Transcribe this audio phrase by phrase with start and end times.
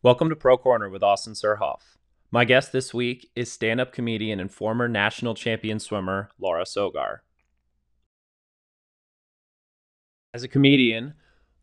[0.00, 1.96] Welcome to Pro Corner with Austin Surhoff.
[2.30, 7.24] My guest this week is stand up comedian and former national champion swimmer Laura Sogar.
[10.32, 11.14] As a comedian,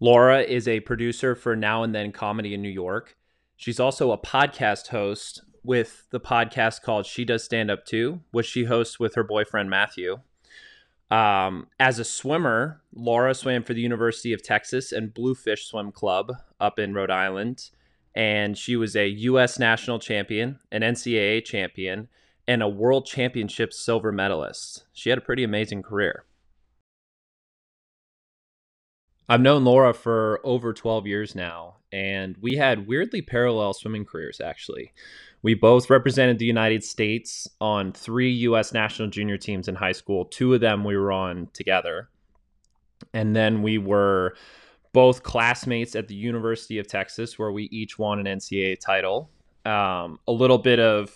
[0.02, 3.16] Laura is a producer for Now and Then Comedy in New York.
[3.56, 8.48] She's also a podcast host with the podcast called She Does Stand Up Too, which
[8.48, 10.20] she hosts with her boyfriend Matthew.
[11.10, 16.34] Um, as a swimmer, Laura swam for the University of Texas and Bluefish Swim Club
[16.60, 17.70] up in Rhode Island
[18.16, 19.60] and she was a U.S.
[19.60, 22.08] national champion, an NCAA champion,
[22.48, 24.86] and a world championship silver medalist.
[24.94, 26.26] She had a pretty amazing career.
[29.28, 34.40] I've known Laura for over 12 years now, and we had weirdly parallel swimming careers,
[34.40, 34.94] actually.
[35.42, 38.72] We both represented the United States on three U.S.
[38.72, 40.26] national junior teams in high school.
[40.26, 42.10] Two of them we were on together.
[43.14, 44.36] And then we were
[44.96, 49.30] both classmates at the University of Texas, where we each won an NCAA title.
[49.66, 51.14] Um, a little bit of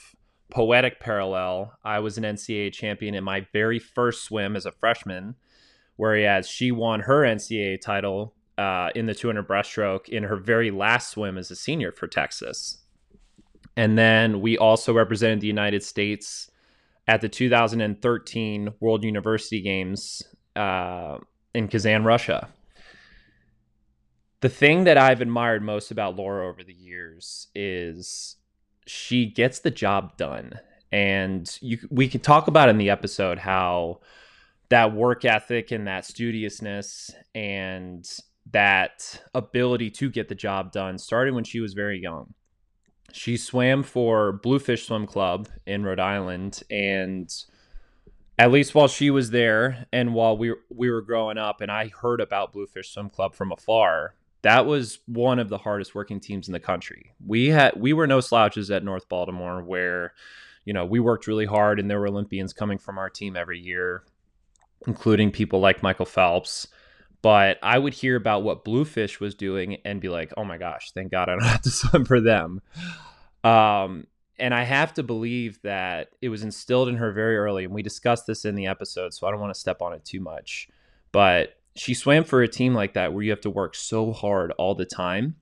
[0.51, 1.71] poetic parallel.
[1.85, 5.35] I was an NCAA champion in my very first swim as a freshman,
[5.95, 11.11] whereas she won her NCAA title uh, in the 200 breaststroke in her very last
[11.11, 12.79] swim as a senior for Texas.
[13.77, 16.51] And then we also represented the United States
[17.07, 20.21] at the 2013 World University Games
[20.57, 21.19] uh,
[21.53, 22.49] in Kazan, Russia
[24.41, 28.37] the thing that I've admired most about Laura over the years is
[28.85, 30.53] she gets the job done.
[30.91, 33.99] And you, we could talk about in the episode how
[34.69, 38.09] that work ethic and that studiousness and
[38.51, 42.33] that ability to get the job done started when she was very young.
[43.11, 47.31] She swam for Bluefish Swim Club in Rhode Island and
[48.37, 51.89] at least while she was there and while we we were growing up and I
[51.89, 56.47] heard about Bluefish Swim Club from afar, that was one of the hardest working teams
[56.47, 57.13] in the country.
[57.25, 60.13] We had we were no slouches at North Baltimore where
[60.65, 63.59] you know, we worked really hard and there were Olympians coming from our team every
[63.59, 64.03] year,
[64.85, 66.67] including people like Michael Phelps.
[67.23, 70.91] But I would hear about what Bluefish was doing and be like, "Oh my gosh,
[70.91, 72.61] thank God I don't have to swim for them."
[73.43, 74.05] Um,
[74.37, 77.81] and I have to believe that it was instilled in her very early, and we
[77.81, 80.69] discussed this in the episode, so I don't want to step on it too much.
[81.11, 84.51] But she swam for a team like that where you have to work so hard
[84.57, 85.35] all the time.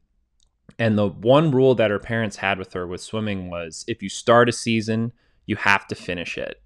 [0.79, 4.09] And the one rule that her parents had with her with swimming was if you
[4.09, 5.13] start a season,
[5.45, 6.61] you have to finish it.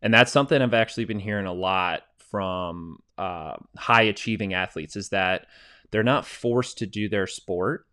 [0.00, 5.10] And that's something I've actually been hearing a lot from uh, high achieving athletes is
[5.10, 5.46] that
[5.90, 7.86] they're not forced to do their sport,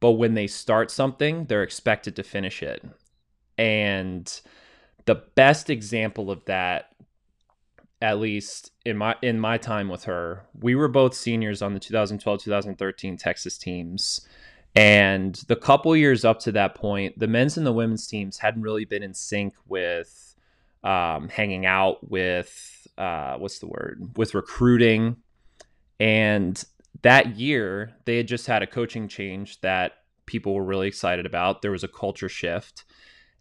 [0.00, 2.82] but when they start something, they're expected to finish it.
[3.58, 4.40] And
[5.04, 6.93] the best example of that
[8.04, 11.80] at least in my in my time with her, we were both seniors on the
[11.80, 14.20] 2012-2013 Texas teams.
[14.76, 18.60] And the couple years up to that point, the men's and the women's teams hadn't
[18.60, 20.34] really been in sync with
[20.82, 25.16] um, hanging out with uh, what's the word with recruiting.
[25.98, 26.62] And
[27.00, 29.92] that year, they had just had a coaching change that
[30.26, 31.62] people were really excited about.
[31.62, 32.84] There was a culture shift.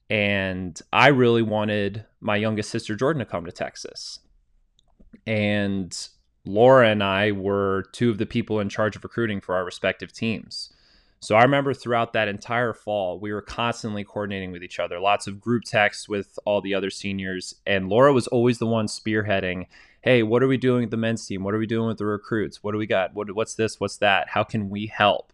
[0.10, 4.20] And I really wanted my youngest sister, Jordan, to come to Texas
[5.26, 6.08] and
[6.46, 10.12] Laura and I were two of the people in charge of recruiting for our respective
[10.12, 10.74] teams.
[11.20, 15.26] So I remember throughout that entire fall, we were constantly coordinating with each other, lots
[15.26, 17.56] of group texts with all the other seniors.
[17.66, 19.68] And Laura was always the one spearheading
[20.04, 21.44] hey, what are we doing with the men's team?
[21.46, 22.62] What are we doing with the recruits?
[22.62, 23.14] What do we got?
[23.14, 23.80] What, what's this?
[23.80, 24.28] What's that?
[24.30, 25.32] How can we help?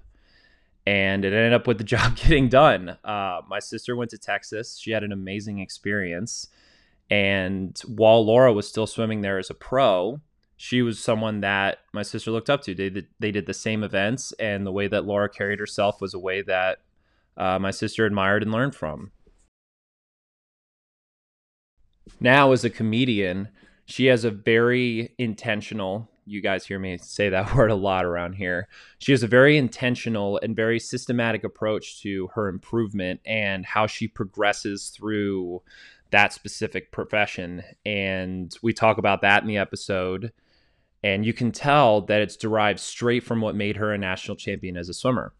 [0.85, 2.97] And it ended up with the job getting done.
[3.03, 4.77] Uh, my sister went to Texas.
[4.77, 6.47] She had an amazing experience.
[7.09, 10.21] And while Laura was still swimming there as a pro,
[10.57, 12.75] she was someone that my sister looked up to.
[12.75, 16.13] They did, they did the same events, and the way that Laura carried herself was
[16.13, 16.79] a way that
[17.37, 19.11] uh, my sister admired and learned from.
[22.19, 23.49] Now, as a comedian,
[23.85, 28.33] she has a very intentional, you guys hear me say that word a lot around
[28.33, 28.67] here.
[28.97, 34.07] She has a very intentional and very systematic approach to her improvement and how she
[34.07, 35.61] progresses through
[36.11, 37.63] that specific profession.
[37.85, 40.31] And we talk about that in the episode.
[41.03, 44.75] And you can tell that it's derived straight from what made her a national champion
[44.75, 45.33] as a swimmer.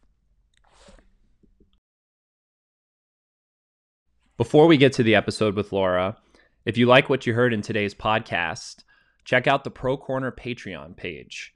[4.38, 6.16] Before we get to the episode with Laura,
[6.66, 8.84] if you like what you heard in today's podcast,
[9.26, 11.54] check out the Pro Corner Patreon page.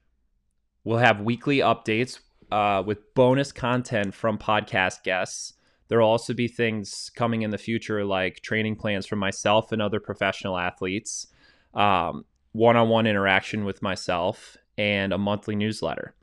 [0.84, 2.20] We'll have weekly updates
[2.52, 5.54] uh, with bonus content from podcast guests
[5.88, 9.82] there will also be things coming in the future like training plans for myself and
[9.82, 11.28] other professional athletes,
[11.74, 16.16] um, one-on-one interaction with myself, and a monthly newsletter.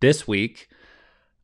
[0.00, 0.68] This week,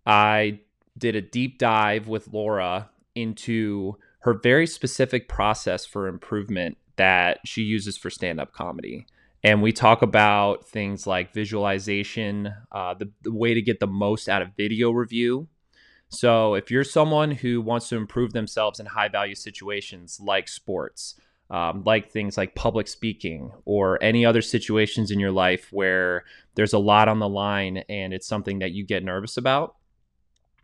[0.07, 0.61] I
[0.97, 7.63] did a deep dive with Laura into her very specific process for improvement that she
[7.63, 9.07] uses for stand up comedy.
[9.45, 14.29] And we talk about things like visualization, uh, the, the way to get the most
[14.29, 15.47] out of video review.
[16.11, 21.21] So, if you're someone who wants to improve themselves in high value situations like sports,
[21.51, 26.25] um, like things like public speaking or any other situations in your life where
[26.55, 29.77] there's a lot on the line and it's something that you get nervous about,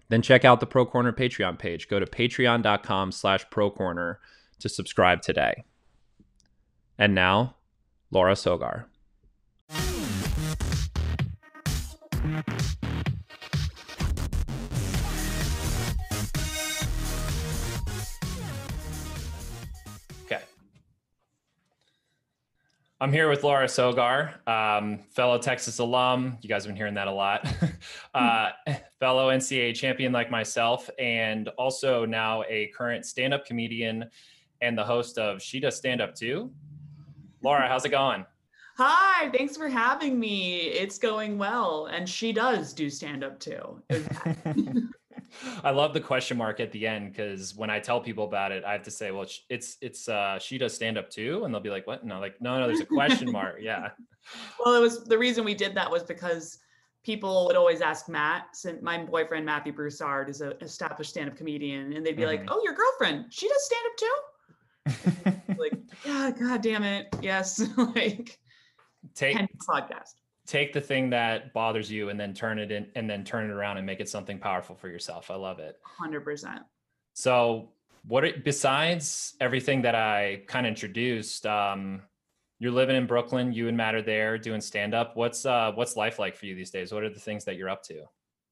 [0.08, 1.88] then check out the Pro Corner Patreon page.
[1.88, 4.16] Go to patreon.com slash procorner
[4.60, 5.64] to subscribe today.
[6.98, 7.56] And now,
[8.10, 8.86] Laura Sogar.
[23.04, 26.38] I'm here with Laura Sogar, um, fellow Texas alum.
[26.40, 27.46] You guys have been hearing that a lot.
[28.14, 28.48] uh,
[28.98, 34.08] fellow NCAA champion like myself, and also now a current stand up comedian
[34.62, 36.50] and the host of She Does Stand Up Too.
[37.42, 38.24] Laura, how's it going?
[38.78, 40.60] Hi, thanks for having me.
[40.62, 41.90] It's going well.
[41.92, 43.82] And she does do stand up too.
[45.62, 48.64] I love the question mark at the end because when I tell people about it,
[48.64, 51.60] I have to say, well, it's it's uh, she does stand up too, and they'll
[51.60, 52.04] be like, what?
[52.04, 53.56] No, like no, no, there's a question mark.
[53.60, 53.90] Yeah.
[54.64, 56.58] Well, it was the reason we did that was because
[57.04, 61.92] people would always ask Matt, since my boyfriend Matthew Broussard is an established stand-up comedian,
[61.92, 62.42] and they'd be mm-hmm.
[62.42, 68.38] like, "Oh, your girlfriend, she does stand-up too." like, yeah, god damn it, yes, like
[69.14, 69.36] take
[69.68, 70.14] podcast
[70.46, 73.52] take the thing that bothers you and then turn it in and then turn it
[73.52, 75.30] around and make it something powerful for yourself.
[75.30, 75.78] I love it.
[76.00, 76.60] 100%.
[77.14, 77.70] So,
[78.06, 82.02] what it, besides everything that I kind of introduced, um,
[82.58, 85.16] you're living in Brooklyn, you and Matt are there doing stand up.
[85.16, 86.92] What's uh what's life like for you these days?
[86.92, 88.04] What are the things that you're up to?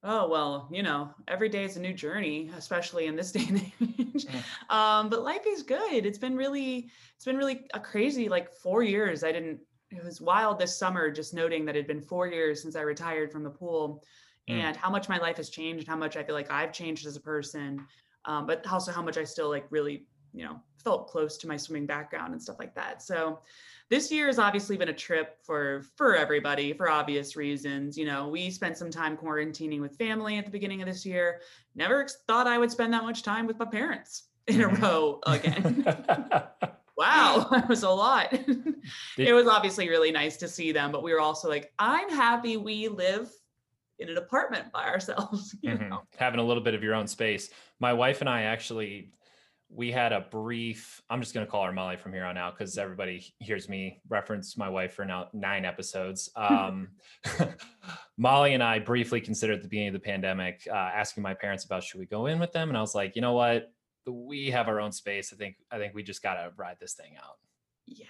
[0.04, 3.58] Oh well, you know, every day is a new journey, especially in this day and
[3.58, 4.26] age.
[4.26, 4.74] Mm.
[4.74, 6.04] Um, but life is good.
[6.04, 9.22] It's been really, it's been really a crazy like four years.
[9.22, 9.60] I didn't
[9.96, 12.82] it was wild this summer just noting that it had been four years since I
[12.82, 14.02] retired from the pool
[14.48, 14.54] mm.
[14.54, 17.06] and how much my life has changed, and how much I feel like I've changed
[17.06, 17.84] as a person,
[18.24, 21.56] um, but also how much I still like really, you know, felt close to my
[21.56, 23.02] swimming background and stuff like that.
[23.02, 23.40] So
[23.88, 27.96] this year has obviously been a trip for for everybody for obvious reasons.
[27.98, 31.40] You know, we spent some time quarantining with family at the beginning of this year.
[31.74, 34.82] Never thought I would spend that much time with my parents in a mm-hmm.
[34.82, 35.84] row again.
[37.02, 38.32] wow, that was a lot.
[39.18, 42.56] it was obviously really nice to see them, but we were also like, I'm happy
[42.56, 43.30] we live
[43.98, 45.56] in an apartment by ourselves.
[45.64, 45.94] Mm-hmm.
[46.16, 47.50] Having a little bit of your own space.
[47.78, 49.12] My wife and I actually
[49.74, 52.52] we had a brief i'm just going to call her molly from here on out
[52.52, 56.88] because everybody hears me reference my wife for now nine episodes um,
[58.18, 61.64] molly and i briefly considered at the beginning of the pandemic uh, asking my parents
[61.64, 63.72] about should we go in with them and i was like you know what
[64.06, 65.32] we have our own space.
[65.32, 67.38] I think I think we just got to ride this thing out.
[67.86, 68.06] Yeah,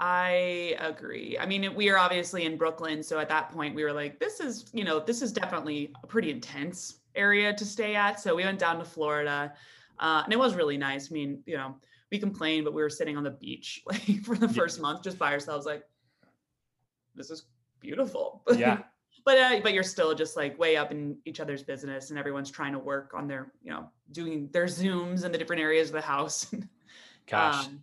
[0.00, 1.38] I agree.
[1.38, 4.40] I mean, we are obviously in Brooklyn, so at that point we were like, this
[4.40, 8.20] is, you know, this is definitely a pretty intense area to stay at.
[8.20, 9.52] So we went down to Florida,
[10.00, 11.10] uh, and it was really nice.
[11.10, 11.76] I mean, you know,
[12.10, 14.82] we complained, but we were sitting on the beach like for the first yeah.
[14.82, 15.84] month just by ourselves, like,
[17.14, 17.44] this is
[17.80, 18.42] beautiful.
[18.56, 18.82] Yeah.
[19.24, 22.50] But uh, but you're still just like way up in each other's business and everyone's
[22.50, 25.94] trying to work on their you know doing their zooms in the different areas of
[25.94, 26.54] the house.
[27.26, 27.66] Gosh.
[27.66, 27.82] Um,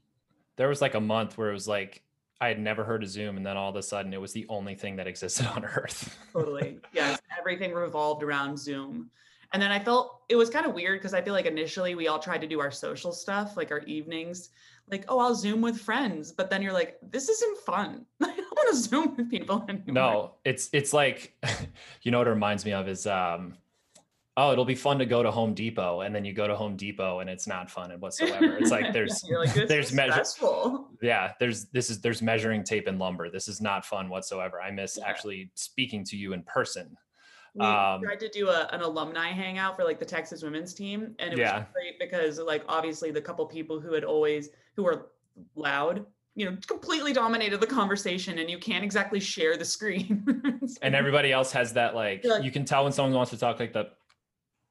[0.58, 2.04] there was like a month where it was like
[2.40, 4.46] i had never heard of zoom and then all of a sudden it was the
[4.50, 6.18] only thing that existed on earth.
[6.34, 6.80] Totally.
[6.94, 9.10] Yes everything revolved around zoom.
[9.54, 12.08] And then i felt it was kind of weird because i feel like initially we
[12.08, 14.50] all tried to do our social stuff like our evenings
[14.92, 18.52] like oh i'll zoom with friends but then you're like this isn't fun I don't
[18.66, 19.94] want to Zoom with people anymore.
[19.94, 21.36] No, it's it's like,
[22.02, 23.56] you know what it reminds me of is um,
[24.38, 26.76] oh, it'll be fun to go to Home Depot, and then you go to Home
[26.76, 28.58] Depot and it's not fun and whatsoever.
[28.58, 30.24] It's like there's like, there's measure,
[31.02, 33.30] yeah, there's this is there's measuring tape and lumber.
[33.30, 34.62] This is not fun whatsoever.
[34.62, 35.08] I miss yeah.
[35.08, 36.96] actually speaking to you in person.
[37.54, 41.16] We um, tried to do a, an alumni hangout for like the Texas women's team,
[41.20, 41.60] and it yeah.
[41.60, 45.12] was great because like obviously the couple people who had always who were
[45.56, 46.06] loud
[46.36, 50.26] you know completely dominated the conversation and you can't exactly share the screen.
[50.64, 53.38] So, and everybody else has that like, like, you can tell when someone wants to
[53.38, 53.94] talk like that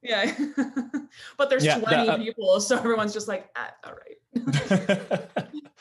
[0.02, 0.32] yeah.
[1.37, 5.20] But there's yeah, 20 uh, people so everyone's just like ah, all right.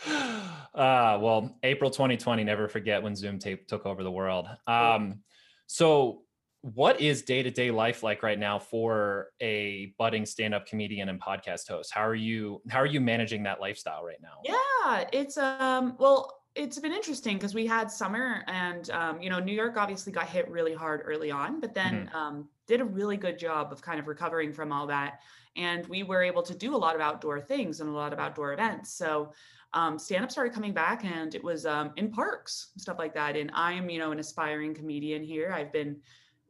[0.74, 4.48] Uh well april 2020 never forget when zoom tape took over the world.
[4.66, 5.20] Um
[5.68, 6.24] so
[6.62, 11.92] what is day-to-day life like right now for a budding stand-up comedian and podcast host
[11.94, 16.36] how are you how are you managing that lifestyle right now yeah it's um well
[16.56, 20.28] it's been interesting because we had summer and um, you know new york obviously got
[20.28, 22.16] hit really hard early on but then mm-hmm.
[22.16, 25.22] um, did a really good job of kind of recovering from all that.
[25.58, 28.20] And we were able to do a lot of outdoor things and a lot of
[28.20, 28.94] outdoor events.
[28.94, 29.34] So
[29.74, 33.36] um, stand up started coming back and it was um, in parks, stuff like that.
[33.36, 35.52] And I'm, you know, an aspiring comedian here.
[35.52, 35.98] I've been,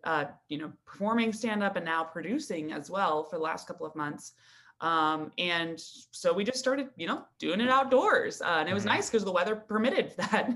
[0.03, 3.85] uh, you know, performing stand up and now producing as well for the last couple
[3.85, 4.33] of months.
[4.81, 8.41] Um, and so we just started, you know, doing it outdoors.
[8.41, 8.95] Uh, and it was mm-hmm.
[8.95, 10.49] nice because the weather permitted that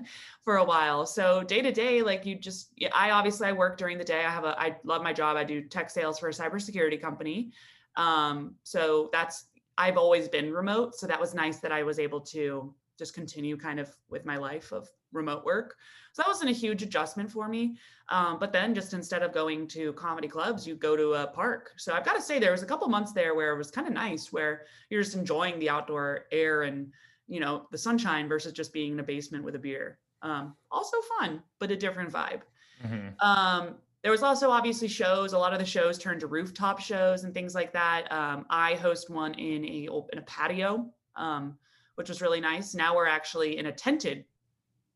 [0.43, 1.05] for a while.
[1.05, 4.23] So day to day, like you just, I obviously I work during the day.
[4.23, 5.35] I have a, I love my job.
[5.35, 7.51] I do tech sales for a cybersecurity company.
[7.95, 9.45] Um, so that's
[9.77, 10.95] I've always been remote.
[10.95, 14.37] So that was nice that I was able to just continue kind of with my
[14.37, 15.75] life of remote work.
[16.11, 17.77] So that wasn't a huge adjustment for me.
[18.09, 21.71] Um, but then just instead of going to comedy clubs, you go to a park.
[21.77, 23.87] So I've got to say there was a couple months there where it was kind
[23.87, 26.91] of nice, where you're just enjoying the outdoor air and
[27.27, 29.97] you know the sunshine versus just being in a basement with a beer.
[30.21, 32.41] Um, also fun, but a different vibe.
[32.85, 33.27] Mm-hmm.
[33.27, 37.23] Um, there was also obviously shows a lot of the shows turned to rooftop shows
[37.23, 41.57] and things like that um, i host one in a in a patio um,
[41.95, 44.25] which was really nice now we're actually in a tented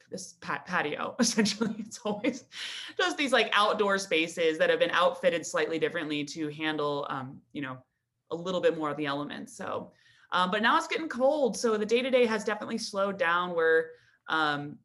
[0.10, 2.46] this pat- patio essentially it's always
[2.98, 7.62] just these like outdoor spaces that have been outfitted slightly differently to handle um, you
[7.62, 7.78] know
[8.32, 9.92] a little bit more of the elements so
[10.32, 13.56] um, but now it's getting cold so the day to day has definitely slowed down
[13.56, 13.92] where
[14.30, 14.78] um,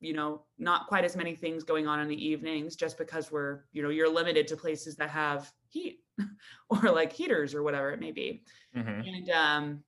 [0.00, 3.64] you know not quite as many things going on in the evenings just because we're
[3.72, 6.00] you know you're limited to places that have heat
[6.70, 8.42] or like heaters or whatever it may be
[8.76, 9.00] mm-hmm.
[9.00, 9.82] and um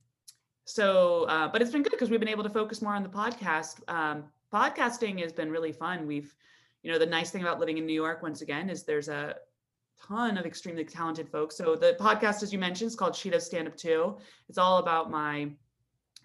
[0.65, 3.09] so uh, but it's been good because we've been able to focus more on the
[3.09, 6.07] podcast um podcasting has been really fun.
[6.07, 6.35] We've
[6.83, 9.37] you know the nice thing about living in new york once again is there's a
[10.09, 11.57] ton of extremely talented folks.
[11.57, 14.17] So the podcast as you mentioned is called does stand up too
[14.49, 15.51] it's all about my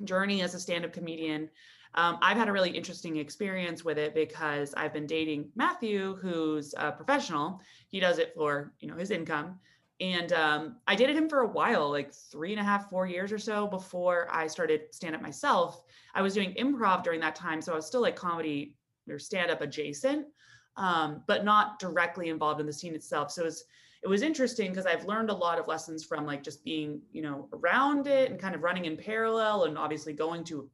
[0.04, 1.50] journey as a stand-up comedian.
[1.94, 6.74] Um, I've had a really interesting experience with it because I've been dating Matthew, who's
[6.78, 7.62] a professional.
[7.90, 9.60] He does it for you know his income,
[10.02, 13.32] and um, I dated him for a while, like three and a half, four years
[13.32, 15.84] or so before I started stand up myself.
[16.14, 18.76] I was doing improv during that time, so I was still like comedy
[19.10, 20.26] or stand up adjacent,
[20.76, 23.32] um, but not directly involved in the scene itself.
[23.32, 23.64] So it was
[24.04, 27.24] it was interesting because I've learned a lot of lessons from like just being, you
[27.24, 30.70] know, around it and kind of running in parallel and obviously going to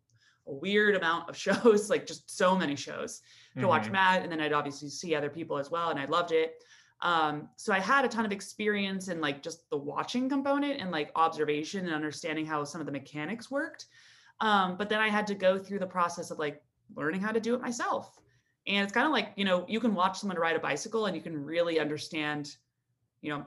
[0.48, 3.22] a weird amount of shows, like just so many shows
[3.54, 3.70] to mm-hmm.
[3.70, 4.24] watch Matt.
[4.24, 5.92] And then I'd obviously see other people as well.
[5.92, 6.56] And I loved it.
[7.02, 10.92] Um, so I had a ton of experience in like just the watching component and
[10.92, 13.86] like observation and understanding how some of the mechanics worked.
[14.40, 16.62] Um, but then I had to go through the process of like
[16.96, 18.20] learning how to do it myself.
[18.68, 21.16] And it's kind of like, you know, you can watch someone ride a bicycle and
[21.16, 22.56] you can really understand,
[23.22, 23.46] you know,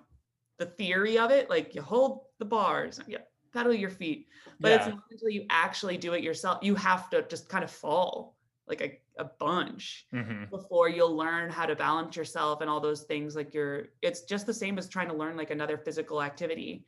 [0.58, 1.48] the theory of it.
[1.48, 3.18] Like you hold the bars, you
[3.52, 4.26] pedal your feet
[4.60, 4.76] but yeah.
[4.76, 8.36] it's not until you actually do it yourself you have to just kind of fall
[8.66, 10.44] like a, a bunch mm-hmm.
[10.50, 14.46] before you'll learn how to balance yourself and all those things like you're it's just
[14.46, 16.84] the same as trying to learn like another physical activity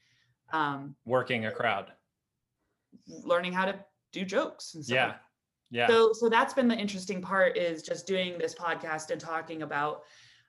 [0.52, 1.92] um working a crowd.
[3.06, 3.78] learning how to
[4.12, 4.95] do jokes and stuff.
[4.95, 5.14] Yeah
[5.71, 5.88] yeah.
[5.88, 10.02] So so that's been the interesting part is just doing this podcast and talking about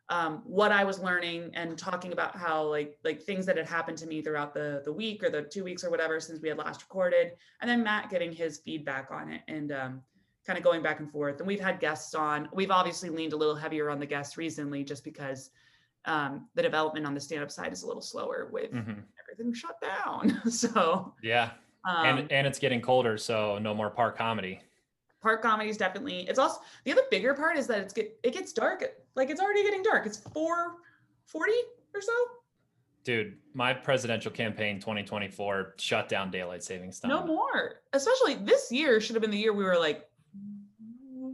[0.10, 3.98] um, what I was learning and talking about how like like things that had happened
[4.00, 6.58] to me throughout the the week or the two weeks or whatever since we had
[6.58, 7.32] last recorded,
[7.62, 10.02] and then Matt getting his feedback on it and um,
[10.48, 11.40] kind of going back and forth.
[11.40, 12.48] And we've had guests on.
[12.54, 15.52] We've obviously leaned a little heavier on the guests recently, just because
[16.06, 18.94] um, the development on the stand up side is a little slower with mm-hmm.
[19.22, 20.42] everything shut down.
[20.50, 21.52] so yeah,
[21.86, 24.62] and um, and it's getting colder, so no more park comedy
[25.22, 28.34] park comedy is definitely it's also the other bigger part is that it's get it
[28.34, 28.84] gets dark
[29.16, 31.54] like it's already getting dark it's 440
[31.94, 32.12] or so
[33.04, 39.02] dude my presidential campaign 2024 shut down daylight savings time no more especially this year
[39.02, 40.08] should have been the year we were like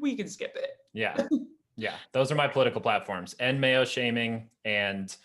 [0.03, 1.17] we can skip it yeah
[1.75, 5.17] yeah those are my political platforms end mayo shaming and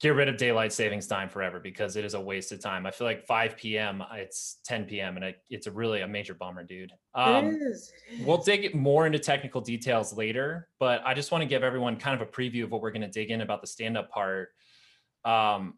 [0.00, 2.84] get rid of daylight savings time forever because it is a waste of time.
[2.84, 4.02] I feel like 5 p.m.
[4.12, 5.16] it's 10 p.m.
[5.16, 6.92] and it, it's a really a major bummer, dude.
[7.14, 7.92] Um, it is.
[8.20, 12.20] We'll dig more into technical details later, but I just want to give everyone kind
[12.20, 14.50] of a preview of what we're going to dig in about the stand-up part.
[15.24, 15.74] Um,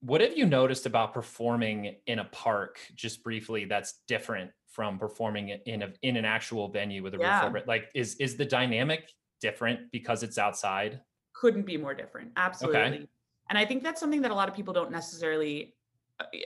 [0.00, 5.48] what have you noticed about performing in a park, just briefly, that's different from performing
[5.66, 7.40] in a in an actual venue with a yeah.
[7.40, 7.68] roof over it?
[7.68, 9.10] Like, is is the dynamic
[9.40, 11.00] different because it's outside?
[11.32, 12.32] Couldn't be more different.
[12.36, 12.80] Absolutely.
[12.80, 13.06] Okay
[13.50, 15.74] and I think that's something that a lot of people don't necessarily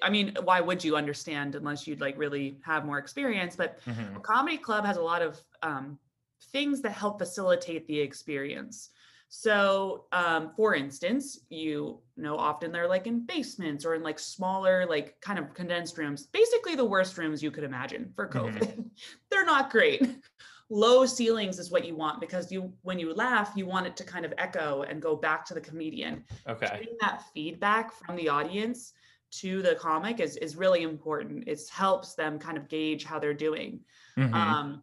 [0.04, 3.56] I mean, why would you understand unless you'd like really have more experience?
[3.56, 4.16] But mm-hmm.
[4.16, 5.98] a comedy club has a lot of um,
[6.52, 8.90] things that help facilitate the experience.
[9.36, 14.86] So, um, for instance, you know, often they're like in basements or in like smaller,
[14.86, 18.60] like kind of condensed rooms, basically the worst rooms you could imagine for COVID.
[18.60, 18.82] Mm-hmm.
[19.30, 20.08] they're not great
[20.70, 24.04] low ceilings is what you want because you when you laugh you want it to
[24.04, 28.28] kind of echo and go back to the comedian okay getting that feedback from the
[28.28, 28.94] audience
[29.30, 33.34] to the comic is is really important it helps them kind of gauge how they're
[33.34, 33.78] doing
[34.16, 34.32] Mhm.
[34.32, 34.82] um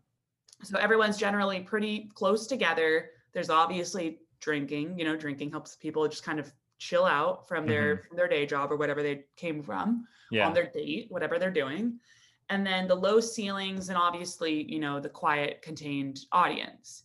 [0.61, 6.23] so everyone's generally pretty close together there's obviously drinking you know drinking helps people just
[6.23, 10.05] kind of chill out from their from their day job or whatever they came from
[10.31, 11.99] yeah on their date, whatever they're doing.
[12.49, 17.03] And then the low ceilings and obviously, you know, the quiet, contained audience.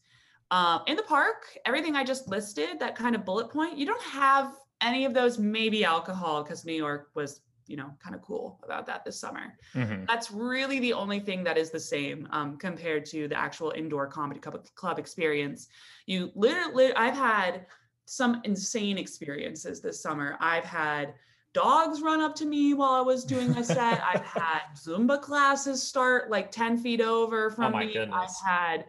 [0.50, 4.02] Um, in the park, everything I just listed, that kind of bullet point, you don't
[4.02, 8.60] have any of those, maybe alcohol, because New York was, you know, kind of cool
[8.62, 9.58] about that this summer.
[9.74, 10.06] Mhm.
[10.06, 14.06] That's really the only thing that is the same um, compared to the actual indoor
[14.06, 15.68] comedy club, club experience.
[16.06, 17.66] You literally, I've had
[18.04, 20.36] some insane experiences this summer.
[20.40, 21.14] I've had
[21.52, 24.00] dogs run up to me while I was doing my set.
[24.04, 27.92] I've had Zumba classes start like 10 feet over from Oh me.
[27.92, 28.12] goodness.
[28.44, 28.84] I've had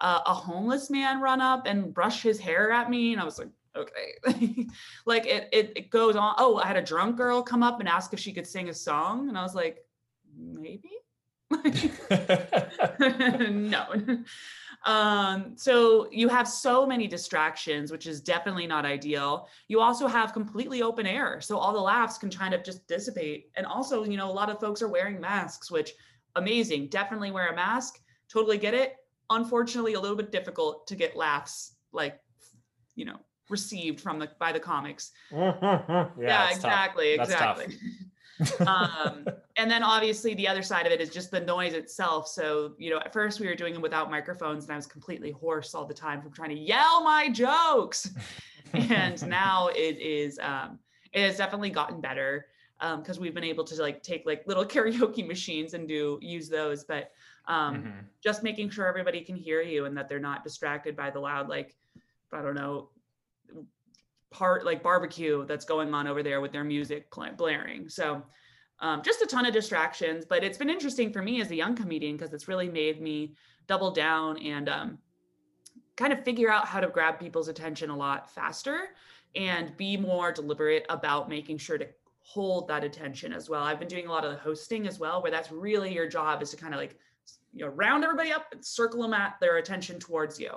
[0.00, 3.12] uh, a homeless man run up and brush his hair at me.
[3.12, 4.66] And I was like, okay.
[5.06, 6.34] like it, it, it goes on.
[6.38, 8.74] Oh, I had a drunk girl come up and ask if she could sing a
[8.74, 9.28] song.
[9.28, 9.84] And I was like,
[10.36, 10.90] maybe.
[13.50, 13.86] no.
[14.84, 19.48] Um, so you have so many distractions, which is definitely not ideal.
[19.68, 21.40] You also have completely open air.
[21.40, 23.50] So all the laughs can kind of just dissipate.
[23.56, 25.94] And also, you know, a lot of folks are wearing masks, which
[26.36, 26.88] amazing.
[26.88, 28.00] Definitely wear a mask.
[28.28, 28.96] Totally get it.
[29.30, 32.20] Unfortunately, a little bit difficult to get laughs like,
[32.94, 35.12] you know, received from the by the comics.
[35.32, 37.26] yeah, Yeah, exactly, tough.
[37.28, 37.78] exactly.
[38.66, 39.24] um,
[39.56, 42.26] and then obviously the other side of it is just the noise itself.
[42.26, 45.30] So, you know, at first we were doing them without microphones and I was completely
[45.30, 48.10] hoarse all the time from trying to yell my jokes.
[48.72, 50.80] and now it is, um,
[51.12, 52.46] it has definitely gotten better
[52.98, 56.82] because we've been able to like take like little karaoke machines and do use those.
[56.84, 57.12] But
[57.46, 58.04] um, Mhm.
[58.22, 61.48] just making sure everybody can hear you and that they're not distracted by the loud,
[61.48, 61.76] like,
[62.32, 62.88] I don't know,
[64.34, 67.88] part like barbecue that's going on over there with their music blaring.
[67.88, 68.22] So
[68.80, 71.76] um, just a ton of distractions, but it's been interesting for me as a young
[71.76, 73.34] comedian because it's really made me
[73.68, 74.98] double down and um,
[75.96, 78.88] kind of figure out how to grab people's attention a lot faster
[79.36, 81.86] and be more deliberate about making sure to
[82.22, 83.62] hold that attention as well.
[83.62, 86.42] I've been doing a lot of the hosting as well, where that's really your job
[86.42, 86.98] is to kind of like
[87.52, 90.50] you know round everybody up and circle them at their attention towards you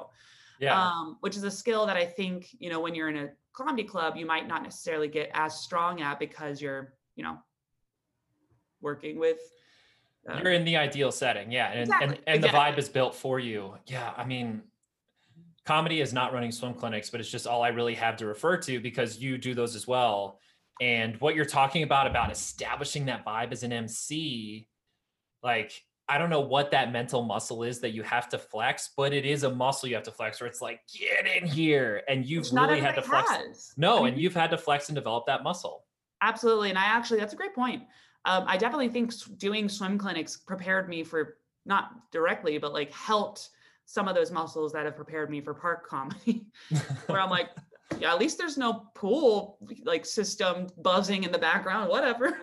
[0.60, 3.30] yeah um, which is a skill that I think you know when you're in a
[3.58, 7.38] comedy club you might not necessarily get as strong at because you're you know
[8.82, 9.40] working with.
[10.30, 13.16] uh, you're in the ideal setting yeah and and, Exactly, and the vibe is built
[13.16, 14.62] for you yeah i mean
[15.66, 18.58] comedy is not running swim clinics but it's just all i really have to refer
[18.58, 20.40] to because you do those as well
[20.80, 24.68] and what you're talking about about establishing that vibe as an mc
[25.42, 29.14] like i don't know what that mental muscle is that you have to flex but
[29.14, 32.26] it is a muscle you have to flex where it's like get in here and
[32.26, 33.74] you've really had to flex has.
[33.78, 35.84] no I and you've had to flex and develop that muscle
[36.22, 36.70] Absolutely.
[36.70, 37.84] And I actually, that's a great point.
[38.26, 43.50] Um, I definitely think doing swim clinics prepared me for not directly, but like helped
[43.86, 46.46] some of those muscles that have prepared me for park comedy,
[47.08, 47.50] where I'm like,
[48.00, 52.38] yeah, at least there's no pool like system buzzing in the background, whatever.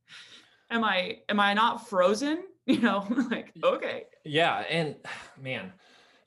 [0.70, 2.42] am I, am I not frozen?
[2.66, 4.04] You know, like, okay.
[4.24, 4.96] Yeah, and
[5.40, 5.72] man,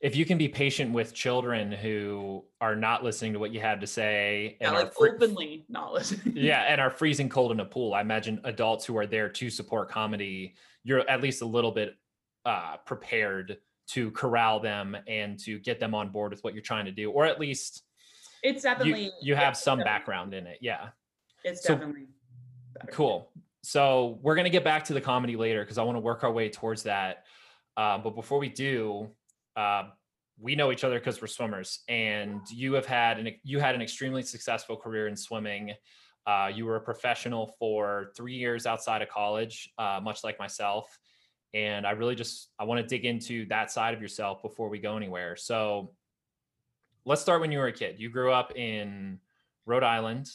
[0.01, 3.79] if you can be patient with children who are not listening to what you have
[3.79, 6.33] to say Yeah, and are like fr- openly not listening.
[6.37, 9.49] yeah, and are freezing cold in a pool, I imagine adults who are there to
[9.49, 11.95] support comedy, you're at least a little bit
[12.45, 16.85] uh, prepared to corral them and to get them on board with what you're trying
[16.85, 17.81] to do, or at least
[18.43, 20.59] It's definitely, you, you have some definitely- background in it.
[20.61, 20.89] Yeah.
[21.43, 22.07] It's So- definitely
[22.75, 22.91] better.
[22.91, 23.31] Cool.
[23.67, 26.31] So we're gonna get back to the comedy later because I want to work our
[26.31, 27.25] way towards that.
[27.75, 29.09] Uh, but before we do,
[29.57, 29.89] uh,
[30.39, 33.81] we know each other because we're swimmers, and you have had an you had an
[33.81, 35.73] extremely successful career in swimming.
[36.25, 40.97] Uh, you were a professional for three years outside of college, uh, much like myself.
[41.53, 44.79] And I really just I want to dig into that side of yourself before we
[44.79, 45.35] go anywhere.
[45.35, 45.91] So
[47.03, 47.99] let's start when you were a kid.
[47.99, 49.19] You grew up in
[49.65, 50.29] Rhode Island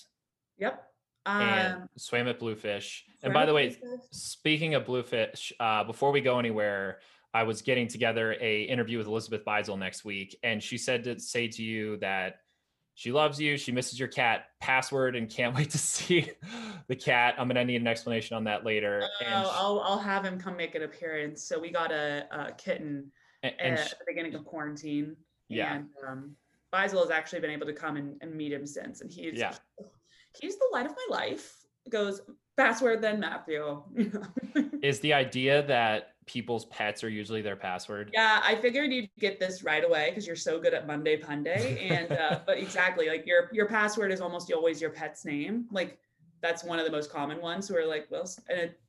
[0.58, 0.91] Yep.
[1.26, 3.04] And Um, swam at Bluefish.
[3.22, 3.76] And by the way,
[4.10, 7.00] speaking of Bluefish, uh, before we go anywhere,
[7.34, 11.18] I was getting together a interview with Elizabeth Beisel next week, and she said to
[11.18, 12.40] say to you that
[12.94, 16.30] she loves you, she misses your cat password, and can't wait to see
[16.88, 17.36] the cat.
[17.38, 18.98] I'm gonna need an explanation on that later.
[19.24, 21.42] and Oh, sh- I'll I'll have him come make an appearance.
[21.44, 23.10] So we got a, a kitten
[23.42, 25.16] and, and at sh- the beginning of quarantine.
[25.48, 25.74] Yeah.
[25.76, 26.36] And um,
[26.72, 29.54] Beisel has actually been able to come and, and meet him since, and he's Yeah.
[30.40, 31.56] He's the light of my life.
[31.90, 32.20] Goes
[32.56, 33.82] password then Matthew.
[34.82, 38.10] is the idea that people's pets are usually their password?
[38.12, 41.90] Yeah, I figured you'd get this right away because you're so good at Monday Punday.
[41.90, 45.66] And uh, but exactly, like your your password is almost always your pet's name.
[45.70, 45.98] Like
[46.40, 47.68] that's one of the most common ones.
[47.68, 48.80] Who are like, well, and it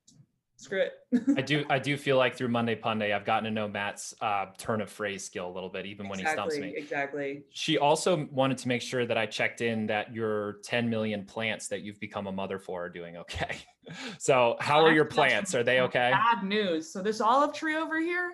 [0.63, 0.93] screw it.
[1.37, 4.47] I do I do feel like through Monday Punday, I've gotten to know Matt's uh,
[4.57, 6.81] turn of phrase skill a little bit, even when exactly, he stumps me.
[6.81, 7.43] Exactly.
[7.51, 11.67] She also wanted to make sure that I checked in that your 10 million plants
[11.67, 13.57] that you've become a mother for are doing okay.
[14.17, 15.53] so how are your plants?
[15.53, 16.11] Are they okay?
[16.11, 16.91] Bad news.
[16.91, 18.31] So this olive tree over here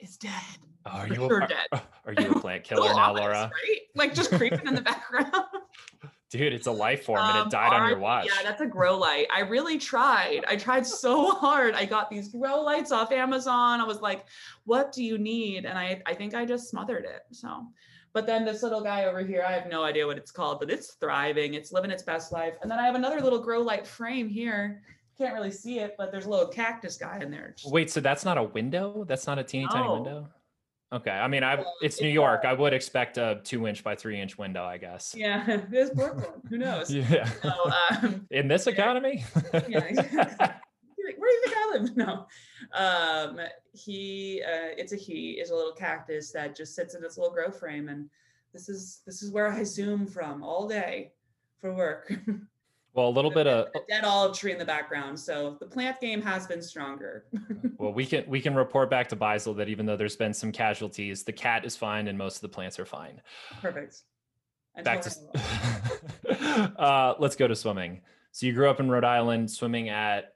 [0.00, 0.32] is dead.
[0.86, 1.66] Oh, are you a, dead.
[2.06, 3.50] Are you a plant killer now, Laura?
[3.50, 3.80] Right?
[3.94, 5.32] Like just creeping in the background.
[6.34, 8.26] Dude, it's a life form and it um, died our, on your watch.
[8.26, 9.28] Yeah, that's a grow light.
[9.32, 10.40] I really tried.
[10.48, 11.76] I tried so hard.
[11.76, 13.80] I got these grow lights off Amazon.
[13.80, 14.26] I was like,
[14.64, 15.64] what do you need?
[15.64, 17.20] And I, I think I just smothered it.
[17.30, 17.68] So,
[18.12, 20.72] but then this little guy over here, I have no idea what it's called, but
[20.72, 21.54] it's thriving.
[21.54, 22.54] It's living its best life.
[22.62, 24.82] And then I have another little grow light frame here.
[25.16, 27.54] Can't really see it, but there's a little cactus guy in there.
[27.66, 29.04] Wait, so that's not a window?
[29.06, 30.28] That's not a teeny tiny window?
[30.94, 31.10] Okay.
[31.10, 32.44] I mean, I it's New York.
[32.44, 35.12] I would expect a two inch by three inch window, I guess.
[35.16, 36.40] Yeah, there's Brooklyn.
[36.48, 36.94] Who knows?
[36.94, 37.28] Yeah.
[37.42, 37.50] So,
[38.02, 39.24] um, In this economy.
[39.68, 39.90] yeah.
[39.90, 41.96] Where do you think I live?
[41.96, 42.26] No.
[42.72, 43.40] Um,
[43.72, 47.32] he, uh, it's a he, is a little cactus that just sits in its little
[47.32, 48.08] grow frame, and
[48.52, 51.12] this is this is where I zoom from all day
[51.60, 52.12] for work.
[52.94, 55.18] Well, a little bit of a dead olive tree in the background.
[55.18, 57.24] So the plant game has been stronger.
[57.78, 60.52] well, we can we can report back to Beisel that even though there's been some
[60.52, 63.20] casualties, the cat is fine and most of the plants are fine.
[63.60, 64.02] Perfect.
[64.84, 68.00] back to uh, let's go to swimming.
[68.30, 70.30] So you grew up in Rhode Island, swimming at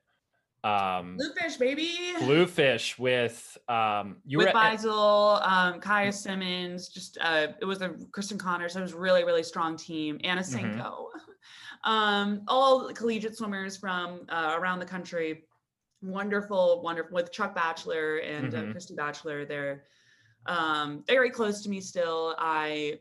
[0.65, 7.47] um bluefish baby bluefish with um you with were Beisel, um Kaya Simmons just uh
[7.61, 11.29] it was a Kristen Connors it was really really strong team Anna Cinco mm-hmm
[11.85, 15.45] um, all collegiate swimmers from uh, around the country.
[16.03, 18.71] Wonderful, wonderful with Chuck Batchelor and uh, mm-hmm.
[18.71, 19.45] uh, Christy Batchelor.
[19.45, 19.85] They're
[20.47, 22.35] um, very close to me still.
[22.39, 22.99] I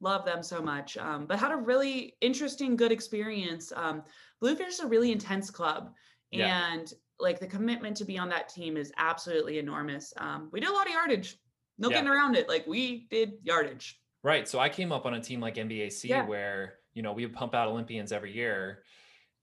[0.00, 3.72] love them so much, um, but had a really interesting, good experience.
[3.74, 4.02] Um,
[4.40, 5.92] Bluefish is a really intense club,
[6.30, 6.72] yeah.
[6.72, 10.12] and like the commitment to be on that team is absolutely enormous.
[10.16, 11.38] Um, we did a lot of yardage,
[11.78, 11.96] no yeah.
[11.96, 12.48] getting around it.
[12.48, 14.00] Like we did yardage.
[14.24, 14.46] Right.
[14.48, 16.24] So I came up on a team like NBAC yeah.
[16.24, 18.82] where you know, we would pump out Olympians every year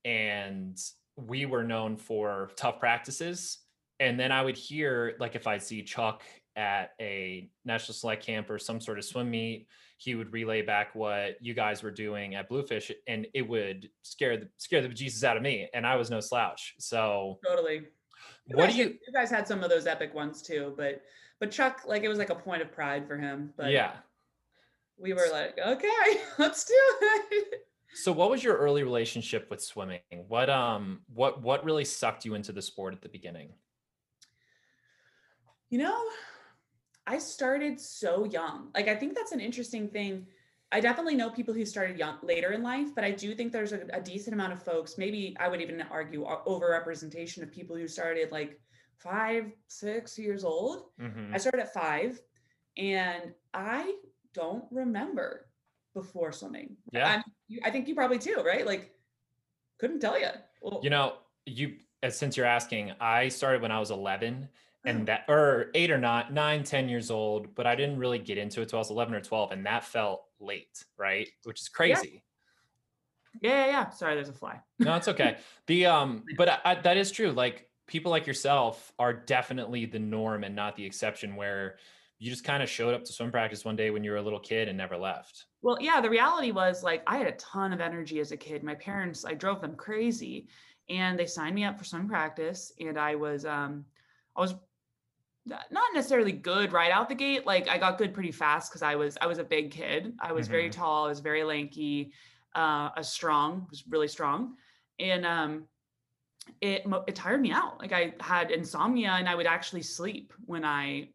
[0.05, 0.77] and
[1.15, 3.59] we were known for tough practices.
[3.99, 6.23] And then I would hear, like, if I see Chuck
[6.55, 10.95] at a national select camp or some sort of swim meet, he would relay back
[10.95, 15.25] what you guys were doing at Bluefish, and it would scare the scare the Jesus
[15.25, 15.67] out of me.
[15.73, 16.75] And I was no slouch.
[16.79, 17.81] So totally.
[18.45, 18.85] You what do you?
[18.85, 21.01] You guys had some of those epic ones too, but
[21.41, 23.53] but Chuck, like, it was like a point of pride for him.
[23.57, 23.91] But yeah,
[24.99, 27.61] we were like, okay, let's do it.
[27.95, 30.01] So what was your early relationship with swimming?
[30.27, 33.49] What um what what really sucked you into the sport at the beginning?
[35.69, 36.03] You know,
[37.07, 38.69] I started so young.
[38.75, 40.27] Like I think that's an interesting thing.
[40.71, 43.73] I definitely know people who started young later in life, but I do think there's
[43.73, 47.87] a, a decent amount of folks, maybe I would even argue overrepresentation of people who
[47.87, 48.59] started like
[48.99, 50.83] five, six years old.
[51.01, 51.33] Mm-hmm.
[51.33, 52.21] I started at five
[52.77, 53.95] and I
[54.39, 55.47] don't remember
[55.93, 56.77] before swimming.
[56.91, 57.21] Yeah.
[57.21, 58.65] i I think you probably do, right?
[58.65, 58.91] Like,
[59.79, 60.29] couldn't tell you.
[60.61, 61.75] Well, you know, you
[62.09, 64.47] since you're asking, I started when I was 11
[64.85, 68.37] and that or eight or not nine, 10 years old, but I didn't really get
[68.37, 71.27] into it till I was 11 or 12, and that felt late, right?
[71.43, 72.23] Which is crazy.
[73.41, 73.71] Yeah, yeah, yeah.
[73.71, 73.89] yeah.
[73.89, 74.61] Sorry, there's a fly.
[74.79, 75.37] no, it's okay.
[75.67, 77.31] The um, but I, I, that is true.
[77.31, 81.35] Like people like yourself are definitely the norm and not the exception.
[81.35, 81.75] Where
[82.19, 84.21] you just kind of showed up to swim practice one day when you were a
[84.21, 85.45] little kid and never left.
[85.61, 88.61] Well, yeah, the reality was like I had a ton of energy as a kid.
[88.61, 90.47] My parents, I drove them crazy
[90.89, 93.85] and they signed me up for swim practice and I was um
[94.35, 94.55] I was
[95.47, 97.45] not necessarily good right out the gate.
[97.45, 100.13] Like I got good pretty fast cuz I was I was a big kid.
[100.19, 100.53] I was mm-hmm.
[100.53, 102.11] very tall, I was very lanky,
[102.53, 104.57] uh a strong, was really strong.
[104.99, 105.67] And um
[106.59, 107.79] it it tired me out.
[107.79, 111.09] Like I had insomnia and I would actually sleep when I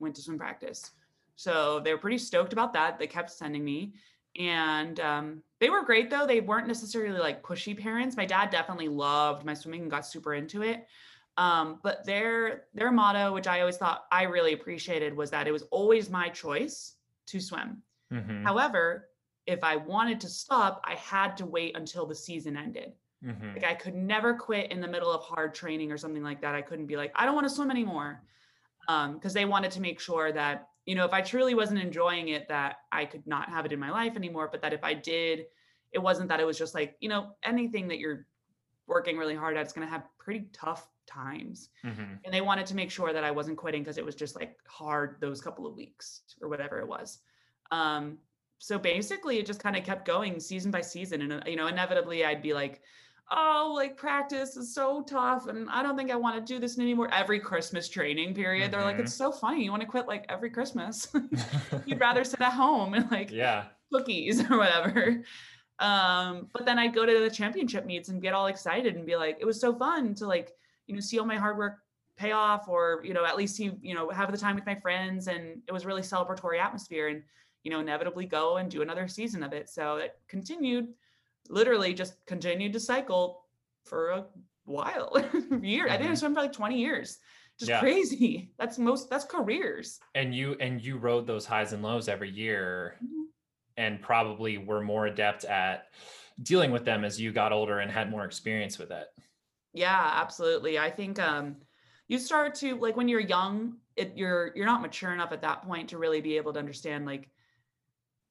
[0.00, 0.90] went to swim practice.
[1.36, 2.98] So they were pretty stoked about that.
[2.98, 3.94] They kept sending me.
[4.38, 6.26] And um, they were great though.
[6.26, 8.16] They weren't necessarily like pushy parents.
[8.16, 10.86] My dad definitely loved my swimming and got super into it.
[11.36, 15.52] Um, but their their motto, which I always thought I really appreciated, was that it
[15.52, 17.82] was always my choice to swim.
[18.12, 18.44] Mm-hmm.
[18.44, 19.08] However,
[19.46, 22.92] if I wanted to stop, I had to wait until the season ended.
[23.24, 23.54] Mm-hmm.
[23.54, 26.54] Like I could never quit in the middle of hard training or something like that.
[26.54, 28.22] I couldn't be like, I don't want to swim anymore
[29.14, 32.28] because um, they wanted to make sure that you know if i truly wasn't enjoying
[32.28, 34.94] it that i could not have it in my life anymore but that if i
[34.94, 35.46] did
[35.92, 38.26] it wasn't that it was just like you know anything that you're
[38.86, 41.70] working really hard at is going to have pretty tough times.
[41.84, 42.14] Mm-hmm.
[42.24, 44.56] And they wanted to make sure that I wasn't quitting because it was just like
[44.66, 47.18] hard those couple of weeks or whatever it was.
[47.70, 48.18] Um,
[48.58, 51.22] so basically, it just kind of kept going season by season.
[51.22, 52.82] And, uh, you know, inevitably I'd be like,
[53.30, 55.46] oh, like practice is so tough.
[55.46, 57.08] And I don't think I want to do this anymore.
[57.12, 58.72] Every Christmas training period, mm-hmm.
[58.72, 59.64] they're like, it's so funny.
[59.64, 61.08] You want to quit like every Christmas.
[61.86, 63.64] You'd rather sit at home and like yeah.
[63.92, 65.22] cookies or whatever.
[65.78, 69.16] Um, but then I'd go to the championship meets and get all excited and be
[69.16, 70.52] like, it was so fun to like,
[70.86, 71.78] you know, see all my hard work
[72.16, 74.74] pay off or, you know, at least see, you know, have the time with my
[74.74, 75.26] friends.
[75.28, 77.22] And it was really celebratory atmosphere and,
[77.62, 79.70] you know, inevitably go and do another season of it.
[79.70, 80.88] So it continued,
[81.50, 83.44] literally just continued to cycle
[83.84, 84.26] for a
[84.64, 85.12] while,
[85.62, 85.84] year.
[85.84, 85.92] Mm-hmm.
[85.92, 86.14] I think I mm-hmm.
[86.14, 87.18] swam for like 20 years.
[87.58, 87.80] Just yeah.
[87.80, 88.52] crazy.
[88.58, 89.98] That's most, that's careers.
[90.14, 92.94] And you, and you rode those highs and lows every year.
[93.04, 93.20] Mm-hmm
[93.80, 95.86] and probably were more adept at
[96.42, 99.06] dealing with them as you got older and had more experience with it.
[99.72, 100.78] Yeah, absolutely.
[100.78, 101.56] I think um
[102.06, 105.62] you start to like when you're young, it you're you're not mature enough at that
[105.62, 107.30] point to really be able to understand like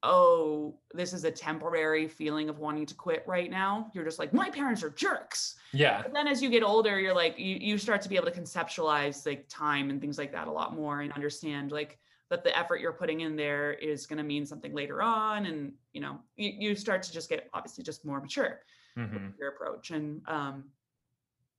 [0.03, 3.91] oh, this is a temporary feeling of wanting to quit right now.
[3.93, 5.55] You're just like, my parents are jerks.
[5.73, 6.01] Yeah.
[6.01, 8.39] But then as you get older, you're like, you, you start to be able to
[8.39, 12.57] conceptualize like time and things like that a lot more and understand like, that the
[12.57, 16.19] effort you're putting in there is going to mean something later on and you know
[16.35, 18.62] you, you start to just get obviously just more mature
[18.97, 19.27] mm-hmm.
[19.39, 20.65] your approach and um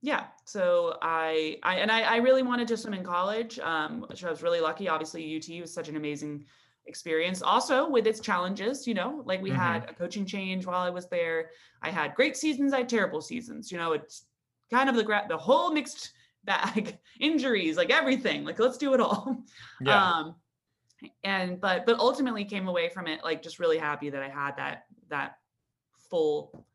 [0.01, 4.23] yeah so I, I and I, I really wanted to swim in college um which
[4.23, 6.45] i was really lucky obviously ut was such an amazing
[6.87, 9.59] experience also with its challenges you know like we mm-hmm.
[9.59, 11.51] had a coaching change while i was there
[11.83, 14.25] i had great seasons i had terrible seasons you know it's
[14.71, 16.13] kind of the gra- the whole mixed
[16.43, 19.37] bag injuries like everything like let's do it all
[19.81, 20.11] yeah.
[20.11, 20.35] um
[21.23, 24.55] and but but ultimately came away from it like just really happy that I had
[24.57, 25.37] that that
[26.09, 26.65] full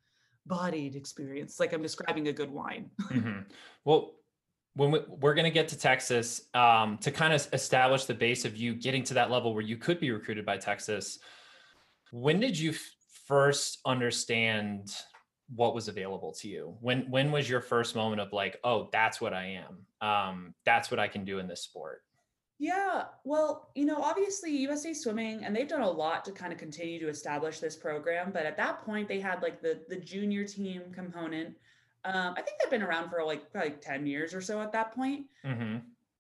[0.46, 2.90] bodied experience like I'm describing a good wine.
[3.02, 3.40] mm-hmm.
[3.84, 4.14] Well,
[4.76, 8.44] when we, are going to get to Texas um, to kind of establish the base
[8.44, 11.18] of you getting to that level where you could be recruited by Texas.
[12.12, 12.90] When did you f-
[13.26, 14.94] first understand
[15.54, 16.76] what was available to you?
[16.80, 20.06] When when was your first moment of like, oh, that's what I am.
[20.06, 22.02] Um, that's what I can do in this sport.
[22.58, 26.58] Yeah, well, you know, obviously USA Swimming, and they've done a lot to kind of
[26.58, 28.30] continue to establish this program.
[28.32, 31.54] But at that point, they had like the the junior team component.
[32.06, 34.94] Um, I think they've been around for like probably ten years or so at that
[34.94, 35.26] point.
[35.44, 35.78] Mm-hmm.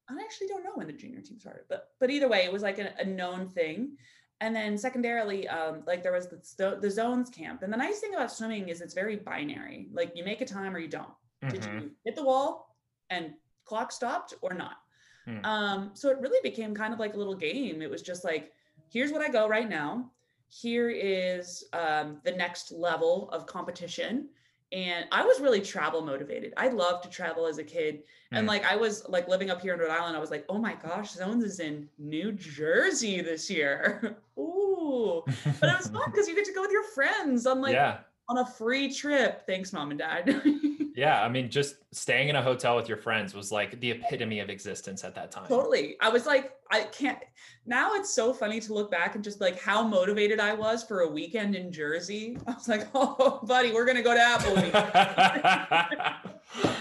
[0.08, 2.62] I actually don't know when the junior team started, but but either way, it was
[2.62, 3.96] like a, a known thing.
[4.40, 7.62] And then secondarily, um, like there was the the zones camp.
[7.62, 9.88] And the nice thing about swimming is it's very binary.
[9.92, 11.08] Like you make a time or you don't.
[11.42, 11.48] Mm-hmm.
[11.48, 12.76] Did you hit the wall
[13.10, 13.32] and
[13.64, 14.78] clock stopped or not?
[15.24, 15.44] Hmm.
[15.44, 17.82] Um, so it really became kind of like a little game.
[17.82, 18.52] It was just like,
[18.92, 20.10] here's what I go right now.
[20.48, 24.28] Here is um, the next level of competition.
[24.72, 26.52] And I was really travel motivated.
[26.56, 28.02] I loved to travel as a kid.
[28.32, 28.48] And hmm.
[28.48, 30.74] like I was like living up here in Rhode Island, I was like, oh my
[30.74, 34.18] gosh, Zones is in New Jersey this year.
[34.38, 35.22] Ooh.
[35.60, 37.98] But it was fun because you get to go with your friends on like yeah.
[38.28, 39.46] On a free trip.
[39.46, 40.42] Thanks, mom and dad.
[40.96, 44.40] Yeah, I mean, just staying in a hotel with your friends was like the epitome
[44.40, 45.46] of existence at that time.
[45.46, 45.96] Totally.
[46.00, 47.18] I was like, I can't.
[47.66, 51.00] Now it's so funny to look back and just like how motivated I was for
[51.00, 52.38] a weekend in Jersey.
[52.46, 54.72] I was like, oh, buddy, we're gonna go to Applebee's.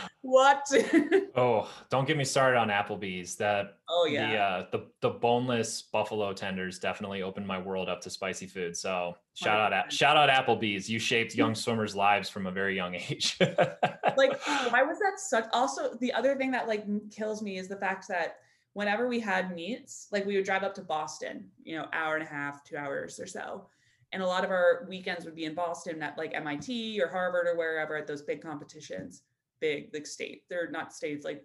[0.26, 0.66] what?
[1.36, 3.36] oh, don't get me started on Applebee's.
[3.36, 8.02] That oh yeah, the, uh, the the boneless buffalo tenders definitely opened my world up
[8.02, 8.76] to spicy food.
[8.76, 9.76] So shout 100%.
[9.76, 10.90] out shout out Applebee's.
[10.90, 13.38] You shaped young swimmers' lives from a very young age.
[13.40, 15.46] like, why was that such?
[15.54, 18.38] Also, the other thing that like kills me is the fact that
[18.74, 22.24] whenever we had meets, like we would drive up to Boston, you know, hour and
[22.24, 23.68] a half, two hours or so.
[24.12, 27.48] And a lot of our weekends would be in Boston at like MIT or Harvard
[27.48, 29.22] or wherever at those big competitions
[29.62, 30.44] big like state.
[30.50, 31.44] They're not states like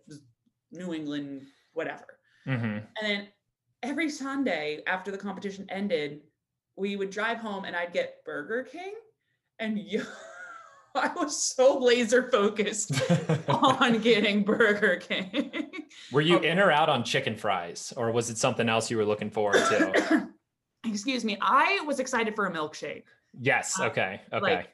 [0.72, 1.42] New England,
[1.72, 2.18] whatever.
[2.46, 2.64] Mm-hmm.
[2.64, 3.28] And then
[3.82, 6.20] every Sunday after the competition ended,
[6.76, 8.94] we would drive home and I'd get Burger King.
[9.58, 10.04] And you,
[10.94, 12.92] I was so laser focused
[13.48, 15.70] on getting Burger King.
[16.12, 19.04] Were you in or out on chicken fries, or was it something else you were
[19.04, 20.28] looking forward to?
[20.84, 21.36] Excuse me.
[21.40, 23.04] I was excited for a milkshake.
[23.38, 23.78] Yes.
[23.78, 24.20] Uh, okay.
[24.32, 24.56] Okay.
[24.56, 24.70] Like,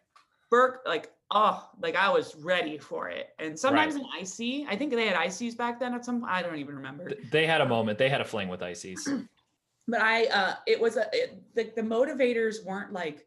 [0.50, 3.30] Burke, like oh, like I was ready for it.
[3.38, 4.02] And sometimes right.
[4.02, 7.12] an icy, I think they had ices back then at some I don't even remember.
[7.30, 7.98] They had a moment.
[7.98, 9.08] They had a fling with ices.
[9.88, 13.26] but I uh it was a it, the, the motivators weren't like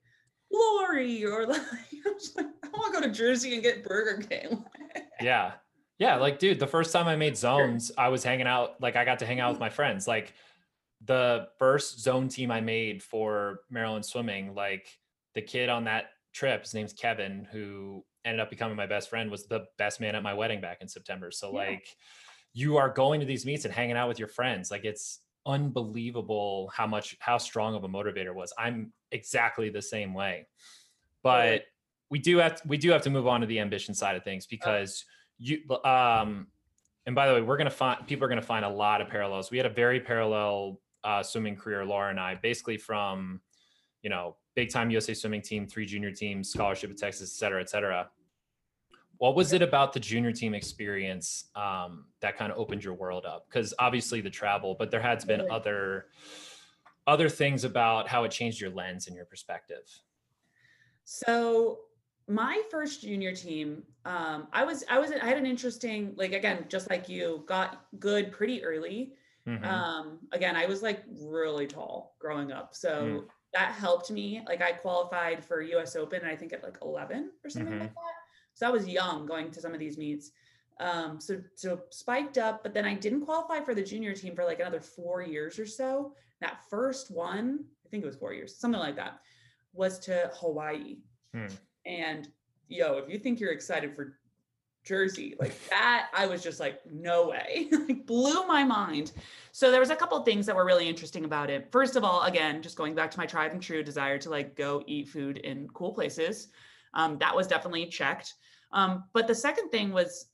[0.52, 4.66] glory or like, I, like, I want to go to Jersey and get Burger King.
[5.22, 5.54] yeah.
[5.98, 9.04] Yeah, like dude, the first time I made zones, I was hanging out like I
[9.04, 10.08] got to hang out with my friends.
[10.08, 10.34] Like
[11.04, 14.88] the first zone team I made for Maryland swimming, like
[15.36, 19.32] the kid on that trip his name's kevin who ended up becoming my best friend
[19.32, 21.32] was the best man at my wedding back in September.
[21.32, 21.70] So yeah.
[21.70, 21.88] like
[22.54, 24.72] you are going to these meets and hanging out with your friends.
[24.72, 28.54] Like it's unbelievable how much how strong of a motivator was.
[28.58, 30.48] I'm exactly the same way.
[31.24, 31.64] But
[32.10, 34.24] we do have to, we do have to move on to the ambition side of
[34.24, 35.06] things because
[35.38, 36.48] you um
[37.06, 39.50] and by the way, we're gonna find people are gonna find a lot of parallels.
[39.50, 43.42] We had a very parallel uh, swimming career, Laura and I, basically from
[44.04, 47.62] you know big time USA swimming team, three junior teams, scholarship at Texas, et cetera,
[47.62, 48.10] et cetera.
[49.18, 53.26] What was it about the junior team experience um, that kind of opened your world
[53.26, 53.48] up?
[53.50, 56.08] Because obviously the travel, but there has been other
[57.06, 59.84] other things about how it changed your lens and your perspective.
[61.06, 61.80] So
[62.28, 66.66] my first junior team, um, I was I was I had an interesting like again
[66.70, 69.14] just like you got good pretty early.
[69.48, 69.66] Mm-hmm.
[69.66, 73.24] Um, again, I was like really tall growing up, so mm.
[73.54, 74.42] That helped me.
[74.48, 75.96] Like I qualified for U.S.
[75.96, 77.82] Open, I think at like 11 or something mm-hmm.
[77.82, 78.14] like that.
[78.54, 80.32] So I was young going to some of these meets.
[80.80, 84.46] Um, so so spiked up, but then I didn't qualify for the junior team for
[84.46, 86.14] like another four years or so.
[86.42, 89.20] That first one, I think it was four years, something like that,
[89.74, 90.98] was to Hawaii.
[91.34, 91.48] Hmm.
[91.86, 92.30] And
[92.70, 94.19] yo, if you think you're excited for
[94.90, 99.12] Jersey, like that, I was just like, no way, like blew my mind.
[99.52, 101.72] So there was a couple things that were really interesting about it.
[101.72, 104.56] First of all, again, just going back to my tried and true desire to like
[104.56, 106.48] go eat food in cool places.
[106.96, 108.34] Um, that was definitely checked.
[108.72, 110.26] Um, but the second thing was,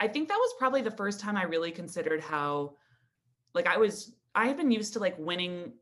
[0.00, 2.74] I think that was probably the first time I really considered how,
[3.54, 5.72] like, I was, I had been used to like winning.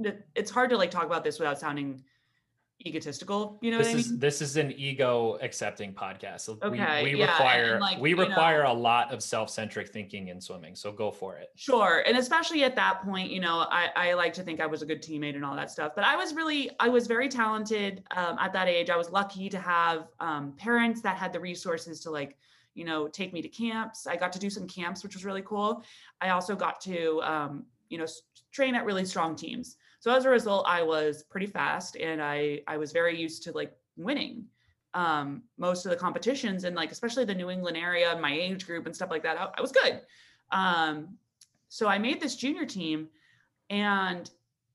[0.34, 2.02] It's hard to like talk about this without sounding
[2.86, 4.20] egotistical you know this is I mean?
[4.20, 6.48] this is an ego accepting podcast.
[6.62, 7.32] Okay, we, we yeah.
[7.32, 11.36] require like, we require know, a lot of self-centric thinking in swimming so go for
[11.38, 11.48] it.
[11.56, 14.82] Sure and especially at that point you know i i like to think i was
[14.82, 18.04] a good teammate and all that stuff but i was really i was very talented
[18.16, 18.90] um, at that age.
[18.90, 22.36] I was lucky to have um, parents that had the resources to like
[22.74, 24.06] you know take me to camps.
[24.06, 25.82] I got to do some camps which was really cool.
[26.20, 28.06] I also got to um, you know
[28.52, 32.60] train at really strong teams so as a result, I was pretty fast and I
[32.66, 34.44] I was very used to like winning
[34.94, 38.86] um, most of the competitions and like especially the New England area, my age group
[38.86, 39.38] and stuff like that.
[39.38, 40.00] I, I was good.
[40.50, 41.16] Um,
[41.68, 43.08] so I made this junior team
[43.70, 44.30] and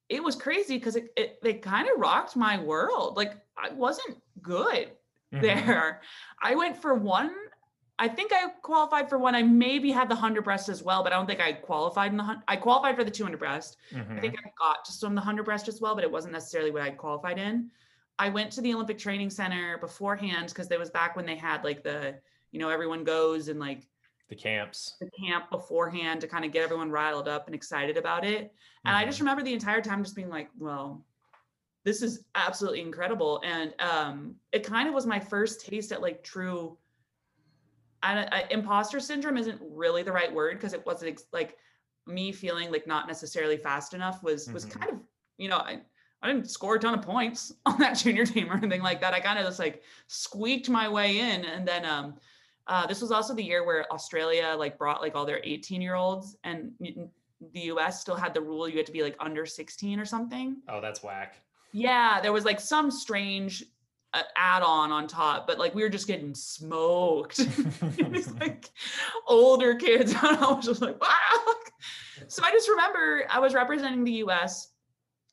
[0.10, 3.18] it was crazy because it, it, it kind of rocked my world.
[3.18, 4.92] Like I wasn't good
[5.34, 5.42] mm-hmm.
[5.42, 6.02] there.
[6.42, 7.34] I went for one
[8.00, 9.36] I think I qualified for one.
[9.36, 12.18] I maybe had the 100 breast as well, but I don't think I qualified in
[12.18, 13.78] the I qualified for the 200 breast.
[13.92, 14.18] Mm-hmm.
[14.18, 16.72] I think I got to swim the 100 breast as well, but it wasn't necessarily
[16.72, 17.70] what I qualified in.
[18.18, 21.64] I went to the Olympic Training Center beforehand because there was back when they had
[21.64, 22.16] like the,
[22.52, 23.88] you know, everyone goes and like
[24.30, 28.26] the camps, the camp beforehand to kind of get everyone riled up and excited about
[28.26, 28.46] it.
[28.46, 28.88] Mm-hmm.
[28.88, 29.26] And I just mm-hmm.
[29.26, 31.06] remember the entire time just being like, well,
[31.84, 33.42] this is absolutely incredible.
[33.44, 36.78] And um, it kind of was my first taste at like true
[38.04, 41.58] I, I, imposter syndrome isn't really the right word because it wasn't ex- like
[42.06, 44.54] me feeling like not necessarily fast enough was mm-hmm.
[44.54, 44.98] was kind of
[45.38, 45.80] you know I,
[46.22, 49.14] I didn't score a ton of points on that junior team or anything like that.
[49.14, 52.16] I kind of just like squeaked my way in, and then um,
[52.68, 55.96] uh, this was also the year where Australia like brought like all their 18 year
[55.96, 58.02] olds, and the U.S.
[58.02, 60.58] still had the rule you had to be like under 16 or something.
[60.70, 61.36] Oh, that's whack.
[61.74, 63.64] Yeah, there was like some strange
[64.36, 67.38] add-on on top but like we were just getting smoked.
[67.98, 68.70] These like
[69.28, 70.14] older kids.
[70.22, 71.54] I was just like wow
[72.28, 74.70] so i just remember i was representing the us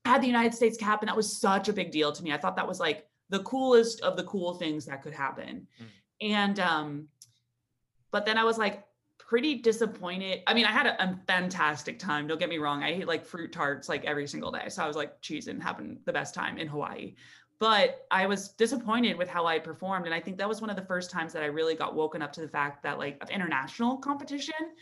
[0.05, 2.33] I had the united states cap and that was such a big deal to me.
[2.33, 5.67] I thought that was like the coolest of the cool things that could happen.
[5.81, 5.87] Mm.
[6.23, 7.09] and um
[8.11, 8.85] but then i was like
[9.19, 10.41] pretty disappointed.
[10.47, 12.27] I mean i had a, a, fantastic time.
[12.27, 12.83] Don't get me wrong.
[12.83, 14.69] I ate like fruit tarts like every single day.
[14.69, 17.15] So i was like cheesing having the best time in hawaii
[17.61, 20.07] but I was disappointed with how I performed.
[20.07, 22.23] And I think that was one of the first times that I really got woken
[22.23, 24.73] up to the fact that like of international competition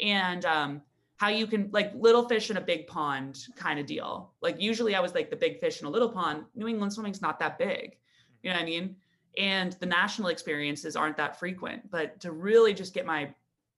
[0.00, 0.82] and um,
[1.18, 4.32] how you can like little fish in a big pond kind of deal.
[4.40, 6.44] Like usually I was like the big fish in a little pond.
[6.54, 7.98] New England swimming's not that big.
[8.42, 8.96] You know what I mean?
[9.36, 11.90] And the national experiences aren't that frequent.
[11.90, 13.28] But to really just get my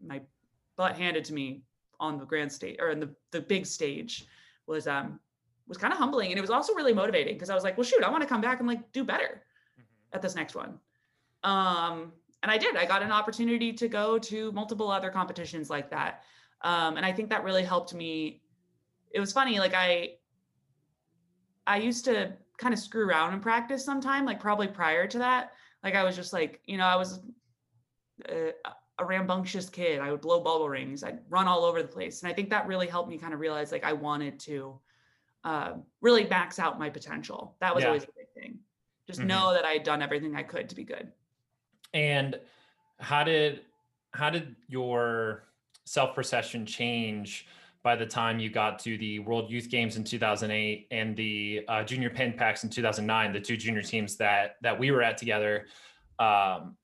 [0.01, 0.21] my
[0.77, 1.63] butt handed to me
[1.99, 4.27] on the grand stage or in the, the big stage
[4.69, 5.19] was um
[5.67, 7.85] was kind of humbling and it was also really motivating because I was like, well,
[7.85, 9.43] shoot, I want to come back and like do better
[9.79, 9.83] mm-hmm.
[10.13, 10.79] at this next one.
[11.43, 12.13] Um,
[12.43, 12.77] and I did.
[12.77, 16.23] I got an opportunity to go to multiple other competitions like that.
[16.61, 18.43] Um, and I think that really helped me.
[19.11, 20.17] It was funny, like I
[21.67, 25.53] I used to kind of screw around in practice sometime, like probably prior to that.
[25.83, 27.21] Like I was just like, you know, I was
[28.29, 28.53] a,
[28.99, 30.01] a rambunctious kid.
[30.01, 31.03] I would blow bubble rings.
[31.03, 32.23] I'd run all over the place.
[32.23, 34.79] And I think that really helped me kind of realize like I wanted to
[35.45, 37.57] uh, really max out my potential.
[37.61, 37.89] That was yeah.
[37.89, 38.59] always a big thing.
[39.07, 39.29] just mm-hmm.
[39.29, 41.13] know that I had done everything I could to be good.
[41.93, 42.41] And
[42.99, 43.63] how did
[44.13, 45.45] how did your
[45.85, 47.47] self perception change
[47.83, 51.85] by the time you got to the World Youth Games in 2008 and the uh,
[51.85, 55.67] Junior Pan Pacs in 2009, the two junior teams that that we were at together?
[56.19, 56.77] Um,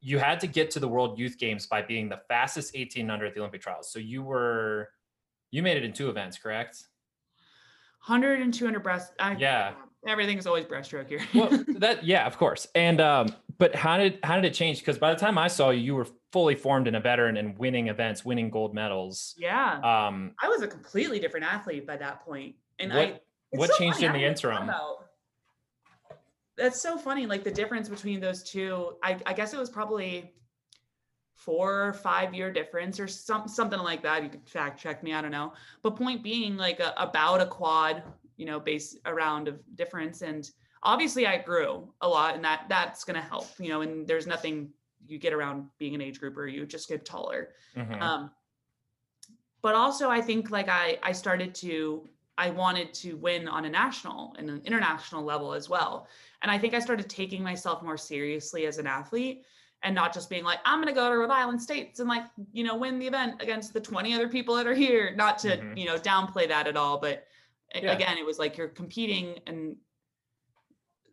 [0.00, 3.26] you had to get to the World Youth Games by being the fastest 18 under
[3.26, 3.90] at the Olympic trials.
[3.92, 4.90] So you were
[5.50, 6.84] you made it in two events, correct?
[8.08, 9.12] 100 and 200 breast.
[9.18, 9.72] I, yeah.
[10.06, 11.20] Everything's always breaststroke here.
[11.34, 12.66] well, that yeah, of course.
[12.74, 14.78] And um, but how did how did it change?
[14.78, 17.58] Because by the time I saw you, you were fully formed and a veteran and
[17.58, 19.34] winning events, winning gold medals.
[19.36, 19.74] Yeah.
[19.76, 22.54] Um, I was a completely different athlete by that point.
[22.78, 24.70] And what, I what so changed in the interim?
[26.56, 27.26] That's so funny.
[27.26, 30.32] Like the difference between those two, I, I guess it was probably
[31.38, 34.24] four or five year difference or some something like that.
[34.24, 35.14] You could fact check me.
[35.14, 35.52] I don't know.
[35.82, 38.02] But point being, like a, about a quad,
[38.36, 40.22] you know, base around of difference.
[40.22, 40.50] And
[40.82, 43.46] obviously, I grew a lot, and that that's going to help.
[43.58, 44.70] You know, and there's nothing
[45.06, 46.48] you get around being an age grouper.
[46.48, 47.50] You just get taller.
[47.76, 48.02] Mm-hmm.
[48.02, 48.30] Um,
[49.62, 53.70] but also, I think like I I started to I wanted to win on a
[53.70, 56.08] national and an international level as well.
[56.42, 59.44] And I think I started taking myself more seriously as an athlete
[59.82, 62.24] and not just being like i'm going to go to rhode island states and like
[62.52, 65.56] you know win the event against the 20 other people that are here not to
[65.56, 65.76] mm-hmm.
[65.76, 67.26] you know downplay that at all but
[67.74, 67.92] yeah.
[67.92, 69.76] again it was like you're competing and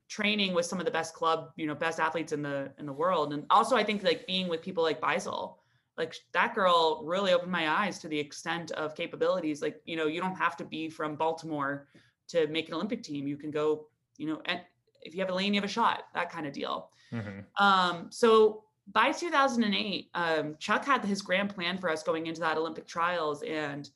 [0.07, 2.93] training with some of the best club you know best athletes in the in the
[2.93, 5.55] world and also i think like being with people like Beisel
[5.97, 10.05] like that girl really opened my eyes to the extent of capabilities like you know
[10.05, 11.88] you don't have to be from baltimore
[12.28, 13.88] to make an olympic team you can go
[14.18, 14.61] you know and
[15.05, 17.63] if you have a lane you have a shot that kind of deal Mm-hmm.
[17.63, 22.57] Um, so by 2008, um, Chuck had his grand plan for us going into that
[22.57, 23.89] Olympic trials, and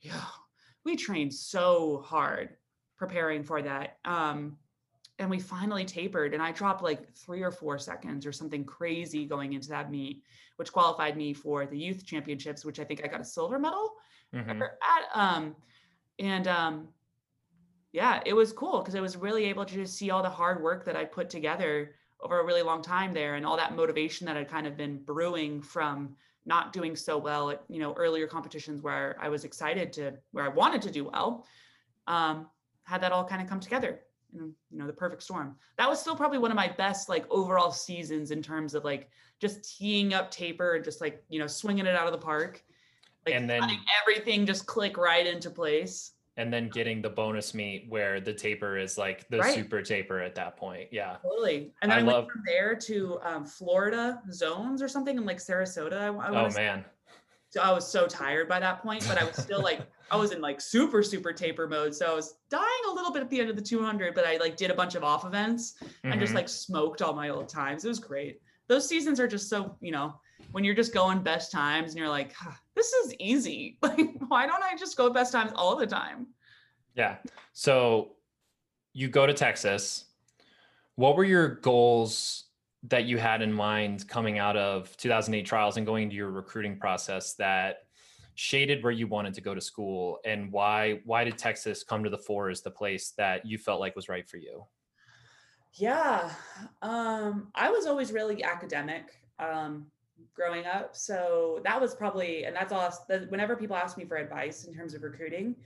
[0.00, 0.20] yeah,
[0.84, 2.50] we trained so hard
[2.96, 3.98] preparing for that.
[4.04, 4.58] Um,
[5.18, 9.24] and we finally tapered, and I dropped like three or four seconds or something crazy
[9.24, 10.22] going into that meet,
[10.56, 13.94] which qualified me for the youth championships, which I think I got a silver medal
[14.34, 14.62] mm-hmm.
[14.62, 15.04] at.
[15.14, 15.54] Um,
[16.18, 16.88] and um,
[17.94, 20.60] yeah, it was cool because I was really able to just see all the hard
[20.60, 24.26] work that I put together over a really long time there and all that motivation
[24.26, 28.26] that had kind of been brewing from not doing so well at you know earlier
[28.26, 31.46] competitions where I was excited to where I wanted to do well
[32.08, 32.48] um,
[32.82, 34.00] had that all kind of come together
[34.34, 35.54] in you know the perfect storm.
[35.78, 39.08] That was still probably one of my best like overall seasons in terms of like
[39.40, 42.64] just teeing up taper and just like you know swinging it out of the park
[43.24, 43.62] like and then
[44.02, 48.76] everything just click right into place and then getting the bonus meet where the taper
[48.76, 49.54] is like the right.
[49.54, 50.88] super taper at that point.
[50.90, 51.16] Yeah.
[51.22, 51.72] Totally.
[51.80, 52.24] And then I, I love...
[52.24, 56.00] went from there to um, Florida zones or something in like Sarasota.
[56.00, 56.84] I, I oh man.
[57.50, 59.80] So I was so tired by that point, but I was still like,
[60.10, 61.94] I was in like super, super taper mode.
[61.94, 64.38] So I was dying a little bit at the end of the 200, but I
[64.38, 66.10] like did a bunch of off events mm-hmm.
[66.10, 66.38] and just mm-hmm.
[66.38, 67.84] like smoked all my old times.
[67.84, 68.40] It was great.
[68.66, 70.18] Those seasons are just so, you know,
[70.50, 72.32] when you're just going best times and you're like,
[72.74, 73.78] this is easy.
[73.82, 76.28] Like, why don't I just go best times all the time?
[76.94, 77.16] Yeah.
[77.52, 78.12] So
[78.92, 80.06] you go to Texas.
[80.96, 82.44] What were your goals
[82.84, 86.78] that you had in mind coming out of 2008 trials and going into your recruiting
[86.78, 87.78] process that
[88.34, 92.10] shaded where you wanted to go to school and why why did Texas come to
[92.10, 94.64] the fore as the place that you felt like was right for you?
[95.72, 96.30] Yeah.
[96.82, 99.04] Um I was always really academic.
[99.38, 99.86] Um
[100.34, 100.96] growing up.
[100.96, 102.90] So that was probably, and that's all,
[103.28, 105.56] whenever people ask me for advice in terms of recruiting,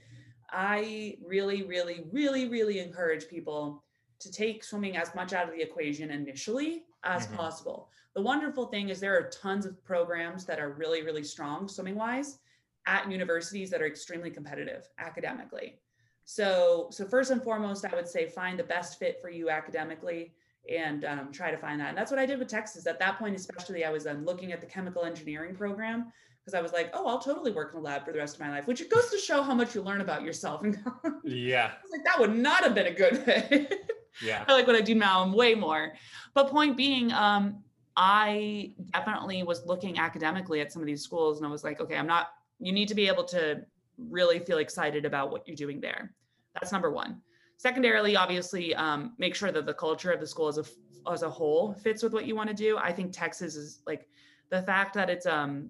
[0.51, 3.83] I really, really, really, really encourage people
[4.19, 7.37] to take swimming as much out of the equation initially as mm-hmm.
[7.37, 7.89] possible.
[8.15, 11.95] The wonderful thing is there are tons of programs that are really, really strong swimming
[11.95, 12.39] wise
[12.85, 15.79] at universities that are extremely competitive academically.
[16.25, 20.33] So, so first and foremost, I would say find the best fit for you academically
[20.67, 21.89] and um, try to find that.
[21.89, 22.85] And that's what I did with Texas.
[22.87, 26.11] At that point, especially, I was um, looking at the chemical engineering program
[26.49, 28.41] because I was like, oh, I'll totally work in a lab for the rest of
[28.41, 30.63] my life, which it goes to show how much you learn about yourself.
[30.63, 30.77] And
[31.23, 33.87] yeah, like that would not have been a good fit.
[34.21, 35.21] yeah, I like what I do now.
[35.21, 35.93] I'm way more.
[36.33, 37.63] But point being, um,
[37.95, 41.95] I definitely was looking academically at some of these schools, and I was like, okay,
[41.95, 42.29] I'm not.
[42.59, 43.61] You need to be able to
[43.97, 46.13] really feel excited about what you're doing there.
[46.53, 47.21] That's number one.
[47.59, 50.63] Secondarily, obviously, um, make sure that the culture of the school as a
[51.11, 52.77] as a whole fits with what you want to do.
[52.77, 54.07] I think Texas is like
[54.49, 55.69] the fact that it's um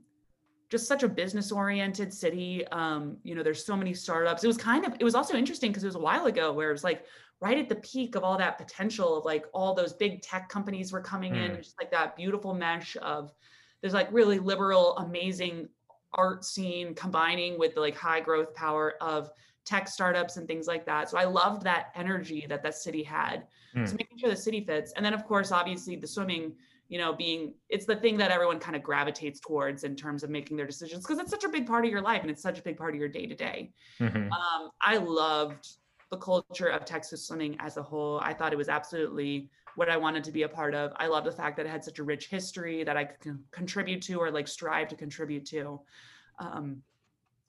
[0.70, 2.68] just such a business oriented city.
[2.68, 4.44] Um, you know, there's so many startups.
[4.44, 6.70] It was kind of, it was also interesting because it was a while ago where
[6.70, 7.06] it was like
[7.42, 10.92] right at the peak of all that potential of like all those big tech companies
[10.92, 11.44] were coming mm.
[11.44, 13.34] in, just like that beautiful mesh of
[13.82, 15.68] there's like really liberal, amazing
[16.14, 19.32] art scene combining with the like high growth power of
[19.70, 21.10] tech startups and things like that.
[21.10, 23.46] So I loved that energy that that city had.
[23.76, 23.88] Mm.
[23.88, 24.94] So making sure the city fits.
[24.96, 26.54] And then of course, obviously the swimming,
[26.88, 30.32] you know, being it's the thing that everyone kind of gravitates towards in terms of
[30.32, 32.58] making their decisions because it's such a big part of your life and it's such
[32.58, 33.72] a big part of your day to day.
[34.82, 35.68] I loved
[36.10, 38.20] the culture of Texas swimming as a whole.
[38.24, 40.92] I thought it was absolutely what I wanted to be a part of.
[40.96, 44.02] I love the fact that it had such a rich history that I could contribute
[44.04, 45.80] to or like strive to contribute to.
[46.40, 46.82] Um,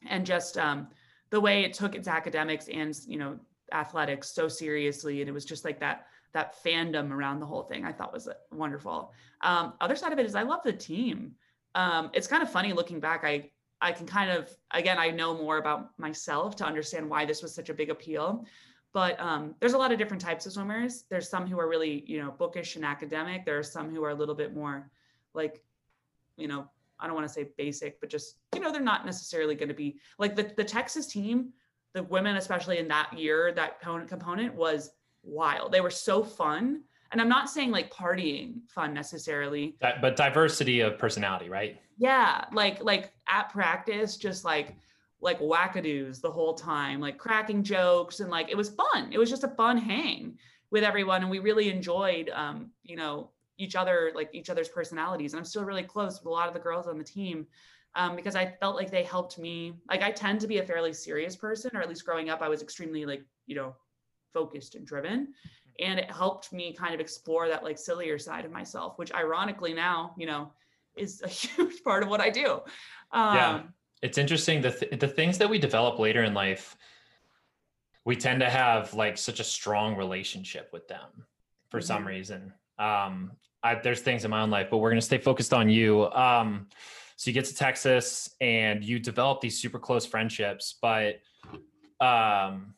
[0.07, 0.89] and just um,
[1.31, 3.39] the way it took its academics and you know
[3.73, 7.85] athletics so seriously and it was just like that that fandom around the whole thing
[7.85, 9.13] i thought was uh, wonderful.
[9.43, 11.33] Um, other side of it is i love the team.
[11.75, 13.51] Um, it's kind of funny looking back i
[13.81, 17.55] i can kind of again i know more about myself to understand why this was
[17.55, 18.45] such a big appeal
[18.93, 21.05] but um, there's a lot of different types of swimmers.
[21.09, 23.45] There's some who are really you know bookish and academic.
[23.45, 24.91] There are some who are a little bit more
[25.35, 25.63] like
[26.37, 26.69] you know
[27.01, 29.75] I don't want to say basic, but just, you know, they're not necessarily going to
[29.75, 31.53] be like the, the Texas team,
[31.95, 34.91] the women, especially in that year, that component was
[35.23, 35.73] wild.
[35.73, 36.83] They were so fun.
[37.13, 41.81] And I'm not saying like partying fun necessarily, but diversity of personality, right?
[41.99, 42.45] Yeah.
[42.53, 44.77] Like, like at practice, just like,
[45.21, 49.11] like wackadoos the whole time, like cracking jokes and like it was fun.
[49.13, 50.39] It was just a fun hang
[50.71, 51.23] with everyone.
[51.23, 53.31] And we really enjoyed, um, you know,
[53.61, 55.33] each other like each other's personalities.
[55.33, 57.47] And i'm still really close with a lot of the girls on the team
[57.95, 59.75] um, because i felt like they helped me.
[59.89, 62.49] Like i tend to be a fairly serious person or at least growing up i
[62.49, 63.75] was extremely like you know
[64.33, 65.35] focused and driven.
[65.81, 69.75] And it helped me kind of explore that like sillier side of myself which ironically
[69.75, 70.53] now you know
[70.97, 72.61] is a huge part of what i do.
[73.13, 73.63] Um, yeah.
[74.03, 76.75] It's interesting the, th- the things that we develop later in life
[78.05, 81.27] we tend to have like such a strong relationship with them
[81.71, 81.87] for mm-hmm.
[81.87, 82.53] some reason.
[82.79, 83.33] Um,
[83.63, 86.11] I, there's things in my own life, but we're going to stay focused on you.
[86.13, 86.67] Um,
[87.17, 91.21] so you get to Texas and you develop these super close friendships, but
[92.01, 92.75] um,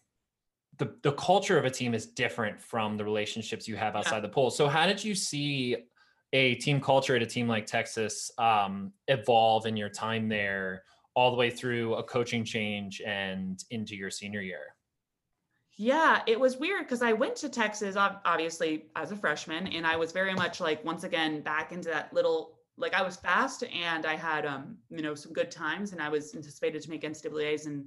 [0.78, 4.28] the the culture of a team is different from the relationships you have outside the
[4.28, 4.50] pool.
[4.50, 5.76] So how did you see
[6.32, 10.82] a team culture at a team like Texas um, evolve in your time there,
[11.14, 14.74] all the way through a coaching change and into your senior year?
[15.82, 19.96] Yeah, it was weird because I went to Texas obviously as a freshman, and I
[19.96, 24.06] was very much like once again back into that little like I was fast and
[24.06, 27.66] I had um you know some good times, and I was anticipated to make NCAA's
[27.66, 27.84] and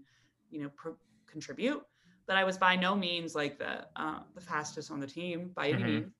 [0.51, 1.83] you know pro- contribute,
[2.27, 5.69] but I was by no means like the uh, the fastest on the team by
[5.69, 5.87] any mm-hmm.
[5.87, 6.11] means,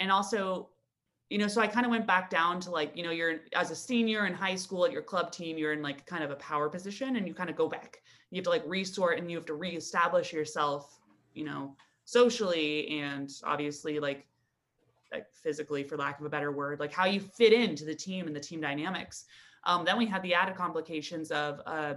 [0.00, 0.68] and also
[1.30, 3.70] you know so I kind of went back down to like you know you're as
[3.70, 6.36] a senior in high school at your club team you're in like kind of a
[6.36, 9.36] power position and you kind of go back you have to like resort and you
[9.38, 10.98] have to reestablish yourself
[11.34, 14.26] you know, socially and obviously like
[15.12, 18.26] like physically for lack of a better word like how you fit into the team
[18.26, 19.24] and the team dynamics.
[19.64, 21.94] Um, then we had the added complications of uh,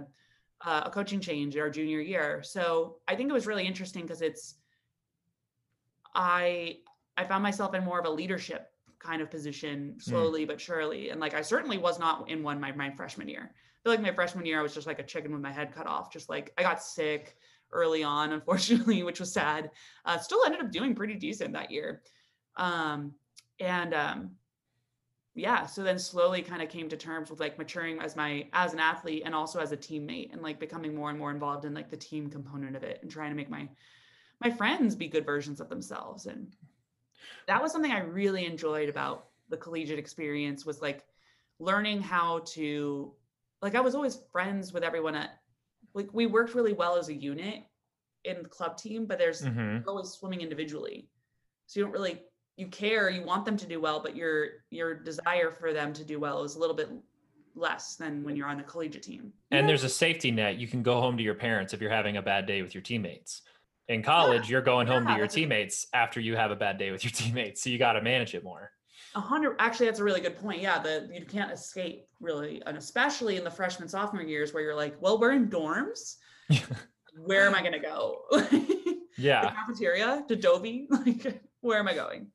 [0.64, 2.42] uh, a coaching change our junior year.
[2.42, 4.56] So i think it was really interesting because it's
[6.14, 6.78] i
[7.16, 9.98] i found myself in more of a leadership kind of position hmm.
[9.98, 10.48] slowly mm.
[10.48, 11.10] but surely.
[11.10, 13.50] And like i certainly was not in one my, my freshman year.
[13.52, 15.74] I feel like my freshman year i was just like a chicken with my head
[15.74, 16.12] cut off.
[16.12, 17.36] Just like i got sick
[17.76, 19.70] early on, unfortunately, which was sad.
[20.04, 22.02] Uh, still ended up doing pretty decent that year.
[22.56, 23.12] Um,
[23.60, 24.30] and um,
[25.34, 28.72] yeah, so then slowly kind of came to terms with like maturing as my as
[28.72, 31.74] an athlete and also as a teammate and like becoming more and more involved in
[31.74, 33.68] like the team component of it and trying to make my
[34.40, 36.26] my friends be good versions of themselves.
[36.26, 36.54] And
[37.46, 41.04] that was something I really enjoyed about the collegiate experience was like
[41.58, 43.12] learning how to
[43.62, 45.38] like I was always friends with everyone at
[45.96, 47.64] like we worked really well as a unit
[48.24, 49.88] in the club team, but there's mm-hmm.
[49.88, 51.08] always swimming individually.
[51.66, 52.20] So you don't really
[52.56, 56.04] you care, you want them to do well, but your your desire for them to
[56.04, 56.90] do well is a little bit
[57.54, 59.32] less than when you're on a collegiate team.
[59.50, 60.58] And there's a safety net.
[60.58, 62.82] You can go home to your parents if you're having a bad day with your
[62.82, 63.40] teammates.
[63.88, 64.52] In college, yeah.
[64.52, 67.10] you're going home yeah, to your teammates after you have a bad day with your
[67.14, 67.62] teammates.
[67.62, 68.70] So you got to manage it more.
[69.16, 69.56] A hundred.
[69.58, 70.60] Actually, that's a really good point.
[70.60, 74.76] Yeah, the you can't escape really, and especially in the freshman sophomore years where you're
[74.76, 76.16] like, well, we're in dorms.
[77.24, 78.18] where am I gonna go?
[79.16, 80.86] yeah, the cafeteria to Dovey.
[80.90, 82.26] Like, where am I going?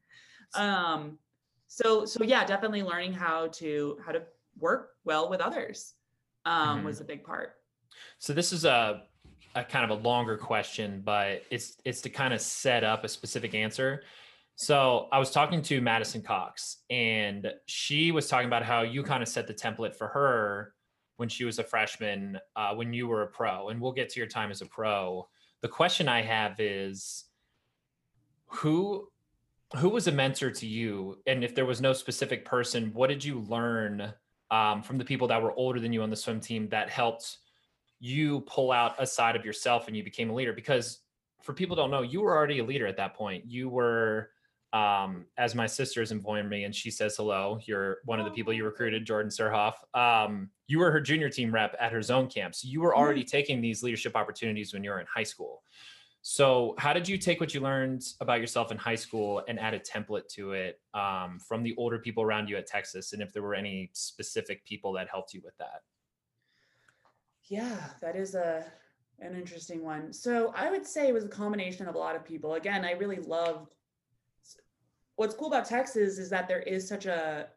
[0.56, 1.20] Um,
[1.68, 4.24] so so yeah, definitely learning how to how to
[4.60, 5.94] work well with others
[6.46, 6.88] um, mm-hmm.
[6.88, 7.54] was a big part.
[8.18, 9.04] So this is a
[9.54, 13.08] a kind of a longer question, but it's it's to kind of set up a
[13.08, 14.02] specific answer.
[14.62, 19.24] So I was talking to Madison Cox, and she was talking about how you kind
[19.24, 20.76] of set the template for her
[21.18, 23.70] when she was a freshman, uh, when you were a pro.
[23.70, 25.28] And we'll get to your time as a pro.
[25.62, 27.26] The question I have is,
[28.46, 29.08] who
[29.78, 31.18] who was a mentor to you?
[31.26, 34.14] And if there was no specific person, what did you learn
[34.52, 37.38] um, from the people that were older than you on the swim team that helped
[38.00, 40.54] you pull out a side of yourself and you became a leader?
[40.54, 41.00] Because
[41.42, 43.44] for people don't know, you were already a leader at that point.
[43.48, 44.30] You were,
[44.74, 47.60] um, as my sister is informed me, and she says hello.
[47.66, 49.74] You're one of the people you recruited, Jordan Surhoff.
[49.94, 53.22] Um, you were her junior team rep at her zone camp, so you were already
[53.22, 53.38] mm-hmm.
[53.38, 55.64] taking these leadership opportunities when you were in high school.
[56.24, 59.74] So, how did you take what you learned about yourself in high school and add
[59.74, 63.14] a template to it um, from the older people around you at Texas?
[63.14, 65.82] And if there were any specific people that helped you with that?
[67.46, 68.66] Yeah, that is a
[69.20, 70.14] an interesting one.
[70.14, 72.56] So I would say it was a combination of a lot of people.
[72.56, 73.76] Again, I really loved.
[75.22, 77.48] What's cool about Texas is that there is such a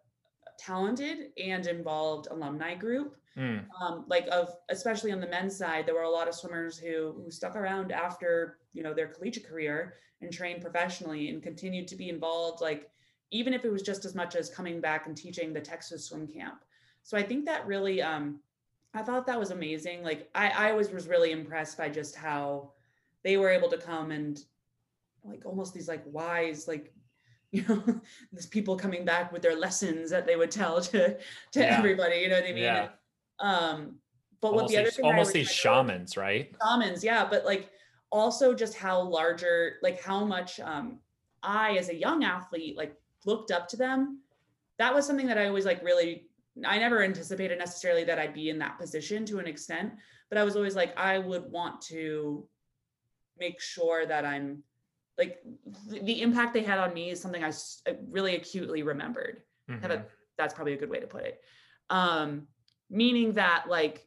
[0.59, 3.65] talented and involved alumni group Mm.
[3.81, 7.21] Um, like of especially on the men's side, there were a lot of swimmers who
[7.25, 11.97] who stuck around after you know their collegiate career and trained professionally and continued to
[11.97, 12.61] be involved.
[12.61, 12.91] Like
[13.31, 16.29] even if it was just as much as coming back and teaching the Texas swim
[16.29, 16.65] camp.
[17.03, 18.39] So I think that really, um,
[18.95, 20.05] I thought that was amazing.
[20.05, 22.71] Like I I always was really impressed by just how
[23.25, 24.39] they were able to come and
[25.25, 26.93] like almost these like wise like
[27.55, 28.01] you know
[28.33, 31.17] these people coming back with their lessons that they would tell to
[31.53, 31.79] to yeah.
[31.79, 32.89] everybody you know what i mean yeah.
[33.41, 33.97] Um,
[34.41, 35.11] but almost what the other thing is.
[35.11, 36.55] almost these shamans, right?
[36.63, 37.27] Shamans, yeah.
[37.29, 37.71] But like
[38.11, 40.99] also just how larger, like how much um
[41.43, 42.95] I as a young athlete like
[43.25, 44.21] looked up to them.
[44.79, 46.29] That was something that I always like really
[46.65, 49.95] I never anticipated necessarily that I'd be in that position to an extent,
[50.29, 52.47] but I was always like, I would want to
[53.39, 54.63] make sure that I'm
[55.19, 55.43] like
[55.89, 57.53] the impact they had on me is something I
[58.11, 59.43] really acutely remembered.
[59.71, 60.03] Mm-hmm.
[60.37, 61.41] that's probably a good way to put it.
[61.89, 62.49] Um,
[62.91, 64.07] meaning that like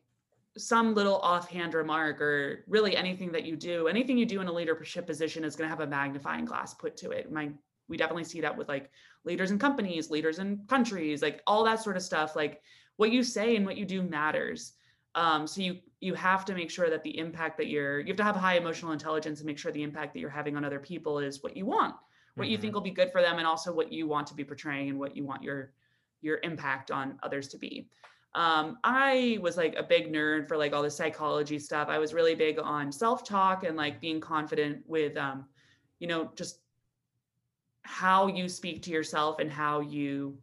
[0.58, 4.52] some little offhand remark or really anything that you do anything you do in a
[4.52, 7.50] leadership position is going to have a magnifying glass put to it my
[7.88, 8.90] we definitely see that with like
[9.24, 12.62] leaders in companies leaders in countries like all that sort of stuff like
[12.98, 14.74] what you say and what you do matters
[15.18, 18.18] um, so you you have to make sure that the impact that you're you have
[18.18, 20.80] to have high emotional intelligence and make sure the impact that you're having on other
[20.80, 21.96] people is what you want
[22.36, 22.52] what mm-hmm.
[22.52, 24.90] you think will be good for them and also what you want to be portraying
[24.90, 25.74] and what you want your
[26.22, 27.90] your impact on others to be
[28.36, 31.88] um, I was like a big nerd for like all the psychology stuff.
[31.90, 35.46] I was really big on self talk and like being confident with, um,
[35.98, 36.60] you know, just
[37.82, 40.38] how you speak to yourself and how you,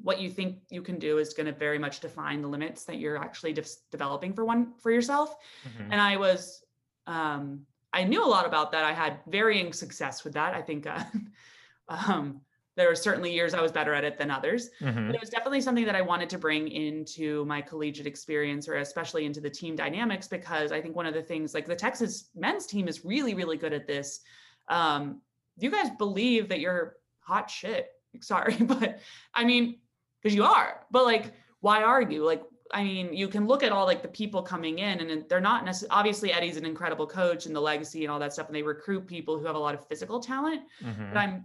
[0.00, 2.98] what you think you can do is going to very much define the limits that
[2.98, 5.36] you're actually de- developing for one for yourself.
[5.66, 5.92] Mm-hmm.
[5.92, 6.62] And I was,
[7.06, 7.60] um,
[7.92, 8.84] I knew a lot about that.
[8.84, 10.54] I had varying success with that.
[10.54, 11.04] I think, uh,
[11.88, 12.40] um,
[12.74, 14.70] there were certainly years I was better at it than others.
[14.80, 15.06] Mm-hmm.
[15.06, 18.76] But it was definitely something that I wanted to bring into my collegiate experience or
[18.76, 22.30] especially into the team dynamics because I think one of the things like the Texas
[22.34, 24.20] men's team is really, really good at this.
[24.68, 25.20] Um,
[25.58, 27.88] you guys believe that you're hot shit.
[28.20, 29.00] Sorry, but
[29.34, 29.78] I mean,
[30.22, 32.24] because you are, but like, why are you?
[32.24, 32.42] Like,
[32.72, 35.64] I mean, you can look at all like the people coming in, and they're not
[35.64, 35.98] necessarily.
[35.98, 39.06] Obviously, Eddie's an incredible coach, and the legacy and all that stuff, and they recruit
[39.06, 40.62] people who have a lot of physical talent.
[40.82, 41.12] Mm-hmm.
[41.12, 41.44] But I'm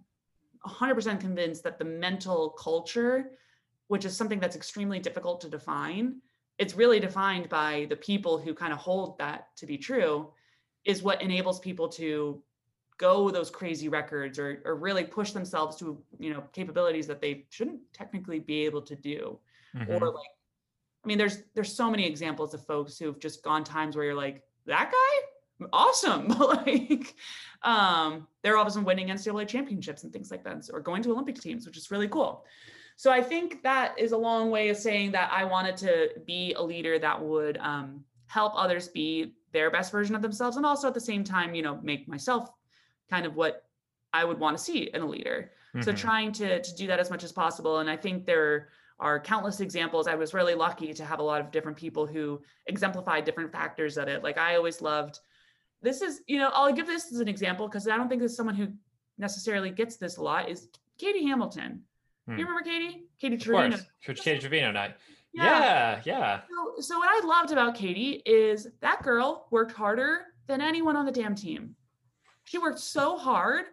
[0.65, 3.31] 100% convinced that the mental culture,
[3.87, 6.21] which is something that's extremely difficult to define,
[6.57, 10.31] it's really defined by the people who kind of hold that to be true,
[10.85, 12.41] is what enables people to
[12.97, 17.45] go those crazy records or, or really push themselves to you know capabilities that they
[17.49, 19.39] shouldn't technically be able to do
[19.75, 19.91] mm-hmm.
[19.91, 20.31] or like
[21.03, 24.15] i mean there's there's so many examples of folks who've just gone times where you're
[24.15, 25.27] like that guy
[25.73, 26.27] awesome.
[26.39, 27.15] like
[27.63, 31.01] um, they're all of a sudden winning NCAA championships and things like that, or going
[31.03, 32.45] to Olympic teams, which is really cool.
[32.95, 36.53] So I think that is a long way of saying that I wanted to be
[36.53, 40.87] a leader that would um, help others be their best version of themselves, and also
[40.87, 42.49] at the same time, you know, make myself
[43.09, 43.65] kind of what
[44.13, 45.51] I would want to see in a leader.
[45.75, 45.83] Mm-hmm.
[45.83, 49.19] So trying to to do that as much as possible, and I think there are
[49.19, 50.07] countless examples.
[50.07, 53.97] I was really lucky to have a lot of different people who exemplified different factors
[53.97, 54.23] of it.
[54.23, 55.19] Like I always loved
[55.81, 58.35] this is, you know, I'll give this as an example because I don't think there's
[58.35, 58.69] someone who
[59.17, 61.83] necessarily gets this a lot is Katie Hamilton.
[62.25, 62.37] Hmm.
[62.37, 63.05] You remember Katie?
[63.19, 63.77] Katie Trevino.
[64.03, 64.95] Katie Trevino night.
[65.33, 66.01] Yeah, yeah.
[66.05, 66.41] yeah.
[66.49, 71.05] So, so what I loved about Katie is that girl worked harder than anyone on
[71.05, 71.75] the damn team.
[72.47, 73.65] She worked so hard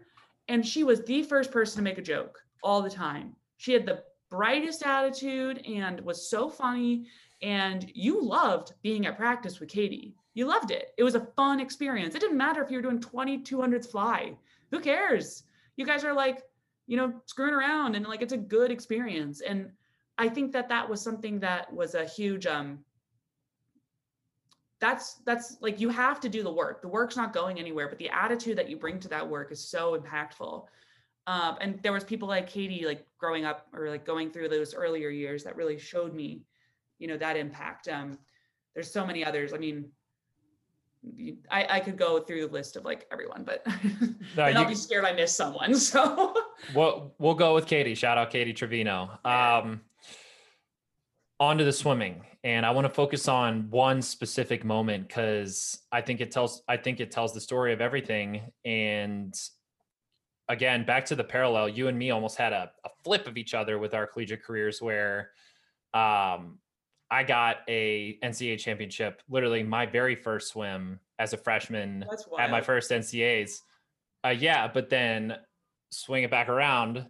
[0.48, 3.34] and she was the first person to make a joke all the time.
[3.56, 7.06] She had the brightest attitude and was so funny.
[7.42, 10.92] And you loved being at practice with Katie you loved it.
[10.98, 12.14] It was a fun experience.
[12.14, 14.36] It didn't matter if you were doing 2200s fly.
[14.72, 15.44] Who cares?
[15.76, 16.42] You guys are like,
[16.86, 19.40] you know, screwing around and like it's a good experience.
[19.40, 19.70] And
[20.18, 22.80] I think that that was something that was a huge um
[24.84, 26.82] that's that's like you have to do the work.
[26.82, 29.66] The work's not going anywhere, but the attitude that you bring to that work is
[29.66, 30.66] so impactful.
[31.26, 34.74] Um, and there was people like Katie, like growing up or like going through those
[34.74, 36.42] earlier years that really showed me,
[36.98, 37.88] you know, that impact.
[37.88, 38.18] Um,
[38.74, 39.54] there's so many others.
[39.54, 39.86] I mean,
[41.50, 43.66] I, I could go through the list of like everyone, but
[44.36, 45.74] no, I'll be scared I miss someone.
[45.78, 46.34] So
[46.74, 47.94] we'll we'll go with Katie.
[47.94, 49.18] Shout out Katie Trevino.
[49.24, 49.80] Um,
[51.40, 56.02] on to the swimming, and I want to focus on one specific moment because I
[56.02, 58.52] think it tells I think it tells the story of everything.
[58.66, 59.34] And
[60.48, 63.54] again, back to the parallel, you and me almost had a, a flip of each
[63.54, 65.30] other with our collegiate careers where
[65.94, 66.58] um,
[67.10, 72.04] I got a NCAA championship, literally my very first swim as a freshman
[72.38, 73.60] at my first NCAAs.
[74.22, 75.34] Uh, yeah, but then
[75.90, 77.06] swing it back around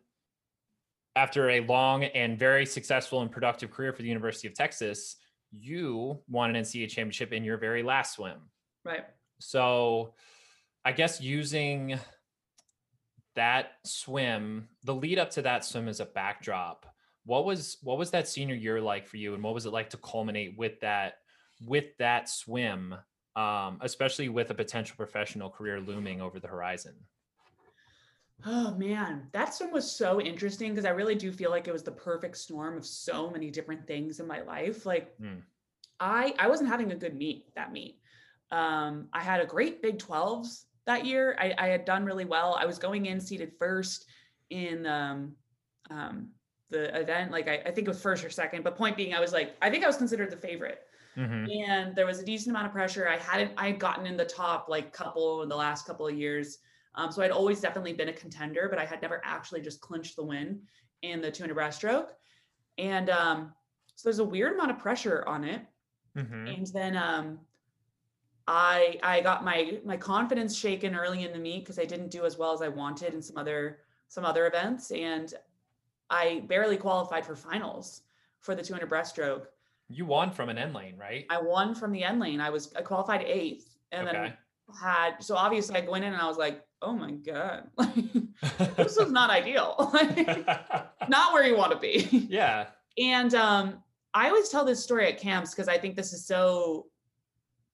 [1.17, 5.17] after a long and very successful and productive career for the University of Texas,
[5.59, 8.39] you won an NCAA championship in your very last swim.
[8.85, 9.05] Right.
[9.41, 10.15] So
[10.85, 11.99] I guess using
[13.35, 16.87] that swim, the lead up to that swim as a backdrop,
[17.25, 19.91] what was what was that senior year like for you and what was it like
[19.91, 21.15] to culminate with that
[21.67, 22.95] with that swim
[23.37, 26.95] um, especially with a potential professional career looming over the horizon
[28.47, 31.83] oh man that swim was so interesting because i really do feel like it was
[31.83, 35.41] the perfect storm of so many different things in my life like mm.
[36.01, 37.99] i i wasn't having a good meet that meet
[38.51, 42.57] um, i had a great big 12s that year I, I had done really well
[42.59, 44.07] i was going in seated first
[44.51, 45.35] in um,
[45.91, 46.29] um,
[46.71, 47.31] the event.
[47.31, 49.55] Like I, I think it was first or second, but point being, I was like,
[49.63, 50.81] I think I was considered the favorite.
[51.17, 51.71] Mm-hmm.
[51.71, 53.09] And there was a decent amount of pressure.
[53.09, 56.15] I hadn't, I had gotten in the top like couple in the last couple of
[56.15, 56.59] years.
[56.95, 60.17] Um, so I'd always definitely been a contender, but I had never actually just clinched
[60.17, 60.61] the win
[61.03, 62.11] in the 200 breaststroke.
[62.79, 63.53] And um,
[63.95, 65.63] so there's a weird amount of pressure on it.
[66.17, 66.47] Mm-hmm.
[66.47, 67.39] And then um,
[68.47, 72.25] I I got my my confidence shaken early in the meet because I didn't do
[72.25, 73.79] as well as I wanted in some other
[74.09, 74.91] some other events.
[74.91, 75.33] And
[76.11, 78.03] I barely qualified for finals
[78.41, 79.47] for the 200 breaststroke.
[79.89, 81.27] You won from an end lane, right?
[81.31, 82.41] I won from the end lane.
[82.41, 84.19] I was I qualified eighth, and okay.
[84.19, 84.33] then
[84.81, 87.69] had so obviously I went in and I was like, oh my god,
[88.77, 89.93] this is not ideal,
[91.09, 92.27] not where you want to be.
[92.29, 92.67] Yeah.
[92.99, 96.87] And um, I always tell this story at camps because I think this is so.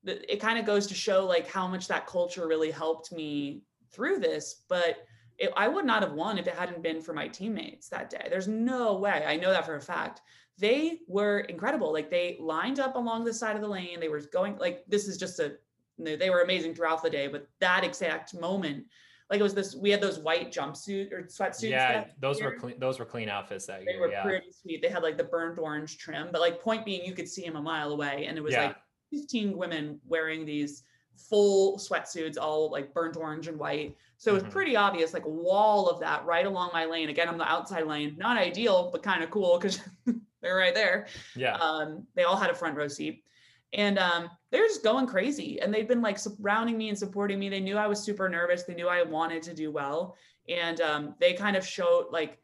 [0.04, 4.18] It kind of goes to show like how much that culture really helped me through
[4.20, 4.96] this, but
[5.36, 8.26] it, I would not have won if it hadn't been for my teammates that day.
[8.30, 9.24] There's no way.
[9.26, 10.22] I know that for a fact.
[10.58, 11.92] They were incredible.
[11.92, 14.00] Like they lined up along the side of the lane.
[14.00, 15.56] They were going like this is just a
[16.04, 18.84] they were amazing throughout the day, but that exact moment,
[19.30, 21.70] like it was this we had those white jumpsuit or sweatsuits.
[21.70, 22.50] Yeah, those year.
[22.50, 23.94] were clean those were clean outfits that they year.
[23.94, 24.22] They were yeah.
[24.22, 24.82] pretty sweet.
[24.82, 27.56] They had like the burnt orange trim, but like point being you could see them
[27.56, 28.26] a mile away.
[28.26, 28.66] And it was yeah.
[28.66, 28.76] like
[29.12, 30.82] 15 women wearing these
[31.16, 33.96] full sweatsuits, all like burnt orange and white.
[34.16, 34.52] So it was mm-hmm.
[34.52, 37.08] pretty obvious, like a wall of that right along my lane.
[37.08, 39.80] Again, I'm the outside lane, not ideal, but kind of cool because
[40.42, 41.06] they're right there.
[41.34, 41.54] Yeah.
[41.54, 43.24] Um, they all had a front row seat.
[43.72, 45.60] And um, they're just going crazy.
[45.60, 47.48] And they've been like surrounding me and supporting me.
[47.48, 48.64] They knew I was super nervous.
[48.64, 50.16] They knew I wanted to do well.
[50.48, 52.38] And um, they kind of showed like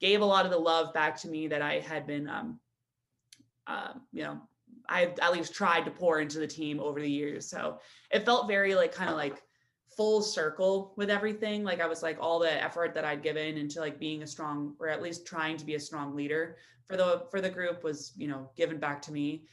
[0.00, 2.58] gave a lot of the love back to me that I had been um,
[3.66, 4.40] uh, you know,
[4.88, 7.48] I at least tried to pour into the team over the years.
[7.48, 7.78] So
[8.10, 9.42] it felt very like kind of like
[9.96, 11.64] full circle with everything.
[11.64, 14.74] Like I was like all the effort that I'd given into like being a strong
[14.80, 16.56] or at least trying to be a strong leader
[16.88, 19.44] for the for the group was, you know, given back to me.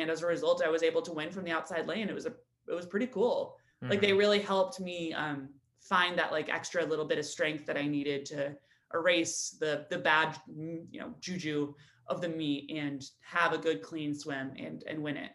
[0.00, 2.08] And as a result, I was able to win from the outside lane.
[2.08, 2.34] It was a
[2.68, 3.56] it was pretty cool.
[3.82, 3.90] Mm-hmm.
[3.90, 4.18] Like they mm-hmm.
[4.18, 5.48] really helped me um
[5.80, 8.56] find that like extra little bit of strength that I needed to
[8.94, 11.74] erase the the bad you know juju
[12.06, 15.32] of the meet and have a good clean swim and and win it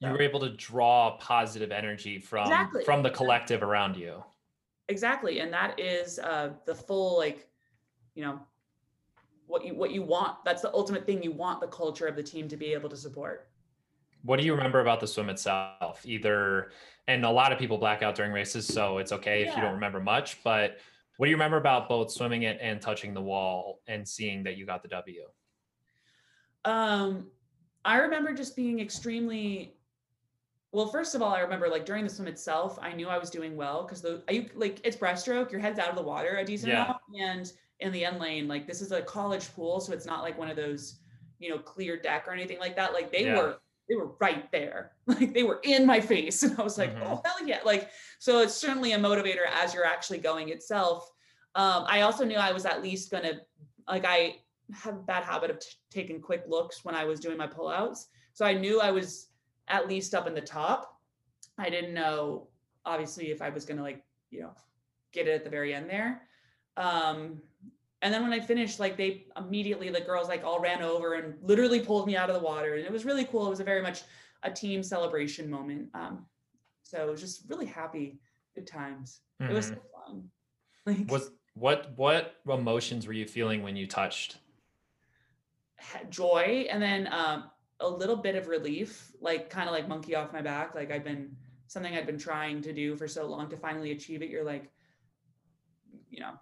[0.00, 2.84] you were able to draw positive energy from exactly.
[2.84, 4.22] from the collective around you
[4.88, 7.48] exactly and that is uh the full like
[8.14, 8.38] you know
[9.46, 12.22] what you what you want that's the ultimate thing you want the culture of the
[12.22, 13.49] team to be able to support
[14.22, 16.70] what do you remember about the swim itself either
[17.08, 19.50] and a lot of people black out during races so it's okay yeah.
[19.50, 20.78] if you don't remember much but
[21.16, 24.56] what do you remember about both swimming it and touching the wall and seeing that
[24.56, 25.22] you got the w
[26.64, 27.26] um,
[27.84, 29.74] I remember just being extremely
[30.72, 33.28] well, first of all, I remember like during the swim itself, I knew I was
[33.28, 36.44] doing well because the you like it's breaststroke, your head's out of the water a
[36.44, 36.84] decent yeah.
[36.84, 40.22] amount, and in the end lane, like this is a college pool, so it's not
[40.22, 41.00] like one of those,
[41.40, 42.92] you know, clear deck or anything like that.
[42.92, 43.36] Like they yeah.
[43.36, 43.58] were
[43.90, 47.02] they were right there, like they were in my face, and I was like, mm-hmm.
[47.02, 47.58] oh hell yeah!
[47.64, 51.10] Like so, it's certainly a motivator as you're actually going itself.
[51.56, 53.40] Um, I also knew I was at least gonna
[53.88, 54.36] like I
[54.72, 58.06] have a bad habit of t- taking quick looks when I was doing my pullouts.
[58.32, 59.28] So I knew I was
[59.68, 61.00] at least up in the top.
[61.58, 62.48] I didn't know,
[62.84, 64.52] obviously, if I was going to like, you know,
[65.12, 66.22] get it at the very end there.
[66.76, 67.42] Um,
[68.02, 71.34] and then when I finished, like they immediately, the girls like all ran over and
[71.42, 72.74] literally pulled me out of the water.
[72.74, 73.46] And it was really cool.
[73.46, 74.02] It was a very much
[74.42, 75.88] a team celebration moment.
[75.92, 76.24] Um,
[76.82, 78.18] so it was just really happy,
[78.54, 79.20] good times.
[79.40, 79.52] Mm-hmm.
[79.52, 80.12] It was so mm-hmm.
[80.12, 80.24] fun.
[80.86, 84.38] Like was what what emotions were you feeling when you touched?
[86.08, 90.32] Joy and then um, a little bit of relief, like kind of like monkey off
[90.32, 90.74] my back.
[90.74, 91.36] Like I've been
[91.66, 94.30] something I'd been trying to do for so long to finally achieve it.
[94.30, 94.70] You're like,
[96.08, 96.32] you know,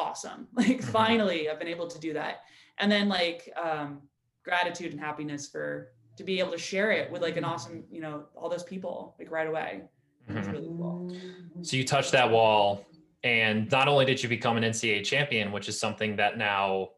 [0.00, 0.48] awesome.
[0.54, 0.90] Like mm-hmm.
[0.90, 2.42] finally I've been able to do that.
[2.78, 4.02] And then like um
[4.44, 8.00] gratitude and happiness for to be able to share it with like an awesome, you
[8.00, 9.82] know, all those people like right away.
[10.28, 10.50] Mm-hmm.
[10.50, 11.16] really cool.
[11.62, 12.86] So you touched that wall
[13.22, 16.90] and not only did you become an NCAA champion, which is something that now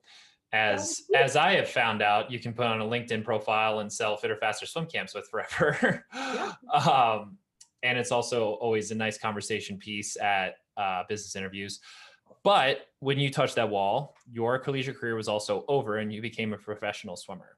[0.53, 4.16] as as I have found out, you can put on a LinkedIn profile and sell
[4.16, 6.05] fitter, faster swim camps with forever.
[6.14, 6.53] Yeah.
[6.72, 7.38] um,
[7.82, 11.80] and it's also always a nice conversation piece at uh, business interviews.
[12.43, 16.53] But when you touched that wall, your collegiate career was also over and you became
[16.53, 17.57] a professional swimmer.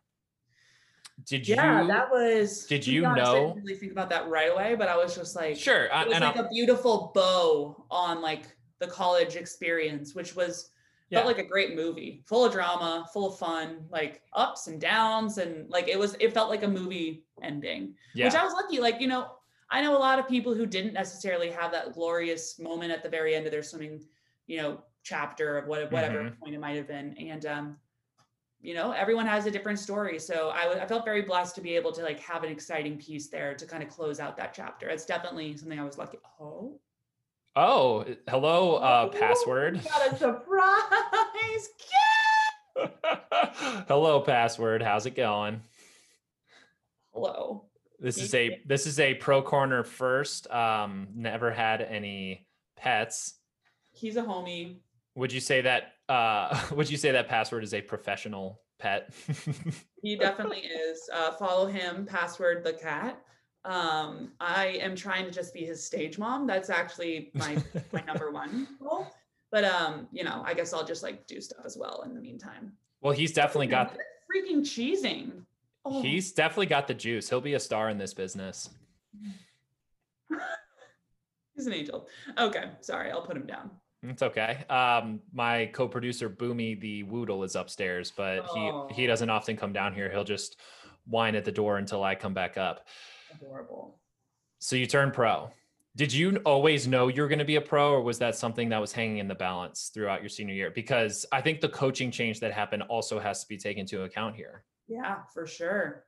[1.26, 1.54] Did you?
[1.54, 2.66] Yeah, that was.
[2.66, 3.36] Did you honest, know?
[3.36, 5.84] I didn't really think about that right away, but I was just like, sure.
[5.84, 10.70] It was like I'll, a beautiful bow on like the college experience, which was
[11.10, 11.18] yeah.
[11.18, 15.38] felt like a great movie, full of drama, full of fun, like ups and downs,
[15.38, 16.16] and like it was.
[16.18, 18.26] It felt like a movie ending, yeah.
[18.26, 18.80] which I was lucky.
[18.80, 19.30] Like you know,
[19.70, 23.08] I know a lot of people who didn't necessarily have that glorious moment at the
[23.08, 24.00] very end of their swimming
[24.46, 26.40] you know chapter of what, whatever mm-hmm.
[26.40, 27.14] point it might have been.
[27.18, 27.76] And um
[28.60, 30.18] you know everyone has a different story.
[30.18, 32.96] So I, w- I felt very blessed to be able to like have an exciting
[32.98, 34.88] piece there to kind of close out that chapter.
[34.88, 36.80] It's definitely something i was lucky oh.
[37.56, 39.80] Oh hello uh oh, password.
[39.84, 41.68] got a surprise
[43.86, 45.60] hello password how's it going?
[47.12, 47.66] Hello.
[48.00, 53.34] This is a this is a pro corner first um never had any pets
[53.94, 54.76] he's a homie.
[55.14, 59.12] Would you say that uh would you say that password is a professional pet?
[60.02, 61.08] he definitely is.
[61.12, 63.20] Uh follow him, password the cat.
[63.64, 66.46] Um I am trying to just be his stage mom.
[66.46, 69.06] That's actually my my number one goal.
[69.54, 72.20] But um, you know, I guess I'll just like do stuff as well in the
[72.20, 72.72] meantime.
[73.00, 75.30] Well, he's definitely got the, freaking cheesing.
[75.84, 76.02] Oh.
[76.02, 77.28] He's definitely got the juice.
[77.28, 78.70] He'll be a star in this business.
[81.54, 82.08] He's an angel.
[82.36, 83.70] Okay, sorry, I'll put him down.
[84.08, 84.64] It's okay.
[84.68, 88.88] Um, my co-producer Boomy the Woodle is upstairs, but oh.
[88.88, 90.10] he he doesn't often come down here.
[90.10, 90.60] He'll just
[91.06, 92.86] whine at the door until I come back up.
[93.34, 93.98] Adorable.
[94.58, 95.50] So you turn pro.
[95.96, 98.68] Did you always know you were going to be a pro, or was that something
[98.70, 100.70] that was hanging in the balance throughout your senior year?
[100.70, 104.34] Because I think the coaching change that happened also has to be taken into account
[104.34, 104.64] here.
[104.88, 106.04] Yeah, for sure.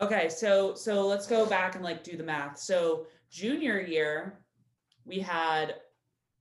[0.00, 2.58] Okay, so so let's go back and like do the math.
[2.58, 4.40] So junior year,
[5.08, 5.76] we had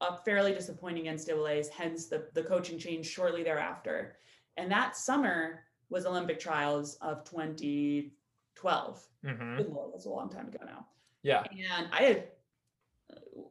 [0.02, 4.18] a fairly disappointing NCAA's, hence the, the coaching change shortly thereafter.
[4.58, 9.08] And that summer was Olympic trials of 2012.
[9.26, 9.58] Mm-hmm.
[9.58, 10.86] Good Lord, that's a long time ago now.
[11.24, 11.44] Yeah.
[11.52, 12.28] And I had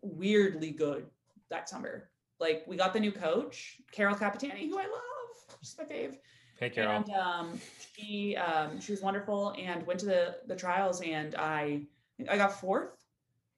[0.03, 1.07] weirdly good
[1.51, 2.11] that summer.
[2.39, 5.59] Like we got the new coach, Carol Capitani, who I love.
[5.63, 6.17] She's my fave.
[6.59, 6.97] Hey Carol.
[6.97, 7.61] And um,
[7.95, 11.83] she um, she was wonderful and went to the the trials and I
[12.31, 12.97] I got fourth.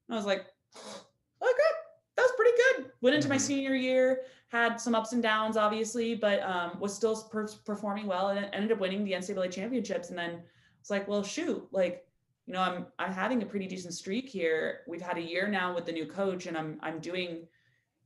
[0.08, 0.46] And I was like,
[0.76, 1.72] okay,
[2.16, 2.87] that was pretty good.
[3.00, 3.34] Went into mm-hmm.
[3.34, 8.06] my senior year, had some ups and downs, obviously, but um, was still per- performing
[8.06, 10.08] well and ended up winning the NCAA championships.
[10.08, 10.42] And then
[10.80, 12.06] it's like, well, shoot, like,
[12.46, 14.80] you know, I'm I'm having a pretty decent streak here.
[14.88, 17.46] We've had a year now with the new coach, and I'm I'm doing,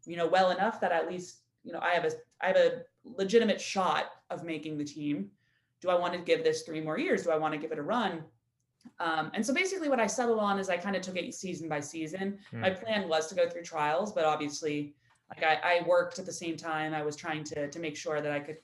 [0.05, 2.82] you know, well enough that at least you know I have a I have a
[3.05, 5.30] legitimate shot of making the team.
[5.80, 7.22] Do I want to give this three more years?
[7.22, 8.24] Do I want to give it a run?
[8.99, 11.68] Um, and so basically what I settled on is I kind of took it season
[11.68, 12.39] by season.
[12.53, 12.61] Mm.
[12.61, 14.95] My plan was to go through trials, but obviously
[15.28, 16.93] like I, I, worked at the same time.
[16.93, 18.59] I was trying to to make sure that I could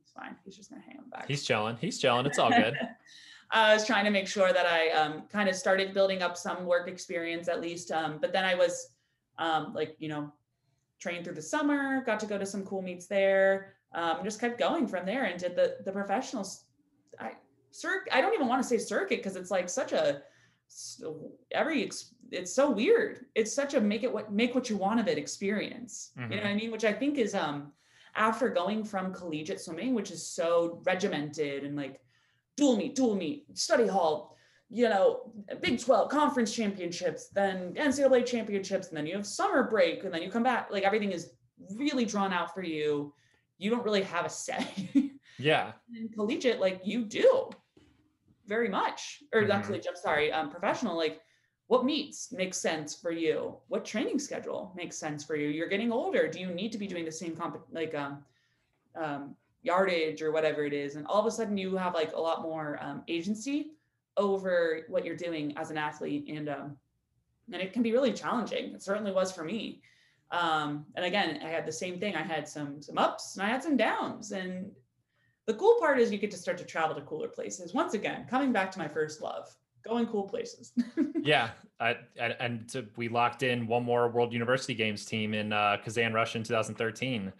[0.00, 0.36] it's fine.
[0.44, 1.28] He's just gonna hang on back.
[1.28, 1.76] He's chilling.
[1.80, 2.26] He's chilling.
[2.26, 2.74] It's all good.
[3.50, 6.66] I was trying to make sure that I um, kind of started building up some
[6.66, 7.90] work experience at least.
[7.90, 8.90] Um, but then I was
[9.38, 10.32] um, like, you know,
[10.98, 14.58] trained through the summer, got to go to some cool meets there, um, just kept
[14.58, 16.64] going from there and did the the professionals.
[17.18, 17.32] I
[17.80, 20.22] circuit i don't even want to say circuit because it's like such a
[21.52, 21.90] every
[22.30, 25.16] it's so weird it's such a make it what make what you want of it
[25.16, 26.30] experience mm-hmm.
[26.30, 26.58] you know what i mm-hmm.
[26.58, 27.72] mean which i think is um
[28.14, 32.00] after going from collegiate swimming which is so regimented and like
[32.56, 34.36] dual meet dual meet study hall
[34.68, 40.04] you know big 12 conference championships then ncaa championships and then you have summer break
[40.04, 41.30] and then you come back like everything is
[41.76, 43.14] really drawn out for you
[43.56, 45.72] you don't really have a say Yeah.
[45.94, 47.50] In collegiate, like you do
[48.48, 49.52] very much, or mm-hmm.
[49.52, 51.20] I'm sorry, um, professional, like
[51.68, 53.54] what meets makes sense for you?
[53.68, 55.48] What training schedule makes sense for you?
[55.48, 56.26] You're getting older.
[56.26, 58.24] Do you need to be doing the same comp like um,
[58.96, 60.96] um, yardage or whatever it is?
[60.96, 63.72] And all of a sudden you have like a lot more um, agency
[64.16, 66.26] over what you're doing as an athlete.
[66.28, 66.76] And um,
[67.52, 68.74] and it can be really challenging.
[68.74, 69.82] It certainly was for me.
[70.30, 72.16] Um, and again i had the same thing.
[72.16, 74.32] I had some some ups and i had some downs.
[74.32, 74.70] And
[75.48, 78.26] the cool part is you get to start to travel to cooler places once again
[78.28, 79.48] coming back to my first love
[79.84, 80.72] going cool places.
[81.22, 85.52] yeah, I, I, and to, we locked in one more World University Games team in
[85.52, 87.32] uh, Kazan, Russia in 2013.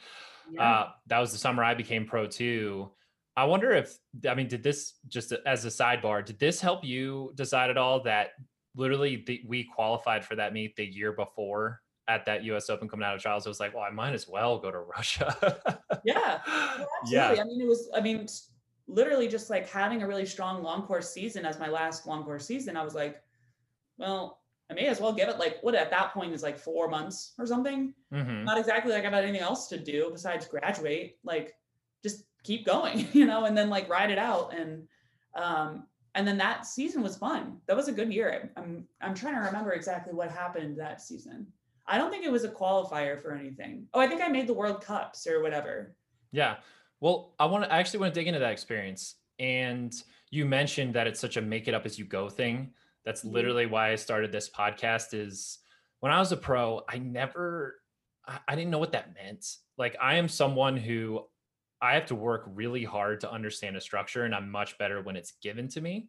[0.52, 0.62] Yeah.
[0.62, 2.90] Uh, that was the summer I became pro too.
[3.36, 3.96] I wonder if
[4.28, 6.24] I mean, did this just as a sidebar?
[6.24, 8.30] Did this help you decide at all that
[8.74, 12.68] literally the, we qualified for that meet the year before at that U.S.
[12.70, 13.46] Open coming out of trials?
[13.46, 15.80] It was like, well, I might as well go to Russia.
[16.04, 16.40] yeah,
[17.06, 17.36] yeah.
[17.38, 17.88] I mean, it was.
[17.94, 18.26] I mean,
[18.88, 22.46] literally just like having a really strong long course season as my last long course
[22.46, 23.22] season, I was like,
[23.98, 24.40] well,
[24.70, 27.32] I may as well give it like what at that point is like four months
[27.38, 27.94] or something.
[28.12, 28.44] Mm-hmm.
[28.44, 31.18] Not exactly like I've had anything else to do besides graduate.
[31.24, 31.54] Like
[32.02, 34.54] just keep going, you know, and then like ride it out.
[34.54, 34.86] And
[35.34, 37.58] um, and then that season was fun.
[37.66, 38.50] That was a good year.
[38.56, 41.46] I'm I'm trying to remember exactly what happened that season.
[41.88, 43.86] I don't think it was a qualifier for anything.
[43.94, 45.94] Oh, I think I made the World Cups or whatever.
[46.32, 46.56] Yeah.
[47.00, 49.16] Well, I want to I actually want to dig into that experience.
[49.38, 49.92] And
[50.30, 52.72] you mentioned that it's such a make it up as you go thing.
[53.04, 53.34] That's mm-hmm.
[53.34, 55.58] literally why I started this podcast is
[56.00, 57.76] when I was a pro, I never
[58.46, 59.46] I didn't know what that meant.
[59.78, 61.24] Like I am someone who
[61.80, 65.16] I have to work really hard to understand a structure and I'm much better when
[65.16, 66.08] it's given to me.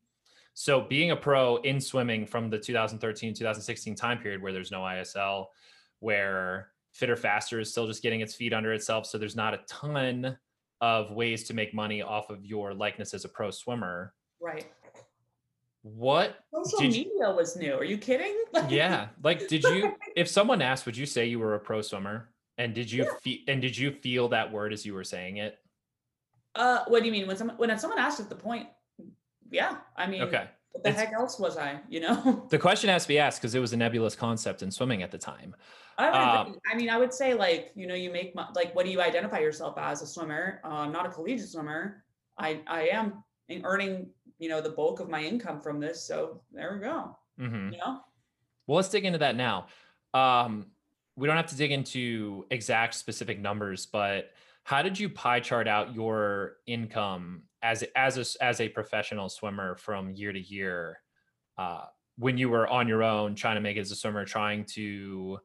[0.53, 4.81] So being a pro in swimming from the 2013 2016 time period where there's no
[4.81, 5.47] ISL
[5.99, 9.59] where fitter faster is still just getting its feet under itself so there's not a
[9.67, 10.37] ton
[10.81, 14.13] of ways to make money off of your likeness as a pro swimmer.
[14.39, 14.67] Right.
[15.81, 17.73] What social media you, was new?
[17.73, 18.35] Are you kidding?
[18.69, 19.09] yeah.
[19.23, 22.29] Like, did you, if someone asked, would you say you were a pro swimmer?
[22.57, 23.09] And did you yeah.
[23.21, 25.57] feel, and did you feel that word as you were saying it?
[26.55, 27.27] Uh, what do you mean?
[27.27, 28.67] When someone, when someone asked at the point,
[29.51, 30.47] yeah, I mean, okay.
[30.71, 32.45] What the it's, heck else was I, you know?
[32.49, 35.11] the question has to be asked because it was a nebulous concept in swimming at
[35.11, 35.55] the time.
[35.97, 38.91] I, um, I mean, I would say like, you know, you make like, what do
[38.91, 40.61] you identify yourself as a swimmer?
[40.63, 42.03] Uh, I'm not a collegiate swimmer.
[42.37, 43.23] I, I am
[43.63, 46.01] earning, you know, the bulk of my income from this.
[46.03, 47.17] So there we go.
[47.39, 47.73] Mm-hmm.
[47.73, 47.99] You know?
[48.67, 49.67] Well, let's dig into that now.
[50.13, 50.67] Um,
[51.15, 54.31] we don't have to dig into exact specific numbers, but
[54.63, 59.75] how did you pie chart out your income as as a, as a professional swimmer
[59.75, 60.99] from year to year
[61.57, 61.85] uh,
[62.17, 65.39] when you were on your own trying to make it as a swimmer, trying to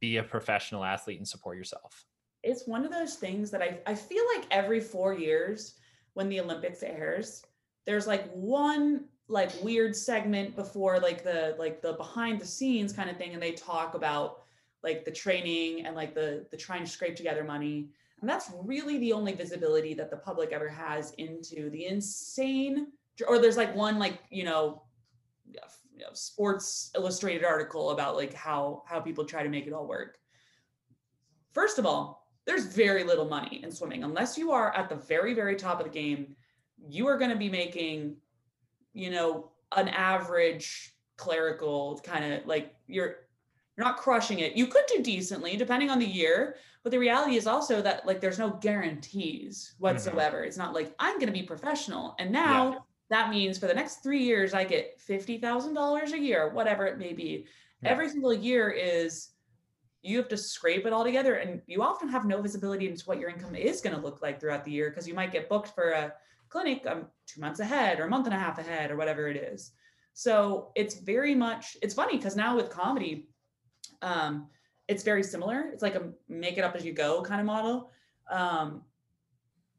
[0.00, 2.04] be a professional athlete and support yourself?
[2.42, 5.74] It's one of those things that I, I feel like every four years
[6.14, 7.44] when the Olympics airs,
[7.86, 13.08] there's like one like weird segment before like the like the behind the scenes kind
[13.08, 14.42] of thing and they talk about
[14.82, 17.88] like the training and like the the trying to scrape together money
[18.22, 22.86] and that's really the only visibility that the public ever has into the insane
[23.28, 24.82] or there's like one like you know
[26.02, 29.86] you know, Sports Illustrated article about like how how people try to make it all
[29.86, 30.18] work.
[31.52, 35.34] First of all, there's very little money in swimming unless you are at the very
[35.34, 36.34] very top of the game.
[36.88, 38.16] You are going to be making,
[38.94, 43.21] you know, an average clerical kind of like you're
[43.76, 44.56] you're not crushing it.
[44.56, 48.20] You could do decently depending on the year, but the reality is also that like
[48.20, 49.84] there's no guarantees mm-hmm.
[49.84, 50.38] whatsoever.
[50.38, 50.48] Mm-hmm.
[50.48, 52.78] It's not like I'm going to be professional and now yeah
[53.12, 57.12] that means for the next three years, I get $50,000 a year, whatever it may
[57.12, 57.44] be.
[57.82, 57.90] Yeah.
[57.90, 59.28] Every single year is
[60.00, 63.20] you have to scrape it all together and you often have no visibility into what
[63.20, 65.74] your income is going to look like throughout the year because you might get booked
[65.74, 66.14] for a
[66.48, 69.36] clinic um, two months ahead or a month and a half ahead or whatever it
[69.36, 69.72] is
[70.12, 73.28] so it's very much it's funny because now with comedy
[74.02, 74.48] um,
[74.88, 75.70] it's very similar.
[75.72, 77.90] It's like a make it up as you go kind of model
[78.30, 78.82] um,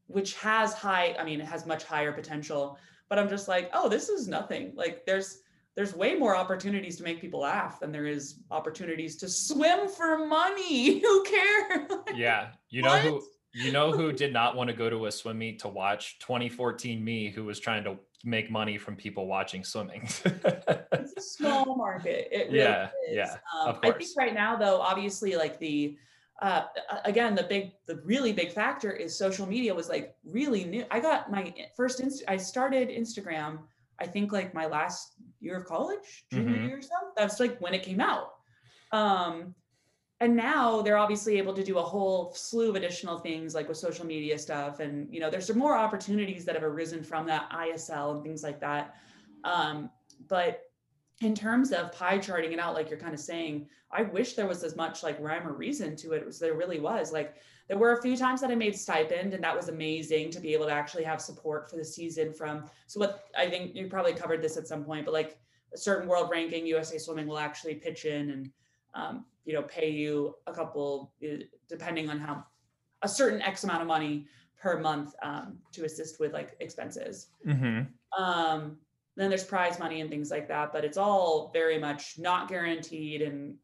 [0.08, 2.78] which has high i mean it has much higher potential
[3.10, 4.74] but i'm just like oh this is nothing.
[4.76, 5.40] Like there's
[5.76, 10.28] there's way more opportunities to make people laugh than there is opportunities to swim for
[10.28, 11.00] money.
[11.02, 11.92] Who cares?
[12.16, 13.22] Yeah you know who
[13.54, 17.04] you know who did not want to go to a swim meet to watch 2014
[17.04, 22.28] me who was trying to make money from people watching swimming it's a small market
[22.32, 23.16] it really yeah is.
[23.16, 23.96] yeah um, of course.
[23.96, 25.98] i think right now though obviously like the
[26.42, 26.64] uh,
[27.06, 30.84] again, the big, the really big factor is social media was like really new.
[30.92, 33.60] I got my first, inst- I started Instagram,
[34.00, 36.68] I think like my last year of college, junior mm-hmm.
[36.68, 36.90] year or so.
[37.16, 38.34] That's like when it came out.
[38.92, 39.56] Um,
[40.20, 43.78] and now they're obviously able to do a whole slew of additional things like with
[43.78, 44.80] social media stuff.
[44.80, 48.44] And, you know, there's some more opportunities that have arisen from that ISL and things
[48.44, 48.96] like that.
[49.44, 49.90] Um,
[50.30, 50.62] but
[51.22, 54.48] in terms of pie charting it out, like you're kind of saying, I wish there
[54.48, 57.12] was as much like rhyme or reason to it as there really was.
[57.12, 57.36] Like
[57.68, 60.54] there were a few times that I made stipend, and that was amazing to be
[60.54, 62.66] able to actually have support for the season from.
[62.88, 65.38] So what I think you probably covered this at some point, but like
[65.74, 68.52] a certain world ranking, USA Swimming will actually pitch in and
[68.94, 71.14] um, you know pay you a couple,
[71.68, 72.44] depending on how
[73.02, 74.26] a certain X amount of money
[74.60, 77.28] per month um, to assist with like expenses.
[77.46, 78.22] Mm-hmm.
[78.22, 78.78] Um,
[79.16, 83.22] then there's prize money and things like that, but it's all very much not guaranteed
[83.22, 83.56] and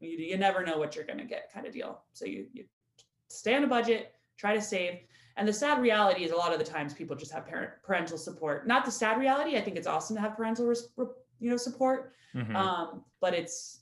[0.00, 2.02] you, you never know what you're going to get kind of deal.
[2.12, 2.64] So you, you
[3.28, 5.00] stay on a budget, try to save.
[5.36, 8.18] And the sad reality is a lot of the times people just have parent parental
[8.18, 8.66] support.
[8.66, 9.56] Not the sad reality.
[9.56, 10.72] I think it's awesome to have parental,
[11.38, 12.12] you know, support.
[12.34, 12.56] Mm-hmm.
[12.56, 13.77] Um, but it's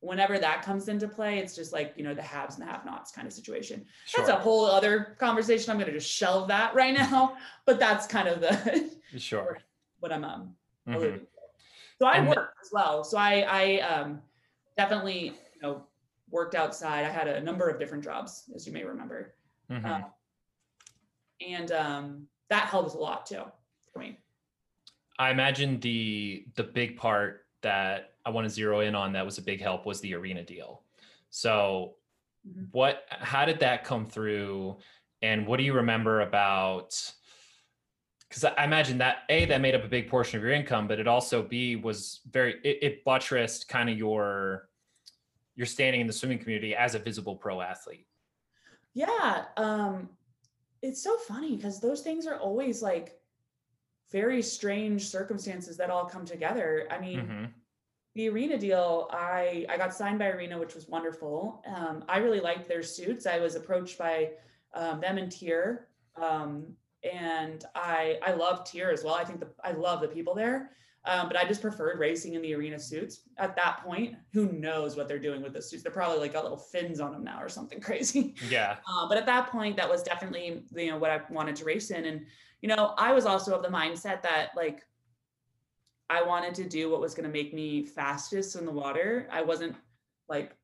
[0.00, 2.84] whenever that comes into play, it's just like, you know, the haves and the have
[2.84, 3.84] nots kind of situation.
[4.06, 4.24] Sure.
[4.24, 5.70] That's a whole other conversation.
[5.70, 7.36] I'm going to just shelve that right now,
[7.66, 9.58] but that's kind of the, sure.
[10.00, 10.54] what I'm um,
[10.86, 11.26] Mhm.
[11.98, 13.02] So I work as well.
[13.02, 14.22] So I, I um,
[14.76, 15.82] definitely, you know,
[16.30, 17.04] worked outside.
[17.04, 19.34] I had a number of different jobs, as you may remember.
[19.70, 19.84] Mhm.
[19.84, 20.08] Uh,
[21.46, 23.42] and um, that helps a lot too
[23.92, 24.18] for me.
[25.18, 29.38] I imagine the the big part that I want to zero in on that was
[29.38, 30.82] a big help was the arena deal.
[31.30, 31.96] So
[32.46, 32.68] Mhm.
[32.70, 34.78] what how did that come through
[35.20, 37.12] and what do you remember about
[38.28, 41.00] because I imagine that A that made up a big portion of your income, but
[41.00, 44.68] it also B was very it, it buttressed kind of your
[45.56, 48.06] your standing in the swimming community as a visible pro athlete.
[48.94, 49.46] Yeah.
[49.56, 50.10] Um,
[50.82, 53.18] it's so funny because those things are always like
[54.16, 56.88] very strange circumstances that all come together.
[56.90, 57.52] I mean, Mhm.
[58.14, 61.62] the arena deal i i got signed by arena which was wonderful.
[61.76, 63.26] Um, i really liked their suits.
[63.26, 64.16] I was approached by
[64.80, 65.66] um, them and TYR
[66.26, 66.50] um,
[67.26, 69.14] and i i love TYR as well.
[69.22, 70.58] I think the i love the people there.
[71.12, 73.14] Um, but i just preferred racing in the arena suits
[73.44, 74.10] at that point.
[74.32, 75.82] Who knows what they're doing with the suits?
[75.84, 78.24] They're probably like got little fins on them now or something crazy.
[78.56, 78.72] Yeah.
[78.90, 80.46] uh, but at that point, that was definitely
[80.82, 82.18] you know what I wanted to race in, and
[82.62, 84.84] you know I was also of the mindset that like
[86.08, 89.28] I wanted to do what was going to make me fastest in the water.
[89.30, 89.74] I wasn't
[90.28, 90.56] like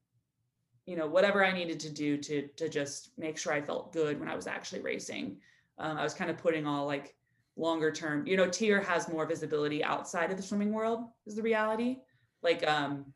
[0.86, 4.18] you know whatever I needed to do to to just make sure I felt good
[4.18, 5.38] when I was actually racing.
[5.78, 7.14] Um, I was kind of putting all like
[7.57, 8.26] longer term.
[8.26, 11.99] You know, TYR has more visibility outside of the swimming world is the reality.
[12.43, 13.12] Like um,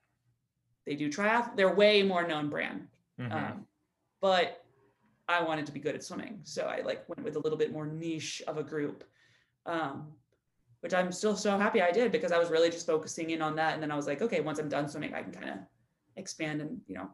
[0.84, 1.56] they do triathlon.
[1.56, 3.32] They're way more known brand Mhm.
[3.32, 3.66] um,
[4.20, 4.65] but
[5.28, 7.72] I wanted to be good at swimming, so I like went with a little bit
[7.72, 9.04] more niche of a group,
[9.66, 10.06] um,
[10.80, 13.56] which I'm still so happy I did because I was really just focusing in on
[13.56, 15.58] that, and then I was like, okay, once I'm done swimming, I can kind of
[16.16, 17.10] expand and you know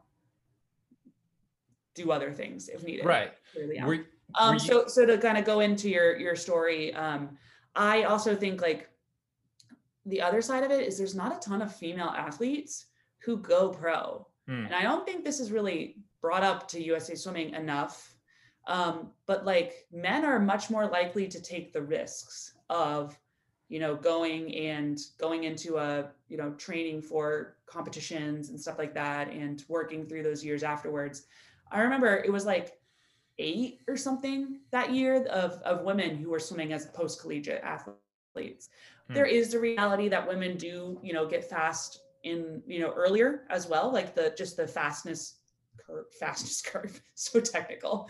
[1.95, 3.05] do other things if needed.
[3.05, 3.33] right.
[3.53, 3.87] Clearly, yeah.
[3.87, 4.07] Were,
[4.39, 7.37] Um, so so to kind of go into your your story, um,
[7.75, 8.89] I also think like
[10.07, 12.87] the other side of it is there's not a ton of female athletes
[13.25, 14.67] who go pro, Hmm.
[14.67, 18.15] and I don't think this is really brought up to USA Swimming enough.
[18.67, 23.19] Um, but like men are much more likely to take the risks of
[23.69, 28.95] you know going and going into a you know training for competitions and stuff like
[28.95, 31.25] that and working through those years afterwards
[31.73, 32.79] i remember it was like
[33.39, 38.69] eight or something that year of, of women who were swimming as post collegiate athletes.
[39.09, 39.15] Hmm.
[39.15, 43.45] There is the reality that women do, you know, get fast in, you know, earlier
[43.51, 45.37] as well, like the just the fastness
[45.87, 48.09] curve, fastest curve, so technical.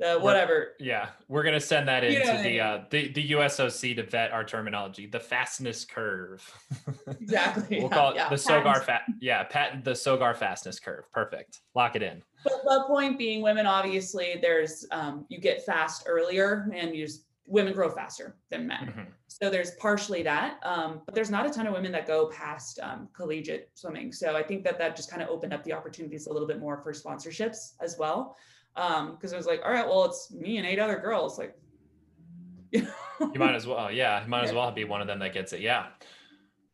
[0.00, 0.74] The whatever.
[0.78, 4.30] Yeah, we're gonna send that You know into the uh, the the USOC to vet
[4.30, 5.06] our terminology.
[5.06, 6.48] The fastness curve.
[7.20, 7.80] Exactly.
[7.80, 8.86] we'll yeah, call it yeah, the Sogar patents.
[8.86, 9.02] fat.
[9.20, 11.10] Yeah, patent the Sogar fastness curve.
[11.12, 11.60] Perfect.
[11.74, 12.22] Lock it in.
[12.44, 17.24] But the point being, women obviously there's um, you get fast earlier, and you just
[17.48, 18.92] women grow faster than men.
[18.94, 19.06] Mhm.
[19.26, 22.78] So there's partially that, um, but there's not a ton of women that go past
[22.80, 24.12] um, collegiate swimming.
[24.12, 26.60] So I think that that just kind of opened up the opportunities a little bit
[26.60, 28.36] more for sponsorships as well.
[28.74, 31.38] Because it was like, all right, well, it's me and eight other girls.
[31.38, 31.56] Like,
[32.70, 32.92] you know,
[33.32, 33.90] You might as well.
[33.90, 35.60] Yeah, you might as well be one of them that gets it.
[35.60, 35.86] Yeah.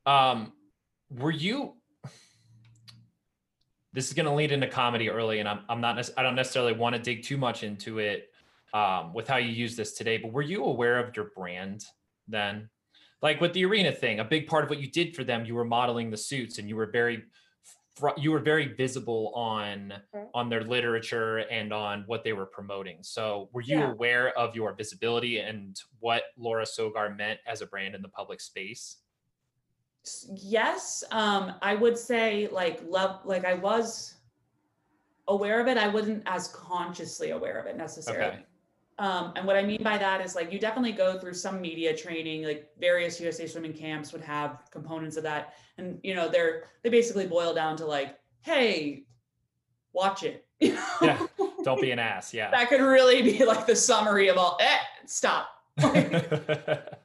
[0.04, 0.52] Um,
[1.08, 1.76] were you?
[3.92, 6.10] This is going to lead into comedy early, and I'm I'm not.
[6.18, 8.28] I don't necessarily want to dig too much into it
[8.74, 10.18] um, with how you use this today.
[10.18, 11.84] But were you aware of your brand
[12.28, 12.68] then?
[13.22, 15.54] Like with the arena thing, a big part of what you did for them, you
[15.54, 17.22] were modeling the suits, and you were very,
[18.18, 20.28] you were very visible on Mhm.
[20.34, 23.02] on their literature and on what they were promoting.
[23.04, 23.92] So, were you Yeah.
[23.92, 28.40] aware of your visibility and what Laura Sogar meant as a brand in the public
[28.40, 28.98] space?
[30.34, 34.16] Yes, um, I would say like love, like I was
[35.28, 35.78] aware of it.
[35.78, 38.34] I wasn't as consciously aware of it necessarily.
[38.34, 38.46] Okay.
[38.98, 41.96] Um, and what I mean by that is like you definitely go through some media
[41.96, 45.54] training, like various USA swimming camps would have components of that.
[45.78, 49.04] And you know, they're they basically boil down to like, hey,
[49.92, 50.46] watch it.
[50.60, 51.26] yeah.
[51.64, 52.32] Don't be an ass.
[52.32, 52.50] Yeah.
[52.50, 55.48] that could really be like the summary of all eh, stop.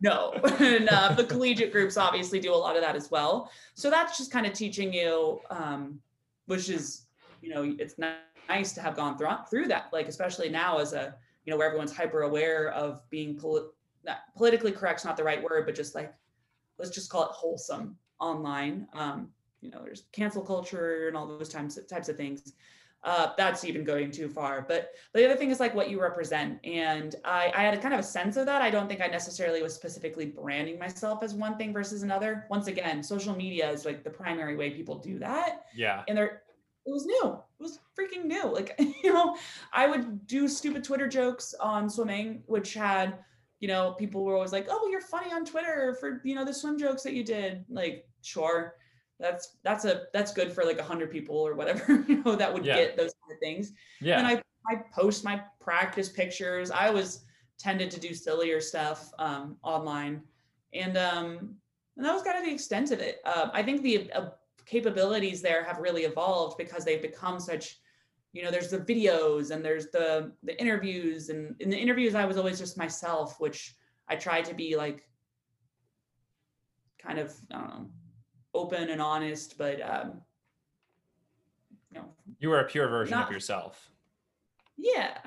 [0.02, 0.34] no.
[0.60, 3.52] and uh, the collegiate groups obviously do a lot of that as well.
[3.74, 6.00] So that's just kind of teaching you, um,
[6.46, 7.06] which is,
[7.42, 11.16] you know, it's nice to have gone through, through that, like, especially now as a,
[11.50, 13.70] you know, where everyone's hyper aware of being poli-
[14.38, 16.14] politically correct's not the right word, but just like,
[16.78, 18.88] let's just call it wholesome online.
[18.94, 22.54] Um, you know, there's cancel culture and all those types of, types of things
[23.04, 24.64] uh, that's even going too far.
[24.68, 26.60] But, but the other thing is like what you represent.
[26.64, 28.62] And I, I had a kind of a sense of that.
[28.62, 32.46] I don't think I necessarily was specifically branding myself as one thing versus another.
[32.52, 35.66] Once again, social media is like the primary way people do that.
[35.76, 36.04] Yeah.
[36.08, 36.44] And there,
[36.90, 37.38] it was new.
[37.60, 38.54] It was freaking new.
[38.54, 39.36] Like, you know,
[39.74, 43.20] I would do stupid Twitter jokes on swimming, which had,
[43.60, 46.54] you know, people were always like, oh, you're funny on Twitter for, you know, the
[46.54, 47.66] swim jokes that you did.
[47.70, 48.76] Like, sure
[49.20, 52.52] that's that's a that's good for like a hundred people or whatever you know that
[52.52, 52.76] would yeah.
[52.76, 54.42] get those kind of things yeah and i
[54.72, 57.26] i post my practice pictures i was
[57.58, 60.22] tended to do sillier stuff um, online
[60.74, 61.56] and um
[61.98, 64.30] and that was kind of the extent of it uh, i think the uh,
[64.70, 67.80] capabilities there have really evolved because they've become such
[68.34, 72.26] you know there's the videos and there's the the interviews and in the interviews i
[72.26, 73.76] was always just myself which
[74.08, 75.10] i tried to be like
[77.02, 77.90] kind of i don't know
[78.54, 80.22] open and honest, but um,
[81.92, 82.06] you know,
[82.40, 83.90] you were a pure version not, of yourself.
[84.78, 85.18] Yeah.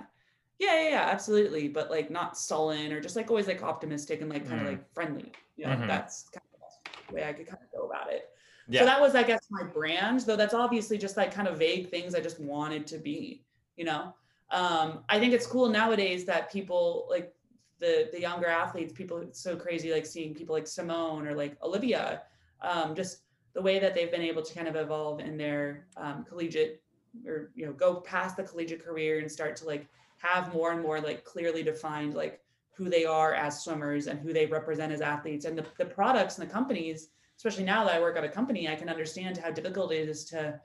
[0.59, 1.69] yeah, yeah, yeah, absolutely.
[1.69, 4.71] But like not sullen or just like always like optimistic and like kind of mm.
[4.71, 5.33] like friendly.
[5.57, 5.87] You know, mm-hmm.
[5.87, 8.29] that's kind of the way I could kind of go about it.
[8.73, 8.81] Yeah.
[8.81, 10.21] So that was, I guess, my brand.
[10.21, 13.43] Though that's obviously just like kind of vague things I just wanted to be.
[13.77, 14.15] You know,
[14.51, 17.35] um, I think it's cool nowadays that people like
[17.79, 21.57] the the younger athletes, people it's so crazy like seeing people like Simone or like
[21.63, 22.23] Olivia
[22.63, 23.23] um, just
[23.55, 26.83] the way that they've been able to kind of evolve in their um, collegiate
[27.27, 29.87] or you know go past the collegiate career and start to like
[30.17, 32.41] have more and more like clearly defined like
[32.75, 36.39] who they are as swimmers and who they represent as athletes and the, the products
[36.39, 37.09] and the companies
[37.43, 40.25] especially now that i work at a company i can understand how difficult it is
[40.25, 40.59] to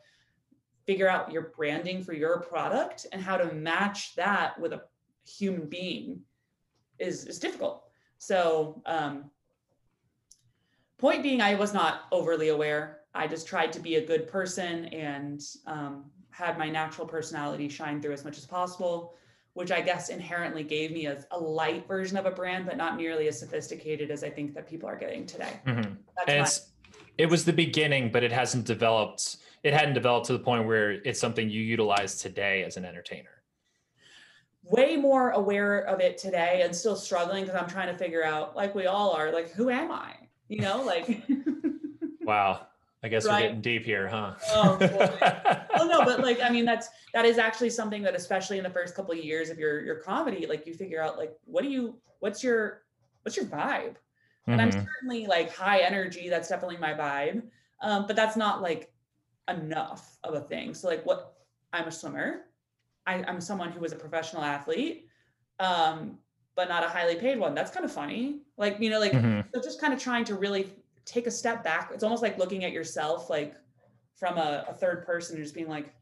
[0.85, 4.81] figure out your branding for your product and how to match that with a
[5.25, 6.21] human being
[6.99, 7.83] is is difficult
[8.17, 9.29] so um,
[10.97, 13.01] point being, I was not overly aware.
[13.13, 18.01] I just tried to be a good person and um, had my natural personality shine
[18.01, 19.15] through as much as possible,
[19.57, 22.95] which I guess inherently gave me a, a light version of a brand, but not
[22.95, 25.59] nearly as sophisticated as I think that people are getting today.
[25.65, 26.43] Mm-hmm.
[27.17, 29.38] It was the beginning, but it hasn't developed.
[29.63, 33.31] It hadn't developed to the point where it's something you utilize today as an entertainer
[34.69, 38.53] way more aware of it today and still struggling because I'm trying to figure out,
[38.53, 40.13] like we all are, like, who am I?
[40.49, 41.23] you know, like.
[42.21, 42.67] wow.
[43.03, 43.34] I guess right?
[43.34, 44.34] we're getting deep here, huh?
[44.52, 44.78] oh,
[45.76, 48.69] well, no, but like, I mean, that's that is actually something that, especially in the
[48.69, 51.69] first couple of years of your your comedy, like you figure out, like, what do
[51.69, 52.84] you, what's your,
[53.22, 53.95] what's your vibe?
[54.48, 54.80] And mm-hmm.
[54.80, 56.30] I'm certainly like high energy.
[56.30, 57.44] That's definitely my vibe.
[57.82, 58.91] Um, but that's not like
[59.49, 60.74] enough of a thing.
[60.74, 61.34] So like, what?
[61.74, 62.45] I'm a swimmer.
[63.06, 65.07] I, I'm someone who was a professional athlete.
[65.60, 66.18] Um,
[66.56, 67.53] but not a highly paid one.
[67.53, 68.40] That's kind of funny.
[68.57, 69.41] Like, you know, like mm-hmm.
[69.53, 70.74] so just kind of trying to really
[71.07, 71.89] take a step back.
[71.93, 73.55] It's almost like looking at yourself like
[74.15, 75.93] from a, a third person and just being like,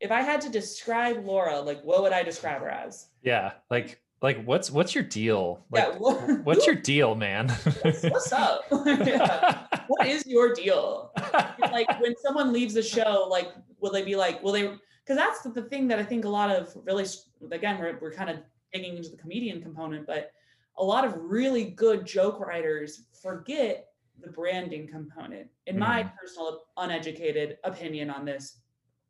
[0.00, 3.08] if I had to describe Laura, like what would I describe her as?
[3.22, 3.52] Yeah.
[3.70, 5.64] Like like what's what's your deal?
[5.70, 7.48] Like, yeah, what, what's your deal, man?
[7.82, 8.64] what's, what's up?
[8.86, 9.66] yeah.
[9.88, 11.12] What is your deal?
[11.72, 14.72] like when someone leaves the show, like will they be like, will they
[15.04, 17.06] because that's the, the thing that I think a lot of really
[17.50, 18.38] again we're, we're kind of
[18.72, 20.32] digging into the comedian component, but
[20.78, 23.86] a lot of really good joke writers forget
[24.20, 25.48] the branding component.
[25.66, 25.80] In mm.
[25.80, 28.58] my personal uneducated opinion on this,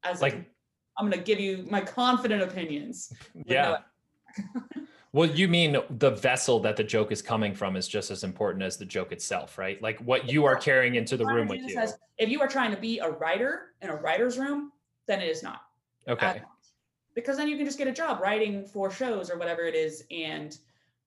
[0.04, 0.46] as like i
[0.98, 3.14] I'm going to give you my confident opinions.
[3.46, 3.78] Yeah.
[5.14, 8.62] well, you mean the vessel that the joke is coming from is just as important
[8.62, 9.80] as the joke itself, right?
[9.80, 11.70] Like what you are carrying into the room with you.
[11.70, 14.70] Says, if you are trying to be a writer in a writer's room,
[15.06, 15.62] then it is not.
[16.06, 16.42] Okay
[17.14, 20.04] because then you can just get a job writing for shows or whatever it is
[20.10, 20.58] and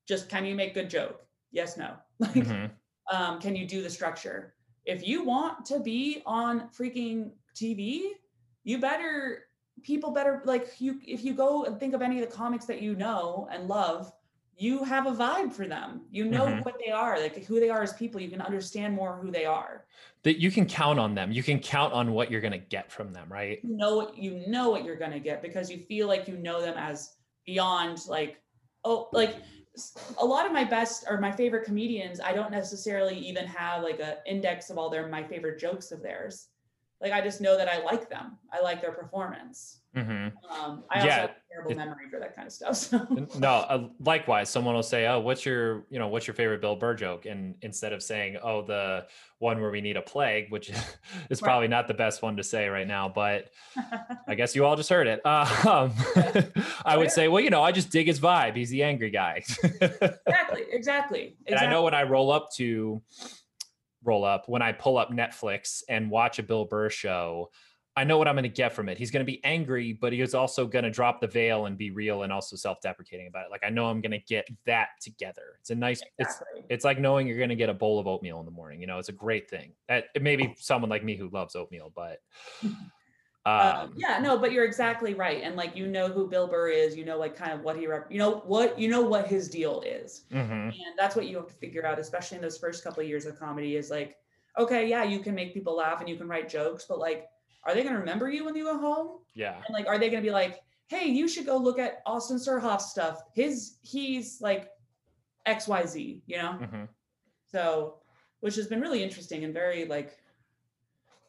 [0.07, 2.65] just can you make good joke yes no like mm-hmm.
[3.11, 4.53] Um, can you do the structure
[4.85, 8.09] if you want to be on freaking tv
[8.63, 9.47] you better
[9.83, 12.81] people better like you if you go and think of any of the comics that
[12.81, 14.11] you know and love
[14.57, 16.01] you have a vibe for them.
[16.11, 16.61] You know mm-hmm.
[16.61, 18.21] what they are, like who they are as people.
[18.21, 19.85] You can understand more who they are.
[20.23, 21.31] That you can count on them.
[21.31, 23.59] You can count on what you're going to get from them, right?
[23.63, 26.37] You know what you know what you're going to get because you feel like you
[26.37, 27.15] know them as
[27.45, 28.41] beyond like
[28.85, 29.35] oh, like
[30.17, 33.99] a lot of my best or my favorite comedians, I don't necessarily even have like
[33.99, 36.49] a index of all their my favorite jokes of theirs.
[37.01, 38.37] Like I just know that I like them.
[38.51, 39.81] I like their performance.
[39.95, 40.37] Mm-hmm.
[40.53, 41.27] Um, I also Yeah,
[41.67, 42.75] terrible it- memory for that kind of stuff.
[43.35, 46.61] So no uh, likewise someone will say oh what's your you know what's your favorite
[46.61, 49.05] bill burr joke and instead of saying oh the
[49.39, 50.69] one where we need a plague which
[51.29, 51.41] is Right.
[51.41, 53.49] probably not the best one to say right now but
[54.27, 55.93] i guess you all just heard it uh, um,
[56.85, 59.43] i would say well you know i just dig his vibe he's the angry guy
[59.81, 61.35] exactly, exactly.
[61.47, 63.01] and i know when i roll up to
[64.03, 67.49] roll up when i pull up netflix and watch a bill burr show
[67.97, 68.97] I know what I'm going to get from it.
[68.97, 71.77] He's going to be angry, but he is also going to drop the veil and
[71.77, 73.51] be real and also self-deprecating about it.
[73.51, 75.57] Like I know I'm going to get that together.
[75.61, 76.01] It's a nice.
[76.17, 76.63] It's Exactly.
[76.69, 78.81] it's like knowing you're going to get a bowl of oatmeal in the morning.
[78.81, 79.73] You know, it's a great thing.
[79.87, 82.19] That it may be someone like me who loves oatmeal, but
[82.63, 82.81] Um,
[83.45, 85.41] um, yeah, no, but you're exactly right.
[85.43, 87.87] And like you know who Bill Burr is, you know like kind of what he
[87.87, 90.25] rep- you know what you know what his deal is.
[90.31, 93.07] mhm, And that's what you have to figure out, especially in those first couple of
[93.09, 94.17] years of comedy, is like,
[94.57, 97.27] okay, yeah, you can make people laugh and you can write jokes, but like,
[97.65, 99.19] are they gonna remember you when you go home?
[99.33, 102.37] yeah, And like, are they gonna be like, hey, you should go look at Austin
[102.37, 103.23] Surhoff's stuff.
[103.33, 104.69] His he's like
[105.47, 106.59] XYZ, you know?
[106.61, 106.87] mhm.
[107.51, 107.95] So,
[108.41, 110.17] which has been really interesting and very like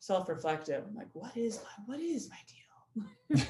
[0.01, 0.85] self-reflective.
[0.87, 2.57] I'm like, what is what is my deal?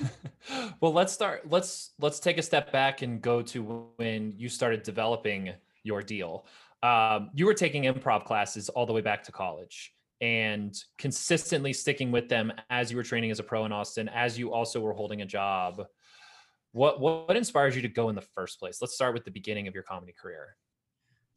[0.80, 1.50] well, let's start.
[1.50, 5.52] Let's let's take a step back and go to when you started developing
[5.82, 6.46] your deal.
[6.82, 12.10] Um, you were taking improv classes all the way back to college and consistently sticking
[12.10, 14.92] with them as you were training as a pro in Austin, as you also were
[14.92, 15.84] holding a job.
[16.72, 18.80] What what inspires you to go in the first place?
[18.80, 20.56] Let's start with the beginning of your comedy career.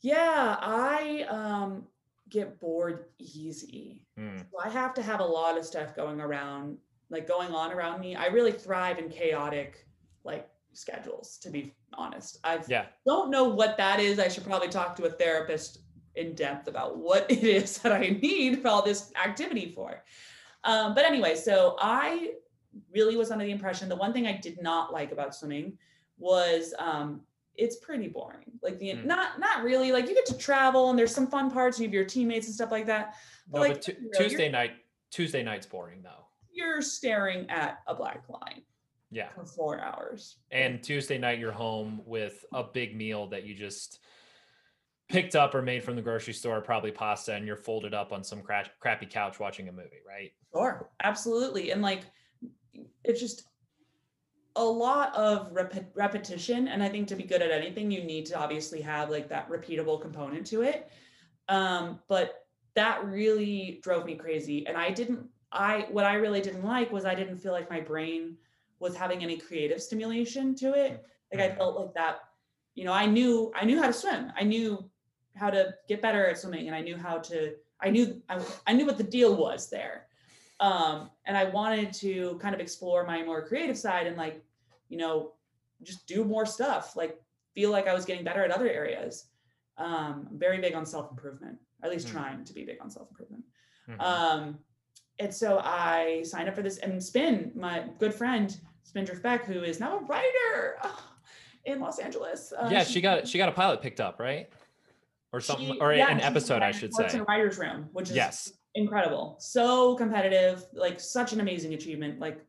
[0.02, 1.88] Yeah, I um
[2.30, 4.06] get bored easy.
[4.20, 6.78] Mm, So I have to have a lot of stuff going around,
[7.10, 8.16] like going on around me.
[8.16, 9.88] I really thrive in chaotic
[10.24, 12.40] like schedules, to be honest.
[12.44, 12.86] I yeah.
[13.06, 14.20] don't know what that is.
[14.20, 15.80] I should probably talk to a therapist
[16.16, 20.04] in depth about what it is that I need for all this activity for.
[20.64, 22.32] Um, but anyway, so I
[22.94, 25.78] really was under the impression the one thing I did not like about swimming
[26.18, 27.22] was um,
[27.56, 28.52] it's pretty boring.
[28.62, 29.06] Like the Mm.
[29.06, 31.80] not not really like you get to travel and there's some fun parts.
[31.80, 33.16] You have your teammates and stuff like that.
[33.52, 34.72] No, like, but tu- you know, Tuesday night
[35.12, 36.26] Tuesday night's boring though.
[36.52, 38.62] You're staring at a black line
[39.12, 39.30] Yeah.
[39.30, 40.38] for four hours.
[40.52, 44.00] And Tuesday night, you're home with a big meal that you just
[45.10, 48.24] picked up or made from the grocery store, probably pasta, and you're folded up on
[48.24, 50.32] some cra- crappy couch watching a movie, right?
[50.54, 51.72] Sure, absolutely.
[51.72, 52.04] And like,
[53.04, 53.44] it's just
[54.56, 56.68] a lot of rep- repetition.
[56.68, 59.50] And I think to be good at anything, you need to obviously have like that
[59.50, 60.92] repeatable component to it.
[61.48, 62.46] Um, but
[62.76, 64.68] that really drove me crazy.
[64.68, 67.80] And I didn't, I, what I really didn't like was I didn't feel like my
[67.80, 68.38] brain
[68.80, 71.04] was having any creative stimulation to it.
[71.34, 71.58] Like I Mhm.
[71.58, 72.20] felt like that,
[72.76, 74.32] you know, I knew, I knew how to swim.
[74.36, 74.90] I knew
[75.36, 78.74] how to get better at swimming and I knew how to, I knew, I, I
[78.74, 80.08] knew what the deal was there
[80.60, 84.44] um, and I wanted to kind of explore my more creative side and like,
[84.90, 85.34] you know,
[85.84, 87.20] just do more stuff, like
[87.54, 89.28] feel like I was getting better at other areas.
[89.78, 92.12] Um, I'm very big on self improvement, at least Mm.
[92.12, 93.46] trying to be big on self improvement.
[93.88, 94.02] Mhm.
[94.02, 94.60] Um,
[95.20, 96.78] and so I signed up for this.
[96.80, 101.14] And Spin, my good friend Spin Beck, who is now a writer ah,
[101.64, 102.52] in Los Angeles.
[102.52, 104.50] uh, yeah, she got she got a pilot picked up, right?
[105.32, 107.08] Or something, she- or yeah, an episode, I should say.
[107.14, 108.54] in writer's room, which is Yes.
[108.76, 112.40] incredible so competitive like such an amazing achievement like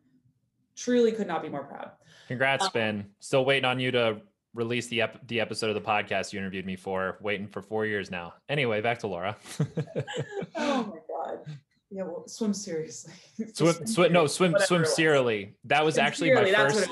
[0.77, 1.91] truly could not be more proud
[2.29, 3.07] Congrats, Um, Spin.
[3.19, 4.21] Still waiting on you to
[4.55, 7.17] release the ep- the episode of the podcast you interviewed me for.
[7.21, 8.35] Waiting for four years now.
[8.49, 9.37] Anyway, back to Laura.
[10.57, 11.39] oh my god
[11.93, 13.13] yeah well swim seriously
[13.55, 15.57] swim, swim, no, swim, Whatever swim serially.
[15.65, 16.89] That was actually my first.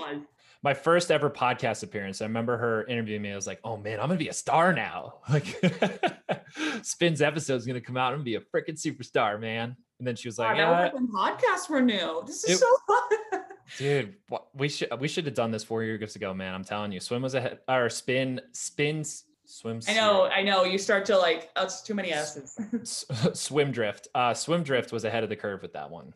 [0.62, 2.20] What it was my first ever podcast appearance.
[2.20, 3.32] I remember her interviewing me.
[3.32, 5.60] I was like, "Oh man, I'm gonna be a star now!" Like,
[6.82, 8.08] Spin's episode is gonna come out.
[8.12, 9.76] I'm gonna be a freaking superstar, man.
[9.98, 13.42] And then she was like, God, "Yeah, podcasts were new this is It- so fun
[13.78, 14.14] dude,
[14.54, 16.54] we should we should have done this four years ago, man.
[16.54, 17.58] I'm telling you, swim was ahead.
[17.68, 19.80] Or spin, spins, swim.
[19.88, 23.04] i know i know you start to like oh, it's too many s's S-
[23.34, 24.08] swim drift.
[24.14, 26.12] Uh, swim drift was ahead of the curve with that one.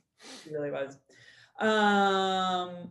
[0.46, 0.96] it really was
[1.60, 2.90] um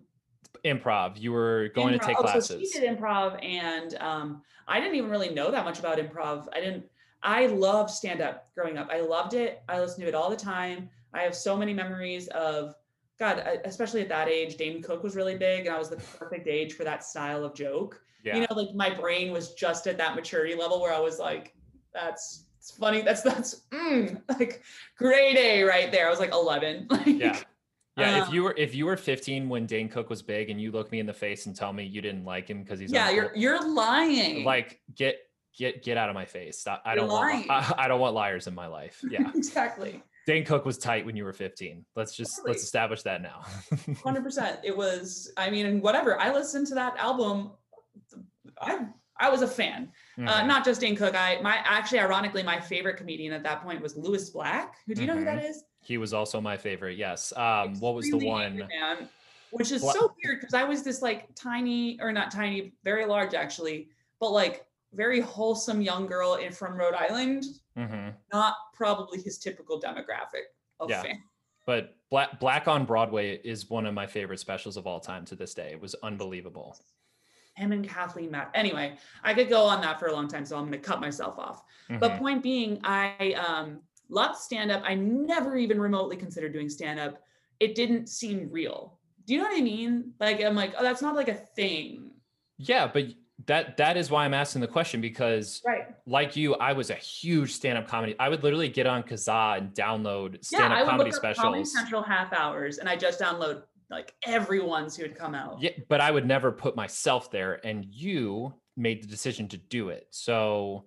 [0.66, 1.20] Improv.
[1.20, 2.72] You were going to improv- take oh, So classes.
[2.72, 6.48] she did improv, and um, I didn't even really know that much about improv.
[6.54, 6.86] I didn't.
[7.24, 8.90] I loved stand up growing up.
[8.92, 9.62] I loved it.
[9.70, 10.90] I listened to it all the time.
[11.14, 12.74] I have so many memories of
[13.20, 14.56] God, especially at that age.
[14.58, 17.54] Dane Cook was really big, and I was the perfect age for that style of
[17.54, 18.02] joke.
[18.24, 18.36] yeah.
[18.36, 21.54] You know, like my brain was just at that maturity level where I was like,
[21.94, 23.02] "That's it's funny.
[23.02, 24.64] That's that's mm, like
[24.98, 26.88] grade A right there." I was like 11.
[26.92, 27.40] Like, Yeah.
[28.02, 30.60] Yeah, if Um, you were if you were 15 when Dane Cook was big and
[30.62, 32.92] you look me in the face and tell me you didn't like him because he's
[32.92, 34.44] yeah, you're you're lying.
[34.44, 35.18] like get
[35.58, 36.60] get get out of my face.
[36.60, 36.82] Stop.
[36.86, 37.46] I You're don't want.
[37.50, 39.00] I, I don't want liars in my life.
[39.10, 39.30] Yeah.
[39.36, 40.02] exactly.
[40.28, 41.84] Dane Cook was tight when you were 15.
[41.96, 42.52] Let's just Totally.
[42.54, 43.42] let's establish that now.
[44.04, 44.60] Hundred percent.
[44.64, 45.32] It was.
[45.36, 46.20] I mean, whatever.
[46.20, 47.52] I listened to that album.
[48.62, 48.86] I
[49.20, 49.92] I was a fan.
[50.18, 50.48] Uh, Mhm.
[50.48, 51.16] not just Dane Cook.
[51.16, 54.76] I my actually, ironically, my favorite comedian at that point was Lewis Black.
[54.88, 55.64] Who do you know who that is?
[55.82, 56.98] He was also my favorite.
[56.98, 57.34] Yes.
[57.36, 58.58] Um, what was the one?
[58.58, 59.10] man,
[59.52, 63.06] which is Bla- so weird because I was this like tiny or not tiny, very
[63.06, 63.90] large actually,
[64.20, 67.46] but like very wholesome young girl in from Rhode Island.
[67.78, 68.14] Mhm.
[68.32, 71.02] Not probably his typical demographic of Yeah.
[71.02, 71.24] fan.
[71.66, 75.36] But Black Black on Broadway is one of my favorite specials of all time to
[75.36, 75.72] this day.
[75.72, 76.78] It was unbelievable.
[77.56, 78.56] Him and Kathleen Madigan.
[78.56, 81.02] Anyway, I could go on that for a long time, so I'm going to cut
[81.02, 81.64] myself off.
[81.90, 82.18] But Mhm.
[82.20, 83.82] point being, I um,
[84.12, 84.84] loved stand up.
[84.86, 87.24] I never even remotely considered doing stand up.
[87.60, 89.00] It didn't seem real.
[89.26, 90.14] Do you know what I mean?
[90.20, 92.12] Like, I'm like, oh, that's not like a thing.
[92.58, 93.06] Yeah, but
[93.48, 95.88] that that is why I'm asking the question because Right.
[96.06, 98.16] like you, I was a huge stand-up comedy.
[98.20, 101.36] I would literally get on Kazaa and download Yeah, stand-up I would comedy look up
[101.38, 101.74] Comedy specials.
[101.74, 105.62] Central half hours, and I just download like everyone's who had come out.
[105.62, 109.90] Yeah, but I would never put myself there, and you made the decision to do
[109.90, 110.08] it.
[110.12, 110.86] So,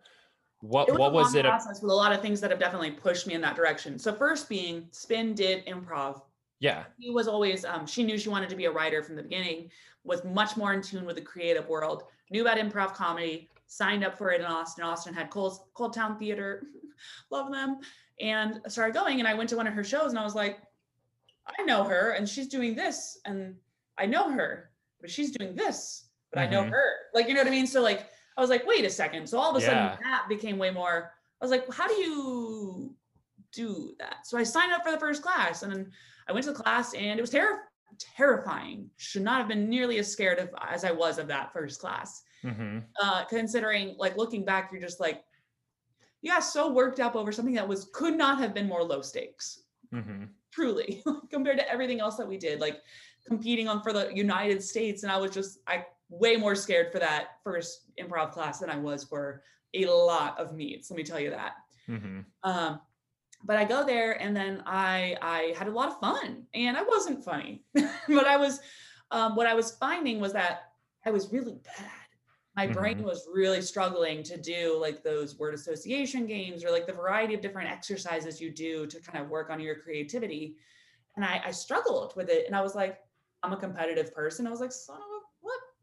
[0.64, 1.44] what was what a was it?
[1.44, 3.98] a- process with a lot of things that have definitely pushed me in that direction.
[3.98, 6.22] So first being Spin did improv.
[6.58, 9.22] yeah, She was always um, she knew she wanted to be a writer from the
[9.22, 9.70] beginning.
[10.04, 12.04] Was much more in tune with the creative world.
[12.30, 13.48] Knew about improv comedy.
[13.66, 14.84] Signed up for it in Austin.
[14.84, 16.62] Austin had Cold, ColdTowne Theater.
[17.30, 17.78] Love them.
[18.20, 20.60] And started going, and I went to one of her shows, and I was like,
[21.58, 23.56] I know her, and she's doing this, and
[23.98, 24.70] I know her,
[25.00, 26.70] but she's doing this, but I know Mhm.
[26.70, 26.84] her.
[27.12, 27.66] Like, you know what I mean?
[27.66, 28.06] So like,
[28.36, 29.28] I was like, wait a second.
[29.28, 29.92] So all of a Yeah.
[29.96, 31.12] sudden, that became way more.
[31.40, 32.96] I was like, how do you
[33.52, 34.26] do that?
[34.26, 35.92] So I signed up for the first class, and then
[36.28, 37.58] I went to the class, and it was terri
[37.98, 38.90] terrifying.
[38.96, 42.22] Should not have been nearly as scared of as I was of that first class.
[42.42, 45.24] hmm Uh, considering, like, looking back, you're just like,
[46.22, 49.02] you got so worked up over something that was could not have been more low
[49.02, 52.80] stakes hmm truly compared to everything else that we did like
[53.26, 55.84] competing on for the united states and i was just i
[56.20, 59.42] way more scared for that first improv class than i was for
[59.74, 61.52] a lot of meets let me tell you that.
[61.86, 62.80] Hmm um,
[63.46, 66.82] but i go there and then i i had a lot of fun and i
[66.82, 67.64] wasn't funny.
[68.08, 68.60] But i was
[69.10, 70.72] um, what i was finding was that
[71.06, 71.90] i was really bad.
[72.56, 73.04] My brain Mhm.
[73.04, 77.40] was really struggling to do like those word association games or like the variety of
[77.40, 80.56] different exercises you do to kind of work on your creativity.
[81.16, 83.00] And i, I struggled with it and i was like
[83.42, 84.46] i'm a competitive person.
[84.46, 85.13] I was like son of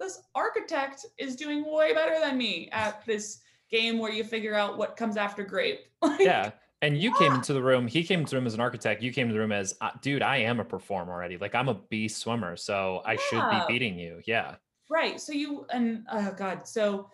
[0.02, 4.78] this architect is doing way better than me at this game where you figure out
[4.78, 6.52] what comes after grape Like, Yeah.
[6.84, 7.86] And you came into the room.
[7.86, 9.03] He came into the room as an architect.
[9.03, 10.23] You came to the room as, uh, dude.
[10.23, 11.38] I am a performer already.
[11.38, 14.19] Like I'm a B swimmer, so I should be beating you.
[14.26, 14.56] Yeah.
[14.90, 15.22] Right.
[15.22, 16.68] So you and oh god.
[16.68, 17.11] So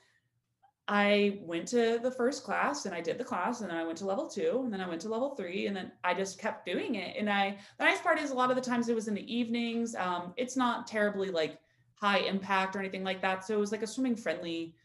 [0.87, 3.97] I went to the first class and I did the class and then I went
[3.97, 6.65] to level two and then I went to level three and then I just kept
[6.65, 7.17] doing it.
[7.19, 9.35] And I the nice part is a lot of the times it was in the
[9.35, 9.95] evenings.
[9.95, 11.59] Um, it's not terribly like
[11.99, 13.45] high impact or anything like that.
[13.45, 14.75] So it was like a swimming friendly,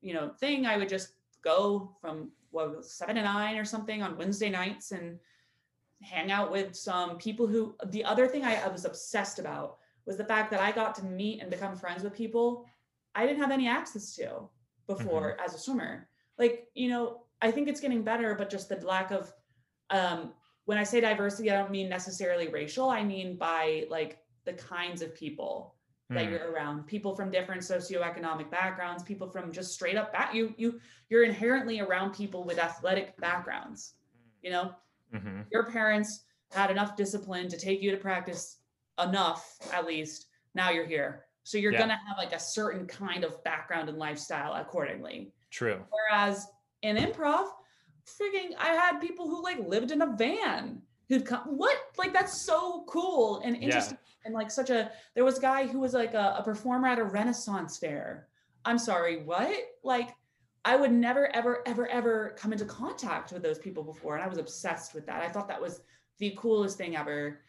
[0.00, 0.66] you know, thing.
[0.66, 1.12] I would just
[1.42, 5.18] go from what was seven to nine or something on Wednesday nights and
[6.02, 10.16] hang out with some people who the other thing I, I was obsessed about was
[10.16, 12.66] the fact that I got to meet and become friends with people
[13.14, 14.48] I didn't have any access to
[14.86, 16.06] before as a swimmer.
[16.38, 19.32] Like, you know, I think it's getting better, but just the lack of
[19.90, 20.32] um
[20.66, 22.90] when I say diversity, I don't mean necessarily racial.
[22.90, 25.75] I mean by like the kinds of people
[26.10, 26.30] that Mm.
[26.30, 30.80] you're around, people from different socioeconomic backgrounds, people from just straight up back you you
[31.08, 33.94] you're inherently around people with athletic backgrounds.
[34.42, 34.74] You know,
[35.12, 38.58] hmm your parents had enough discipline to take you to practice
[39.02, 41.80] enough at least now you're here so you're Yeah.
[41.80, 45.84] gonna have like a certain kind of background and lifestyle accordingly True.
[45.90, 46.46] whereas
[46.82, 47.50] in improv
[48.06, 51.76] freaking i had people who like lived in a van who'd come what?
[51.96, 55.80] Like that's so cool and interesting and like such a there was a guy who
[55.80, 58.28] was like a, a performer at a renaissance fair.
[58.64, 59.56] I'm sorry what?
[59.82, 60.14] Like
[60.64, 64.26] i would never ever ever ever come into contact with those people before and i
[64.26, 65.22] was obsessed with that.
[65.22, 65.80] I thought that was
[66.18, 67.40] the coolest thing ever.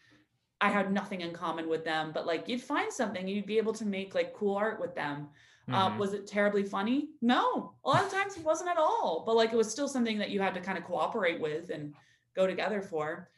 [0.60, 3.72] I had nothing in common with them but like you'd find something you'd be able
[3.74, 5.28] to make like cool art with them.
[5.70, 5.98] Uh, Mhm.
[5.98, 7.10] was it terribly funny?
[7.20, 7.74] No.
[7.84, 10.30] A lot of times it wasn't at all but like it was still something that
[10.30, 11.94] you had to kind of cooperate with and
[12.36, 13.28] go together for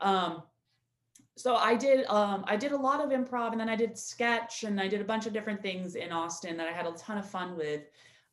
[0.00, 0.42] um
[1.36, 4.64] so i did um i did a lot of improv and then i did sketch
[4.64, 7.18] and i did a bunch of different things in austin that i had a ton
[7.18, 7.82] of fun with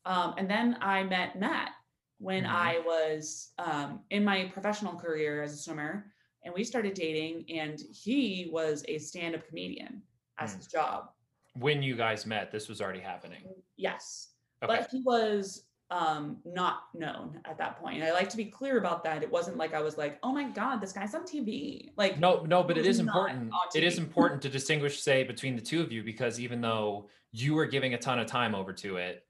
[0.06, 1.72] um and then i met matt
[2.20, 2.50] when Mhm.
[2.50, 6.12] i was um in my professional career as a swimmer
[6.44, 10.02] and we started dating and he was a stand-up comedian
[10.38, 10.58] as Mm.
[10.58, 11.10] his job
[11.56, 13.44] When you guys met, this was already happening.
[13.78, 14.30] yes
[14.64, 14.76] Okay.
[14.78, 18.80] but he was um not known at that point and i like to be clear
[18.80, 21.92] about that it wasn't like i was like oh my god this guy's on tv
[21.98, 23.52] like No, no, but it is important.
[23.76, 27.54] It is important to distinguish, say, between the two of you because even though you
[27.54, 29.24] were giving a ton of time over to it,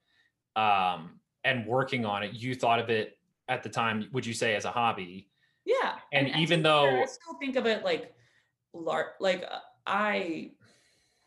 [0.56, 3.18] um, and working on it, you thought of it
[3.50, 4.08] at the time.
[4.14, 5.30] Would you say as a hobby?
[5.66, 8.14] yeah And to even though fair, i still think of it like
[8.74, 10.52] lar- like uh, i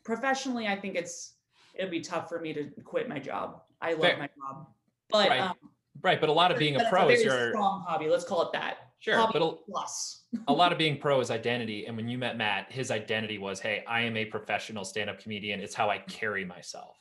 [0.04, 1.34] professionally i think it's
[1.74, 4.18] it'd be tough for me to quit my job i love Fair.
[4.18, 4.66] my job
[5.10, 5.40] but Right.
[5.40, 5.56] um,
[6.02, 8.06] Right, but a lot of being a pro is very your strong hobby.
[8.08, 8.76] Let's call it that.
[9.00, 10.24] sure, hobby but a, plus.
[10.48, 11.86] a lot of being pro is identity.
[11.86, 15.58] And when you met Matt, his identity was, "Hey, I am a professional stand-up comedian.
[15.60, 16.96] It's how I carry myself."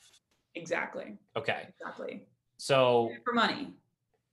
[0.56, 1.18] Exactly.
[1.36, 2.24] Okay, Exactly.
[2.58, 3.74] so For money.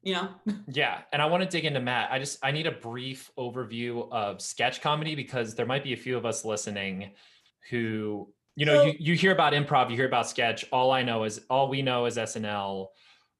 [0.03, 0.29] You know?
[0.69, 2.11] Yeah, and I want to dig into Matt.
[2.13, 5.97] I just I need a brief overview of sketch comedy because there might be a
[5.97, 7.11] few of us listening
[7.71, 10.65] who you know So- you, you hear about improv, you hear about sketch.
[10.73, 12.87] All I know is all we know is SNL.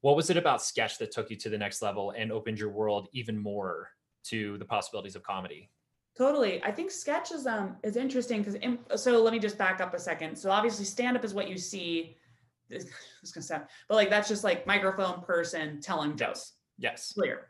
[0.03, 2.69] What was it about sketch that took you to the next level and opened your
[2.69, 3.87] world even more
[4.25, 5.69] to the possibilities of comedy?
[6.17, 6.61] Totally.
[6.61, 9.99] I think sketch is um is interesting because so let me just back up a
[9.99, 10.35] second.
[10.35, 12.17] So obviously stand up is what you see.
[12.69, 12.85] This
[13.23, 16.53] is gonna sound, but like that's just like microphone person telling jokes.
[16.77, 17.13] Yes.
[17.13, 17.47] Clear.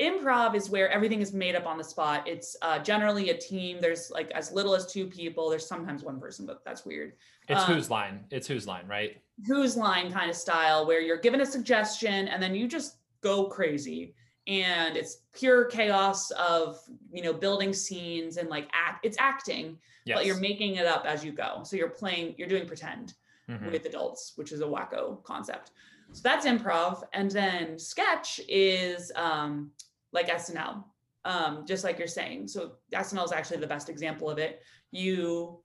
[0.00, 2.26] Improv is where everything is made up on the spot.
[2.28, 3.78] It's uh, generally a team.
[3.80, 5.50] There's like as little as two people.
[5.50, 7.14] There's sometimes one person, but that's weird.
[7.48, 8.24] It's Um, whose line?
[8.30, 9.20] It's whose line, right?
[9.46, 13.46] Whose line kind of style where you're given a suggestion and then you just go
[13.46, 14.14] crazy
[14.46, 16.78] and it's pure chaos of
[17.12, 19.76] you know building scenes and like act it's acting
[20.06, 20.16] Yes.
[20.18, 23.14] but you're making it up as you go so you're playing you're doing pretend
[23.50, 23.72] Mhm.
[23.72, 25.72] with adults which is a wacko concept
[26.12, 29.70] so that's improv and then sketch is um
[30.12, 30.84] like snl
[31.24, 32.48] um just like you're saying.
[32.48, 34.62] So snl is actually the best example of it.
[34.90, 35.60] You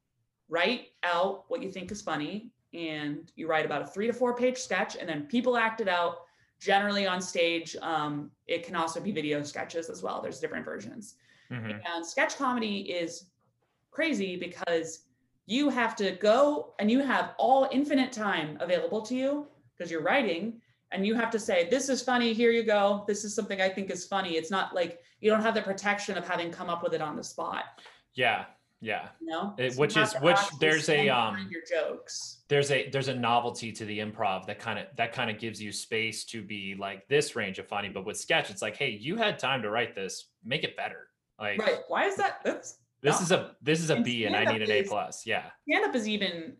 [0.49, 4.35] write out what you think is funny and you write about a three to four
[4.35, 6.17] page sketch and then people act it out.
[6.59, 10.21] Generally on stage um, it can also be video sketches as well.
[10.21, 11.15] There's different versions.
[11.51, 11.79] Mhm.
[11.93, 13.25] and sketch comedy is
[13.91, 15.05] crazy because
[15.45, 19.47] you have to go and you have all infinite time available to you
[19.77, 20.61] because you're writing
[20.93, 23.03] and you have to say this is funny here you go.
[23.07, 24.37] This is something i think is funny.
[24.37, 27.15] It's not like you don't have the protection of having come up with it on
[27.15, 27.63] the spot.
[28.13, 28.45] Yeah.
[28.81, 29.07] Yeah.
[29.21, 29.55] you know?
[29.57, 32.43] It- So which is- which there's a, um, your jokes.
[32.49, 35.61] there's a there's a novelty to the improv that kind of that kind of gives
[35.61, 38.89] you space to be like this range of funny but with sketch it's like hey
[38.89, 40.29] you had time to write this.
[40.43, 41.07] Make it better.
[41.39, 41.79] Like right.
[41.87, 42.39] Why is that?
[42.43, 43.23] That's this no.
[43.23, 45.25] is a this is a And b and i need an a plus.
[45.25, 45.45] Yeah.
[45.67, 46.55] Stand up is even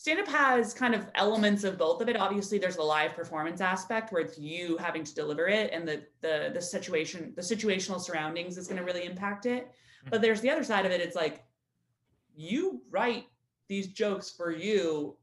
[0.00, 2.16] stand up has kind of elements of both of it.
[2.16, 6.02] Obviously there's the live performance aspect where it's you having to deliver it and the
[6.22, 9.70] the the situation the situational surroundings is going to really impact it.
[10.08, 11.02] But there's the other side of it.
[11.02, 11.44] It's like
[12.34, 13.26] you write
[13.68, 15.18] these jokes for you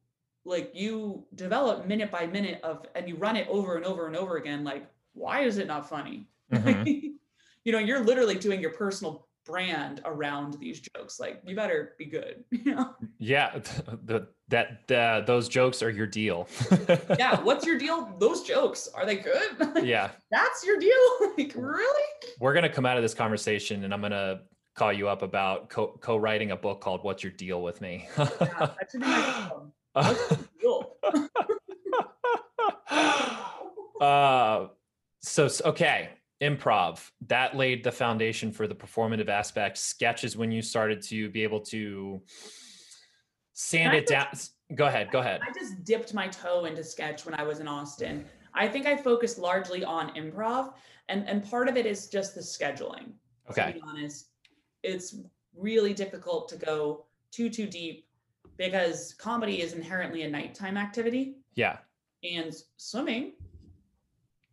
[0.45, 4.15] like you develop minute by minute of and you run it over and over and
[4.15, 6.29] over again like why is it not funny?
[6.53, 7.15] Mhm.
[7.63, 12.05] you know you're literally doing your personal brand around these jokes like you better be
[12.05, 12.93] good you know?
[13.17, 13.59] Yeah
[14.05, 16.47] the that uh, those jokes are your deal.
[17.19, 18.13] Yeah what's your deal?
[18.19, 19.83] Those jokes are they good?
[19.83, 20.11] Yeah.
[20.31, 21.33] that's your deal?
[21.37, 22.13] Like really?
[22.39, 24.41] we're gonna come out of this conversation and i'm gonna
[24.75, 28.07] call you up about co- co-writing a book called what's your deal with me?
[28.17, 29.71] Yeah, that should be my problem.
[29.93, 30.97] what's your deal?
[33.99, 34.67] Uh,
[35.21, 36.09] so okay,
[36.41, 39.77] improv that laid the foundation for the performative aspect.
[39.77, 42.21] Sketches when you started to be able to
[43.53, 44.27] sand it down.
[44.75, 45.09] Go ahead.
[45.11, 45.41] Go ahead.
[45.47, 48.25] I just dipped my toe into sketch when I was in Austin.
[48.53, 50.73] I think I focused largely on improv,
[51.09, 53.11] and and part of it is just the scheduling.
[53.49, 54.27] okay To be honest,
[54.83, 55.15] it's
[55.55, 58.07] really difficult to go too too deep
[58.57, 61.77] because comedy is inherently a nighttime activity, Yeah.
[62.23, 63.33] and swimming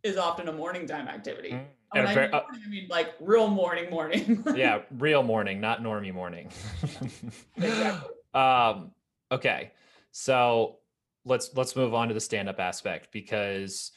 [0.05, 1.49] is often a morning time activity.
[1.49, 1.65] Mm.
[1.91, 4.43] When And a I mean uh, morning, I mean like real morning morning.
[4.55, 6.49] yeah, real morning, not normie morning.
[7.57, 8.09] Exactly.
[8.33, 8.91] um,
[9.31, 9.71] okay,
[10.11, 10.77] so
[11.25, 13.91] let's let's move on to the stand-up aspect because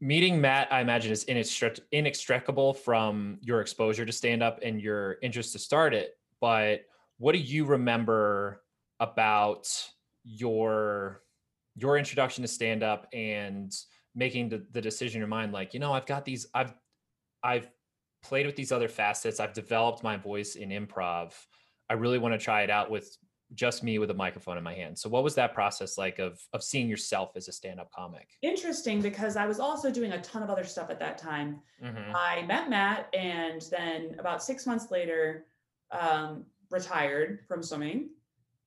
[0.00, 5.52] meeting Matt, I imagine, is inextric- inextricable from your exposure to stand-up and your interest
[5.54, 6.18] to start it.
[6.40, 6.84] But
[7.18, 8.62] what do you remember
[9.00, 9.68] about
[10.22, 11.22] your
[11.76, 13.74] your introduction to stand-up and
[14.14, 16.74] making the, the decision in your mind, like, you know, I've got these, I've
[17.42, 17.70] I've
[18.22, 19.40] played with these other facets.
[19.40, 21.32] I've developed my voice in improv.
[21.88, 23.16] I really want to try it out with
[23.54, 24.96] just me with a microphone in my hand.
[24.96, 28.28] So what was that process like of of seeing yourself as a stand-up comic?
[28.42, 31.60] Interesting because I was also doing a ton of other stuff at that time.
[31.82, 32.12] Mhm.
[32.14, 35.46] I met Matt and then about six months later,
[35.90, 38.10] um, retired from swimming.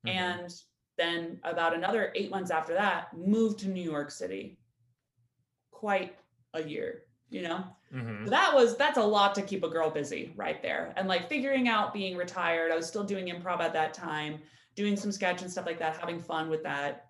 [0.05, 0.15] Mhm.
[0.15, 0.63] And
[0.97, 4.57] then about another eight months after that, moved to New York City.
[5.83, 6.15] Quite
[6.53, 7.65] a year, you know?
[7.93, 8.23] Mhm.
[8.23, 10.93] So that was that's a lot to keep a girl busy right there.
[10.95, 12.71] And like figuring out being retired.
[12.71, 14.39] I was still doing improv at that time,
[14.75, 17.09] doing some sketch and stuff like that, having fun with that.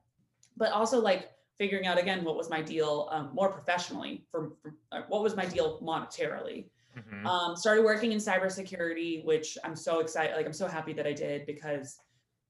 [0.58, 1.30] But also like
[1.60, 5.36] figuring out again what was my deal um, more professionally for, for uh, what was
[5.36, 6.66] my deal monetarily.
[6.98, 7.26] Mhm.
[7.28, 10.36] Um, started working in cybersecurity, which I'm so excited.
[10.36, 12.00] Like I'm so happy that I did because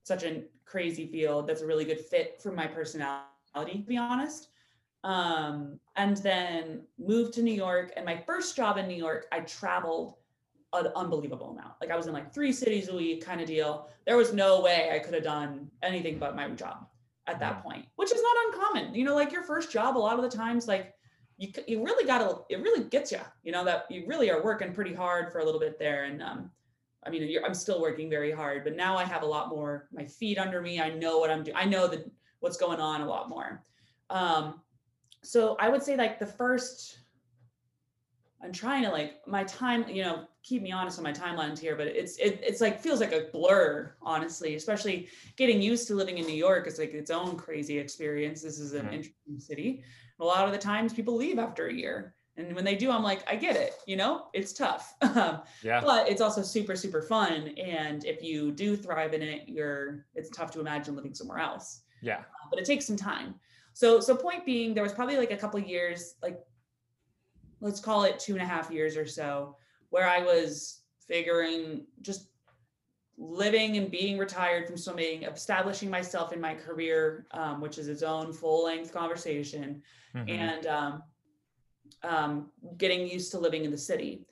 [0.04, 4.48] such a crazy field that's a really good fit for my personality, to be honest.
[5.04, 7.92] Um, and then moved to New York.
[7.98, 10.16] And my first job in New York, I traveled
[10.72, 11.74] an unbelievable amount.
[11.82, 13.90] Like I was in like three cities a week kind of deal.
[14.06, 16.88] There was no way I could have done anything but my job
[17.28, 17.64] at that Mhm.
[17.64, 18.96] point, which is not uncommon.
[18.96, 20.96] You know, like your first job, a lot of the times, like
[21.38, 24.44] you, you really got to, it really gets you, you know, that you really are
[24.44, 26.06] working pretty hard for a little bit there.
[26.06, 26.52] And, um,
[27.06, 29.90] I mean, you're, I'm still working very hard, but now I have a lot more,
[29.92, 30.80] my feet under me.
[30.82, 31.58] I know what I'm doing.
[31.58, 32.10] I know that
[32.40, 33.64] what's going on a lot more.
[34.10, 34.62] Um,
[35.24, 37.00] so I would say like the first,
[38.44, 41.76] I'm trying to like my time, you know, keep me honest on my timelines here,
[41.78, 44.56] but it's it, it's like feels like a blur, honestly.
[44.56, 48.42] Especially getting used to living in New York is like its own crazy experience.
[48.42, 48.94] This is an Mhm.
[48.94, 49.84] interesting city.
[50.20, 53.02] A lot of the times people leave after a year, and when they do, I'm
[53.04, 53.76] like, I get it.
[53.88, 54.94] You know, it's tough,
[55.64, 55.80] Yeah.
[55.82, 57.48] but it's also super super fun.
[57.58, 61.84] And if you do thrive in it, you're it's tough to imagine living somewhere else
[62.02, 62.24] Yeah.
[62.50, 63.36] but it takes some time.
[63.74, 66.40] So, so point being, there was probably like a couple years, like
[67.60, 69.56] let's call it two and a half years or so,
[69.90, 72.30] where I was figuring just
[73.18, 78.04] living and being retired from swimming, establishing myself in my career, um, which is its
[78.04, 79.82] own full length conversation,
[80.16, 80.30] Mhm.
[80.30, 81.04] and um,
[82.04, 84.26] um, getting used to living in the city.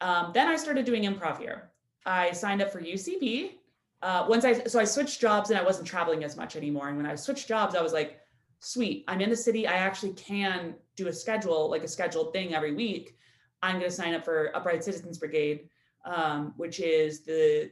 [0.00, 1.70] Um, then I started doing improv here.
[2.04, 3.58] I signed up for UCB.
[4.02, 6.88] Uh, once I so I switched jobs and I wasn't traveling as much anymore.
[6.88, 8.20] And when I switched jobs, I was like,
[8.64, 9.66] sweet, I'm in the city.
[9.66, 13.16] I actually can do a schedule, like a scheduled thing every week.
[13.62, 15.68] I'm going to sign up for Upright Citizens Brigade,
[16.04, 17.70] um, which is the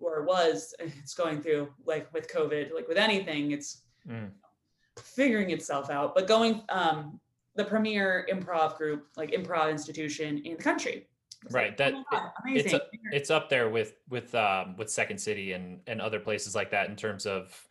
[0.00, 4.30] or was it's going through like with COVID, like with anything, it's Mm.
[4.96, 7.20] figuring itself out, but going um
[7.56, 11.08] the premier improv group, like improv institution in the country.
[11.50, 12.80] Right, like, that- oh God, it's amazing.
[13.12, 16.88] It's up there with with um with Second City and and other places like that
[16.88, 17.67] in terms of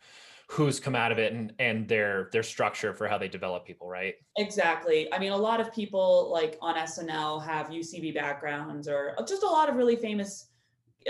[0.50, 3.88] who's come out of it and and their their structure for how they develop people,
[3.88, 4.14] right?
[4.38, 5.12] exactly.
[5.12, 9.46] I mean, a lot of people like on SNL have UCB backgrounds, or just a
[9.46, 10.46] lot of really famous,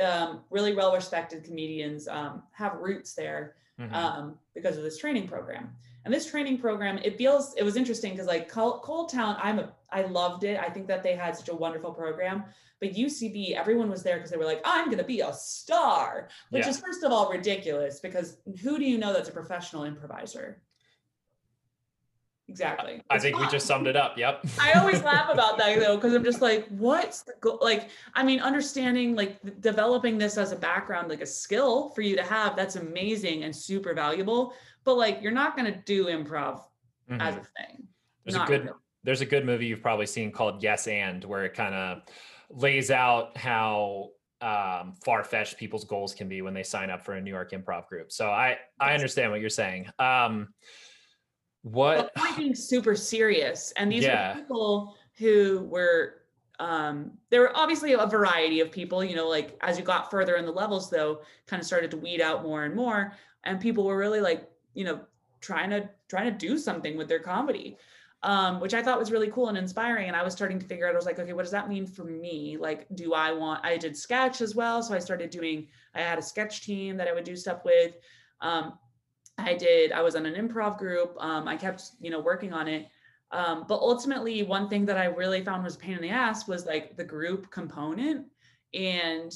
[0.03, 3.55] um, really well respected comedians um, have roots there.
[3.81, 3.93] Mhm.
[3.95, 5.71] um, because of this training program.
[6.05, 10.03] And this training program, it feels it was interesting because like ColdTowne, I'm a I
[10.03, 10.59] loved it.
[10.61, 12.45] I think that they had such a wonderful program.
[12.81, 16.65] But UCB, everyone was there because they were like, I'm gonna be a star, which
[16.65, 16.71] Yeah.
[16.71, 20.63] is first of all ridiculous because who do you know that's a professional improviser?
[22.49, 23.03] Exactly.
[23.11, 24.17] I It's think we just summed it up.
[24.17, 24.47] Yep.
[24.61, 27.59] I always laugh about that though, because I'm just like, what's the goal?
[27.61, 32.17] Like, I mean, understanding, like, developing this as a background, like a skill for you
[32.17, 34.55] to have, that's amazing and super valuable.
[34.85, 36.63] But like, you're not going to do improv
[37.11, 37.41] as Mhm.
[37.41, 37.89] a thing.
[38.25, 38.73] There's a good really.
[39.05, 42.03] There's a good movie you've probably seen called Yes and where it kind of
[42.51, 44.11] lays out how
[44.41, 47.89] um, far-fetched people's goals can be when they sign up for a New York improv
[47.89, 48.13] group.
[48.13, 49.89] So I I understand what you're saying.
[49.99, 50.55] Um,
[51.63, 52.15] what?
[52.15, 53.73] point being super serious.
[53.77, 54.35] And these Yeah.
[54.35, 56.23] were people who were,
[56.61, 60.37] um, there were obviously a variety of people, you know, like as you got further
[60.37, 63.13] in the levels, though, kind of started to weed out more and more.
[63.45, 65.01] And people were really like, you know,
[65.41, 67.77] trying to trying to do something with their comedy.
[68.25, 70.09] Um, which I thought was really cool and inspiring.
[70.09, 71.87] And I was starting to figure out, I was like, okay, what does that mean
[71.87, 72.57] for me?
[72.59, 74.83] Like, do I want, I did sketch as well.
[74.83, 77.95] So I started doing, I had a sketch team that I would do stuff with.
[78.41, 78.77] Um,
[79.39, 81.15] I did, I was on an improv group.
[81.21, 82.89] Um, I kept, you know, working on it.
[83.31, 86.49] Um, but ultimately, one thing that I really found was a pain in the ass
[86.49, 88.27] was like the group component.
[88.75, 89.33] And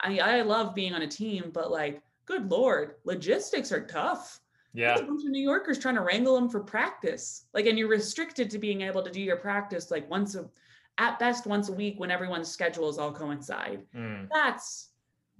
[0.00, 4.40] I, I love being on a team, but like, good Lord, logistics are tough.
[4.74, 4.88] Yeah.
[4.88, 7.46] There's a bunch of New Yorkers trying to wrangle them for practice.
[7.54, 10.50] Like, and you're restricted to being able to do your practice like once a,
[10.98, 14.28] at best once a week when everyone's schedules all coincide Mm.
[14.32, 14.90] that's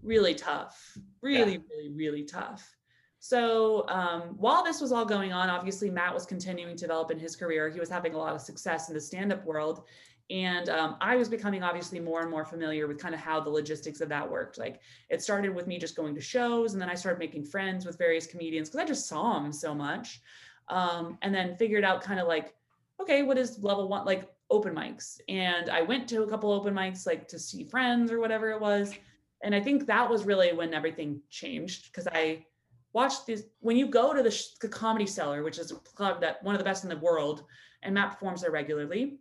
[0.02, 2.76] really tough really really really tough
[3.20, 7.18] so um, while this was all going on obviously matt was continuing to develop in
[7.20, 9.84] his career he was having a lot of success in the stand-up world
[10.30, 13.50] And um, I was becoming obviously more and more familiar with kind of how the
[13.50, 14.58] logistics of that worked.
[14.58, 14.80] Like
[15.10, 17.98] it started with me just going to shows, and then I started making friends with
[17.98, 20.20] various comedians because I just saw them so much.
[20.68, 22.54] Um, and then figured out kind of like,
[23.00, 24.06] okay, what is level one?
[24.06, 25.20] Like open mics.
[25.28, 28.60] And I went to a couple open mics, like to see friends or whatever it
[28.60, 28.94] was.
[29.42, 32.46] And I think that was really when everything changed because I
[32.94, 33.44] watched this.
[33.60, 36.58] When you go to the, the Comedy Cellar, which is a club that one of
[36.58, 37.44] the best in the world,
[37.82, 39.18] and Matt performs there regularly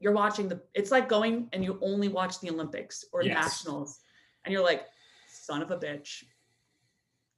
[0.00, 3.34] you're watching the it's like going and you only watch the olympics or yes.
[3.34, 4.00] nationals
[4.44, 4.86] and you're like
[5.46, 6.24] son of a bitch.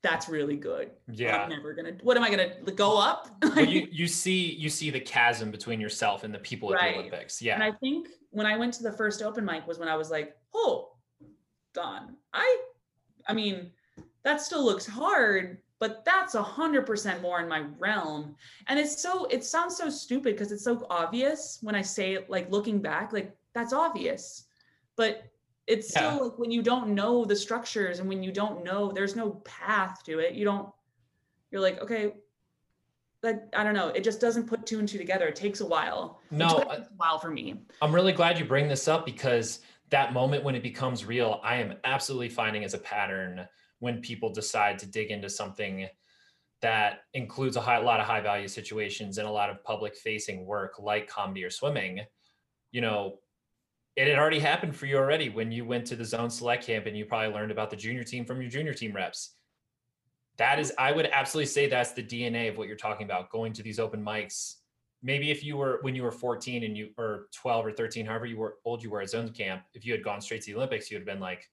[0.03, 0.93] That's really good.
[1.11, 1.43] Yeah.
[1.43, 3.29] I'm never gonna what am i gonna go up?
[3.43, 6.95] Well, you you see you see the chasm between yourself and the people at right.
[6.95, 7.43] the olympics.
[7.43, 7.55] Yeah.
[7.55, 10.11] And i think when i went to the first open mic was when i was
[10.11, 10.91] like oh
[11.75, 12.63] done i
[13.27, 13.71] i mean
[14.23, 18.35] that still looks hard but that's a hundred percent more in my realm.
[18.67, 22.29] And it's so, it sounds so stupid because it's so obvious when I say it,
[22.29, 24.45] like looking back, like that's obvious,
[24.97, 25.25] but
[25.67, 26.15] it's yeah.
[26.15, 29.31] still like when you don't know the structures and when you don't know, there's no
[29.45, 30.35] path to it.
[30.35, 30.69] You don't,
[31.51, 32.15] you're like, okay,
[33.23, 33.89] that I don't know.
[33.89, 35.27] It just doesn't put two and two together.
[35.27, 36.21] It takes a while.
[36.31, 37.63] No, a while for me.
[37.83, 39.61] I'm really glad you bring this up because
[39.91, 43.49] that moment when it becomes real, I am absolutely finding as a pattern
[43.81, 45.89] when people decide to dig into something
[46.61, 50.45] that includes a high, lot of high value situations and a lot of public facing
[50.45, 52.01] work like comedy or swimming
[52.73, 53.19] you know
[53.97, 56.87] it had already happened for you already when you went to the zone select camp
[56.87, 59.35] and you probably learned about the junior team from your junior team reps.
[60.37, 63.53] That is i would absolutely say that's the dna of what you're talking about going
[63.55, 64.55] to these open mics.
[65.03, 68.27] Maybe if you were when you were 14 and you or 12 or 13 however
[68.27, 70.57] you were old you were at zone camp if you had gone straight to the
[70.57, 71.49] olympics you would have been like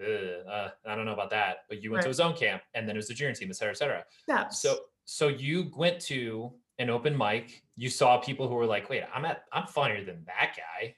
[0.00, 1.64] uh, I don't know about that.
[1.68, 2.06] But you went right.
[2.06, 4.04] to a zone camp and then it was the junior team, et cetera, et cetera.
[4.28, 4.48] Yeah.
[4.48, 7.62] So so you went to an open mic.
[7.76, 10.94] You saw people who were like, wait, I'm at I'm funnier than that guy.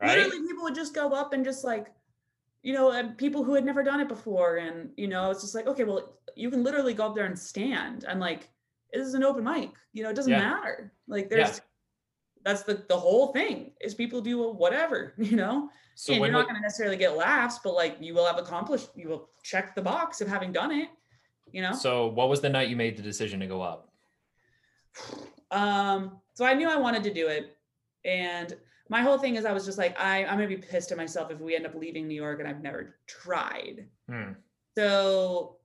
[0.00, 0.18] Right?
[0.18, 1.92] Literally, people would just go up and just like,
[2.62, 4.56] you know, and people who had never done it before.
[4.56, 7.38] And you know, it's just like, okay, well, you can literally go up there and
[7.38, 8.04] stand.
[8.08, 8.50] I'm like,
[8.92, 9.70] this is an open mic.
[9.92, 10.38] You know, it doesn't yeah.
[10.38, 10.92] matter.
[11.06, 11.64] Like there's yeah.
[12.44, 15.70] That's the the whole thing is people do whatever, you know.
[15.96, 18.90] So and you're not going to necessarily get laughs, but like you will have accomplished,
[18.96, 20.88] you will check the box of having done it.
[21.52, 21.72] You know.
[21.72, 23.88] So what was the night you made the decision to go up?
[25.50, 26.18] Um.
[26.32, 27.56] So I knew I wanted to do it,
[28.04, 28.56] and
[28.88, 31.30] my whole thing is I was just like I I'm gonna be pissed at myself
[31.30, 33.86] if we end up leaving New York and I've never tried.
[34.10, 34.32] Hmm.
[34.76, 35.56] So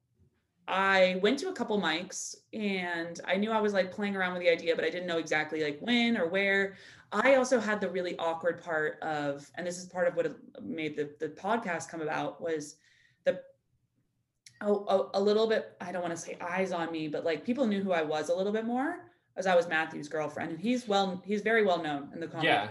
[0.70, 4.44] I went to a couple mics and I knew I was like playing around with
[4.44, 6.76] the idea, but I didn't know exactly like when or where.
[7.12, 10.96] I also had the really awkward part of, and this is part of what made
[10.96, 12.76] the, the podcast come about was
[13.26, 13.42] the,
[14.62, 17.44] oh, a, a little bit, I don't want to say eyes on me, but like
[17.44, 20.52] people knew who I was a little bit more as I was Matthew's girlfriend.
[20.52, 22.48] And he's well, he's very well known in the comedy.
[22.50, 22.68] Yeah.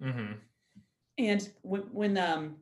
[0.00, 0.32] Mm-hmm.
[1.18, 2.56] And when, when um,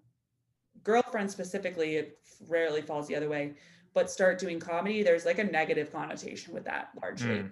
[0.82, 2.18] girlfriend specifically, it
[2.48, 3.54] rarely falls the other way,
[3.94, 7.50] but start doing comedy, there's like a negative connotation with that largely, mm.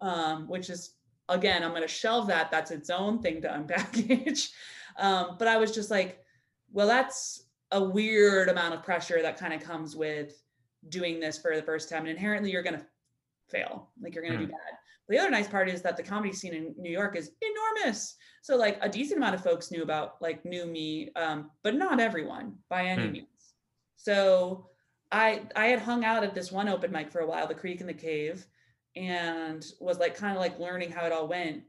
[0.00, 0.94] um, which is
[1.28, 2.50] again, I'm going to shelve that.
[2.50, 4.50] That's its own thing to unpackage.
[4.96, 6.20] um, but I was just like,
[6.72, 10.42] well, that's a weird amount of pressure that kind of comes with
[10.88, 12.02] doing this for the first time.
[12.02, 12.86] And inherently, you're going to
[13.50, 13.90] fail.
[14.00, 14.48] Like you're going to mm.
[14.48, 14.78] do bad.
[15.06, 18.16] But The other nice part is that the comedy scene in New York is enormous.
[18.42, 22.00] So like a decent amount of folks knew about like knew me, um, but not
[22.00, 23.12] everyone by any mm.
[23.12, 23.54] means.
[23.96, 24.68] So
[25.10, 27.80] I I had hung out at this one open mic for a while, the Creek
[27.80, 28.46] and the Cave,
[28.96, 31.62] and was like kind of like learning how it all went.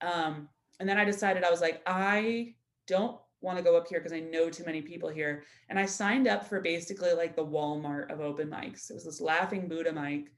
[0.00, 0.48] Um,
[0.80, 2.54] and then I decided I was like, I
[2.86, 5.44] don't want to go up here because I know too many people here.
[5.68, 8.90] And I signed up for basically like the Walmart of open mics.
[8.90, 10.32] It was this Laughing Buddha mic.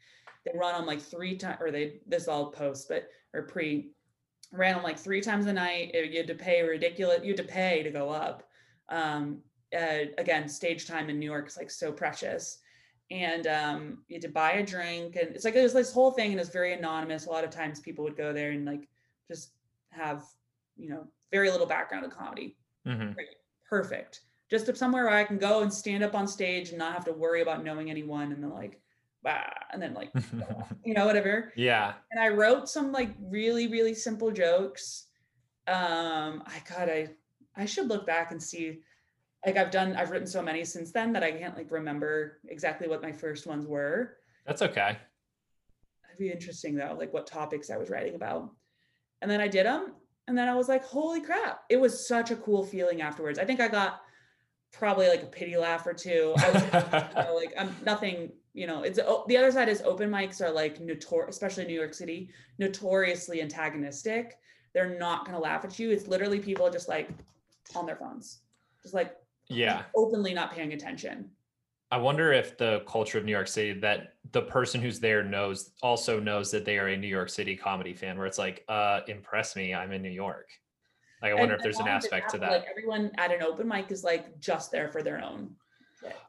[0.45, 3.91] They run on like three times, or they this all post, but or pre
[4.53, 5.95] ran them like three times a night.
[5.95, 7.21] You had to pay ridiculous.
[7.23, 8.45] You had to pay to go up.
[8.89, 9.43] Um,
[9.75, 12.59] uh, again, stage time in New York is like so precious.
[13.11, 16.33] And um, you had to buy a drink and it's like there's this whole thing
[16.33, 17.27] and it's very anonymous.
[17.27, 18.89] A lot of times people would go there and like
[19.29, 19.53] just
[19.91, 20.25] have
[20.77, 22.57] you know very little background in comedy.
[22.87, 23.13] Mm-hmm.
[23.69, 24.21] perfect.
[24.49, 27.13] Just somewhere where i can go and stand up on stage and not have to
[27.13, 28.81] worry about knowing anyone and then like
[29.25, 30.11] bah, and then like
[30.85, 31.53] you know whatever.
[31.57, 31.95] Yeah.
[32.11, 35.07] And i wrote some like really really simple jokes.
[35.69, 37.09] Um i god i
[37.57, 38.81] i should look back and see
[39.47, 42.89] like I've done I've written so many since then that I can't like remember exactly
[42.89, 44.17] what my first ones were.
[44.45, 44.99] That's okay.
[46.09, 48.51] It'd be interesting though, like what topics I was writing about.
[49.23, 49.95] And then I did them
[50.29, 51.63] and then I was like, holy crap.
[51.71, 53.39] It was such a cool feeling afterwards.
[53.39, 54.03] I think I got
[54.73, 56.35] probably like a pity laugh or two.
[56.39, 56.71] I was you
[57.23, 60.51] know, like I'm nothing, you know, it's oh, the other side is open mics are
[60.51, 64.37] like notorious, especially New York City, notoriously antagonistic
[64.77, 65.91] they're not going to laugh at you.
[65.91, 67.09] It's literally people just like
[67.75, 68.41] on their phones,
[68.83, 69.17] just like
[69.49, 71.31] yeah, openly not paying attention.
[71.91, 75.71] I wonder if the culture of New York City that the person who's there knows
[75.83, 79.01] also knows that they are a New York City comedy fan where it's like, uh,
[79.07, 80.49] impress me, I'm in New York.
[81.23, 82.51] Like I wonder And- if there's an aspect to that.
[82.51, 85.55] Like everyone at an open mic is like just there for their own.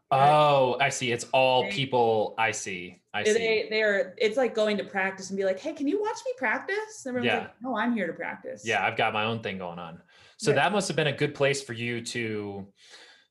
[0.10, 1.12] Oh, I see.
[1.12, 2.36] It's all They- people.
[2.38, 3.02] I see.
[3.14, 3.40] I They- see.
[3.40, 6.32] They they're it's like going to practice and be like, hey, can you watch me
[6.38, 7.06] practice?
[7.06, 7.40] And everyone's Yeah.
[7.48, 8.62] like, no, I'm here to practice.
[8.66, 10.02] yeah, I've got my own thing going on.
[10.38, 10.56] So Right.
[10.58, 12.72] that must have been a good place for you to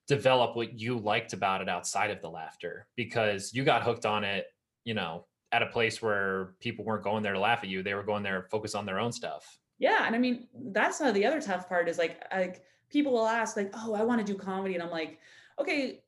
[0.06, 4.24] develop what you liked about it outside of the laughter because you got hooked on
[4.24, 4.46] it,
[4.84, 7.82] you know, at a place where people weren't going there to laugh at you.
[7.82, 9.58] They were going there to focus on their own stuff.
[9.78, 13.26] Yeah, and I mean that's not the other tough part is like like people will
[13.26, 15.18] ask like, "Oh, I want to do comedy," and I'm like,
[15.58, 16.02] "Okay."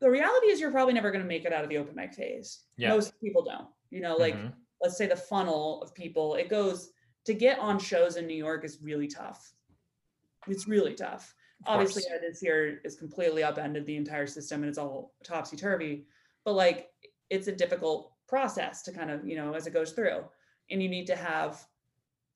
[0.00, 2.12] The reality is you're probably never going to make it out of the open mic
[2.12, 2.64] phase.
[2.76, 2.88] Yeah.
[2.90, 3.68] Most people don't.
[3.90, 4.52] You know, like Mhm.
[4.82, 6.90] let's say the funnel of people, it goes
[7.24, 9.54] to get on shows in New York is really tough.
[10.46, 11.34] It's really tough.
[11.66, 12.20] Obviously, course.
[12.20, 16.06] this year is completely upended the entire system and it's all topsy turvy.
[16.44, 16.90] But like,
[17.30, 20.24] it's a difficult process to kind of, you know, as it goes through.
[20.70, 21.66] And you need to have,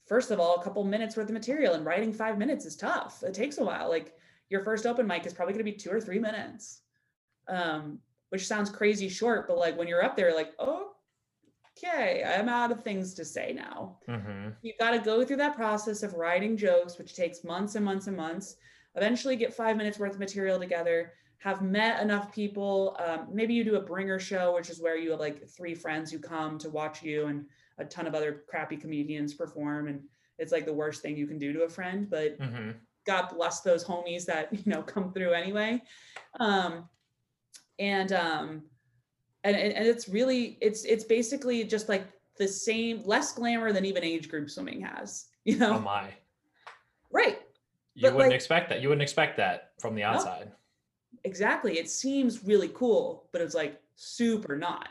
[0.06, 1.74] first of all, a couple minutes worth of material.
[1.74, 3.22] And writing five minutes is tough.
[3.22, 3.88] It takes a while.
[3.88, 4.14] Like,
[4.50, 6.80] your first open mic is probably going to be two or three minutes,
[7.48, 7.98] um,
[8.30, 9.46] which sounds crazy short.
[9.46, 10.92] But like, when you're up there, like, oh,
[11.76, 13.98] okay, I'm out of things to say now.
[14.08, 14.56] Mhm.
[14.62, 18.06] You got to go through that process of writing jokes, which takes months and months
[18.06, 18.56] and months.
[18.94, 21.12] Eventually, get five minutes worth of material together.
[21.38, 22.96] Have met enough people.
[23.04, 26.10] Um, maybe you do a bringer show, which is where you have like three friends
[26.10, 27.46] who come to watch you and
[27.78, 29.86] a ton of other crappy comedians perform.
[29.86, 30.02] And
[30.38, 32.74] it's like the worst thing you can do to a friend, but Mhm.
[33.06, 35.80] God bless those homies that you know come through anyway.
[36.40, 36.88] Um,
[37.78, 38.62] and um,
[39.44, 42.04] and and and it's really it's it's basically just like
[42.36, 45.26] the same less glamour than even age group swimming has.
[45.44, 46.10] You know, Oh my.
[47.10, 47.38] right?
[47.98, 48.80] You But, wouldn't like- expect that.
[48.80, 50.52] You wouldn't expect that from the outside.
[51.24, 51.78] Exactly.
[51.80, 54.90] It seems really cool, but it's like super not.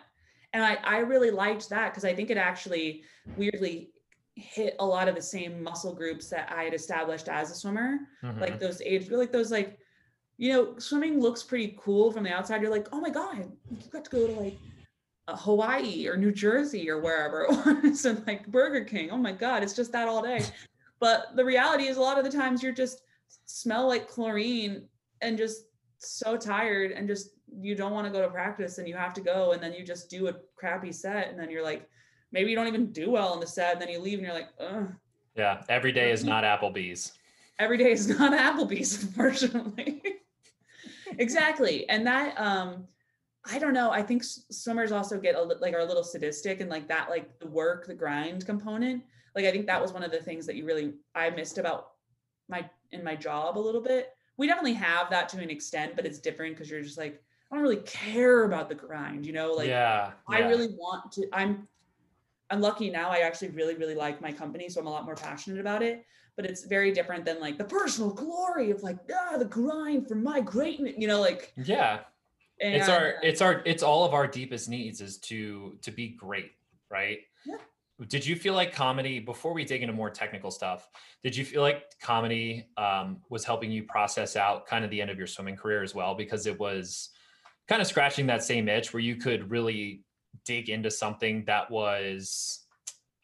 [0.52, 3.04] And I I really liked that because I think it actually
[3.38, 3.92] weirdly
[4.36, 8.00] hit a lot of the same muscle groups that I had established as a swimmer.
[8.24, 8.42] Mhm.
[8.42, 9.80] like those age like those like
[10.38, 13.90] you know swimming looks pretty cool from the outside you're like oh my god you
[13.90, 14.58] got to go to like
[15.28, 17.48] uh, hawaii or new jersey or wherever
[17.84, 20.42] was and like burger king oh my god it's just that all day
[21.00, 23.02] but the reality is a lot of the times you're just
[23.46, 24.88] smell like chlorine
[25.22, 25.64] and just
[25.98, 29.22] so tired and just you don't want to go to practice and you have to
[29.22, 31.90] go and then you just do a crappy set and then you're like
[32.32, 34.36] maybe you don't even do well on the set and then you leave and you're
[34.36, 34.88] like Ugh
[35.38, 35.62] yeah.
[35.70, 37.14] Every day is not Applebee's.
[37.60, 40.02] every day is not Applebee's, unfortunately.
[41.20, 42.88] exactly, and that um,
[43.50, 43.92] I don't know.
[43.92, 47.10] I think swimmers also get a li- like are a little sadistic and like that,
[47.10, 49.04] like the work, the grind component.
[49.38, 51.92] Like I think that was one of the things that you really I missed about
[52.50, 54.10] my in my job a little bit.
[54.36, 57.56] We definitely have that to an extent, but it's different because you're just like I
[57.56, 59.54] don't really care about the grind, you know.
[59.54, 60.14] Like yeah.
[60.28, 61.28] I really want to.
[61.32, 61.68] I'm
[62.50, 63.12] I'm lucky now.
[63.12, 66.04] I actually really really like my company, so I'm a lot more passionate about it.
[66.36, 70.16] But it's very different than like the personal glory of like ah the grind for
[70.16, 72.00] my greatness, you know, like Yeah.
[72.60, 76.08] and, it's our it's our it's all of our deepest needs is to to be
[76.10, 76.54] great
[76.90, 77.58] right Yeah.
[78.06, 80.88] Did you feel like comedy before we dig into more technical stuff
[81.24, 85.10] did you feel like comedy um, was helping you process out kind of the end
[85.10, 87.10] of your swimming career as well because it was
[87.68, 90.04] kind of scratching that same itch where you could really
[90.46, 92.66] dig into something that was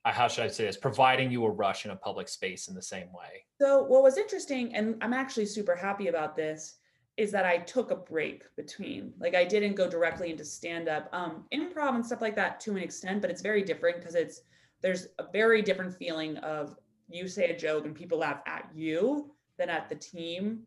[0.06, 2.74] uh, how should i say this providing you a rush in a public space in
[2.74, 6.80] the same way So what was interesting, and I'm actually super happy about this,
[7.16, 9.14] is that I took a break between.
[9.20, 12.72] Like I didn't go directly into stand up, um, improv and stuff like that to
[12.72, 14.41] an extent, but it's very different because it's
[14.84, 16.76] there's a very different feeling of
[17.10, 20.60] you say a joke and people laugh at you than at the team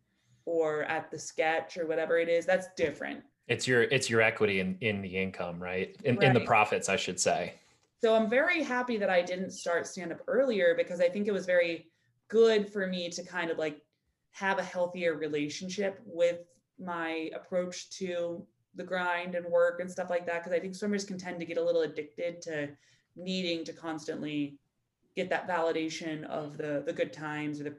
[0.45, 2.45] or at the sketch or whatever it is.
[2.45, 3.21] That's different.
[3.47, 6.97] it's your it's your equity in in the income right in, in the profits i
[6.97, 7.53] should say
[8.03, 11.31] So I'm very happy that I didn't start stand up earlier because I think it
[11.39, 11.87] was very
[12.27, 13.77] good for me to kind of like
[14.31, 16.39] have a healthier relationship with
[16.77, 18.45] my approach to
[18.75, 20.43] the grind and work and stuff like that.
[20.43, 22.69] Cause I think swimmers can tend to get a little addicted to
[23.17, 24.57] needing to constantly
[25.15, 27.75] get that validation of the the good times or the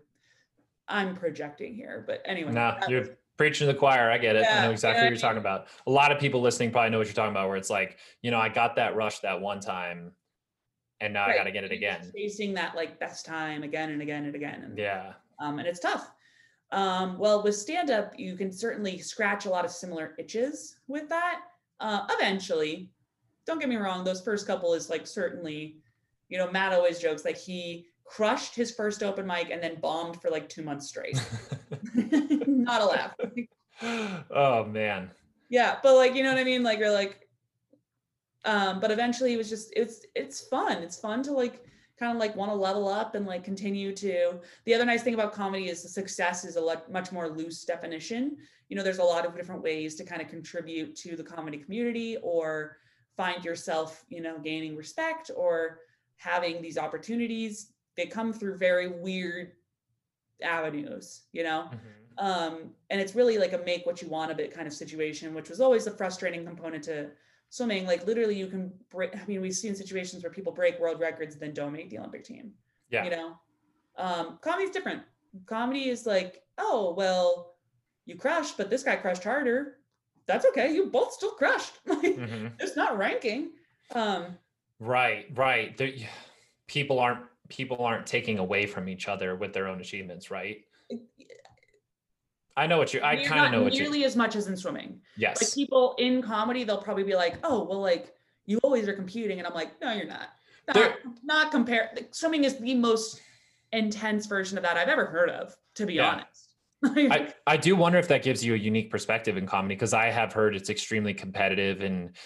[0.88, 2.52] I'm projecting here, but anyway.
[2.52, 4.10] No, that you're preaching to the choir.
[4.10, 4.46] I get it.
[4.50, 5.66] I know exactly yeah, what you're talking about.
[5.86, 8.30] A lot of people listening probably know what you're talking about, where it's like, you
[8.30, 10.12] know, I got that rush that one time
[11.00, 12.10] and now I got to get it again.
[12.16, 14.62] Chasing that like best time again and again and again.
[14.64, 15.14] And Yeah.
[15.38, 16.10] um, and it's tough.
[16.72, 21.08] Um, well, with stand up, you can certainly scratch a lot of similar itches with
[21.08, 21.42] that.
[21.80, 22.90] Uh, eventually,
[23.48, 25.78] don't get me wrong, those first couple is like certainly,
[26.28, 30.20] you know, Matt always jokes like he crushed his first open mic and then bombed
[30.20, 31.18] for like two months straight.
[32.46, 33.14] Not a laugh.
[34.30, 35.10] oh man.
[35.48, 36.62] Yeah, but like you know what I mean?
[36.62, 37.26] Like you're like,
[38.44, 40.82] um, but eventually it was just it's it's fun.
[40.82, 41.64] It's fun to like
[41.98, 44.40] kind of like want to level up and like continue to.
[44.66, 47.64] The other nice thing about comedy is the success is a lot much more loose
[47.64, 48.36] definition.
[48.68, 51.56] You know, there's a lot of different ways to kind of contribute to the comedy
[51.56, 52.76] community or
[53.18, 55.80] find yourself, you know, gaining respect or
[56.16, 57.72] having these opportunities.
[57.96, 59.52] They come through very weird
[60.42, 61.68] avenues, you know.
[61.68, 62.24] Mm-hmm.
[62.24, 65.34] Um, and it's really like a make what you want of it kind of situation,
[65.34, 67.10] which was always a frustrating component to
[67.50, 67.86] swimming.
[67.86, 69.14] Like literally, you can break.
[69.16, 71.98] I mean, we've seen situations where people break world records and then don't make the
[71.98, 72.52] Olympic team.
[72.88, 73.04] Yeah.
[73.04, 73.32] You know,
[73.96, 75.02] um, comedy's different.
[75.46, 77.56] Comedy is like, oh well,
[78.06, 79.77] you crushed, but this guy crushed harder.
[80.28, 80.72] That's okay.
[80.72, 81.72] You both still crushed.
[81.88, 82.48] mm-hmm.
[82.60, 83.50] It's not ranking.
[83.94, 84.36] Um,
[84.78, 85.76] right, right.
[85.76, 85.90] There,
[86.68, 90.64] people aren't people aren't taking away from each other with their own achievements, right?
[92.58, 93.00] I know what you.
[93.02, 93.82] I kind of know what you.
[93.82, 95.00] Nearly as much as in swimming.
[95.16, 95.40] Yes.
[95.40, 98.12] Like people in comedy, they'll probably be like, "Oh, well, like
[98.44, 100.28] you always are competing," and I'm like, "No, you're not.
[100.74, 101.88] Not, not compare.
[101.94, 103.22] Like, swimming is the most
[103.72, 106.10] intense version of that I've ever heard of, to be yeah.
[106.10, 106.47] honest."
[106.84, 110.06] I, I do wonder if that gives you a unique perspective in comedy because I
[110.06, 112.16] have heard it's extremely competitive and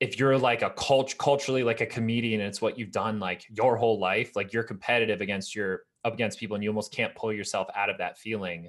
[0.00, 3.44] if you're like a cult culturally like a comedian and it's what you've done like
[3.48, 7.14] your whole life like you're competitive against your up against people and you almost can't
[7.14, 8.68] pull yourself out of that feeling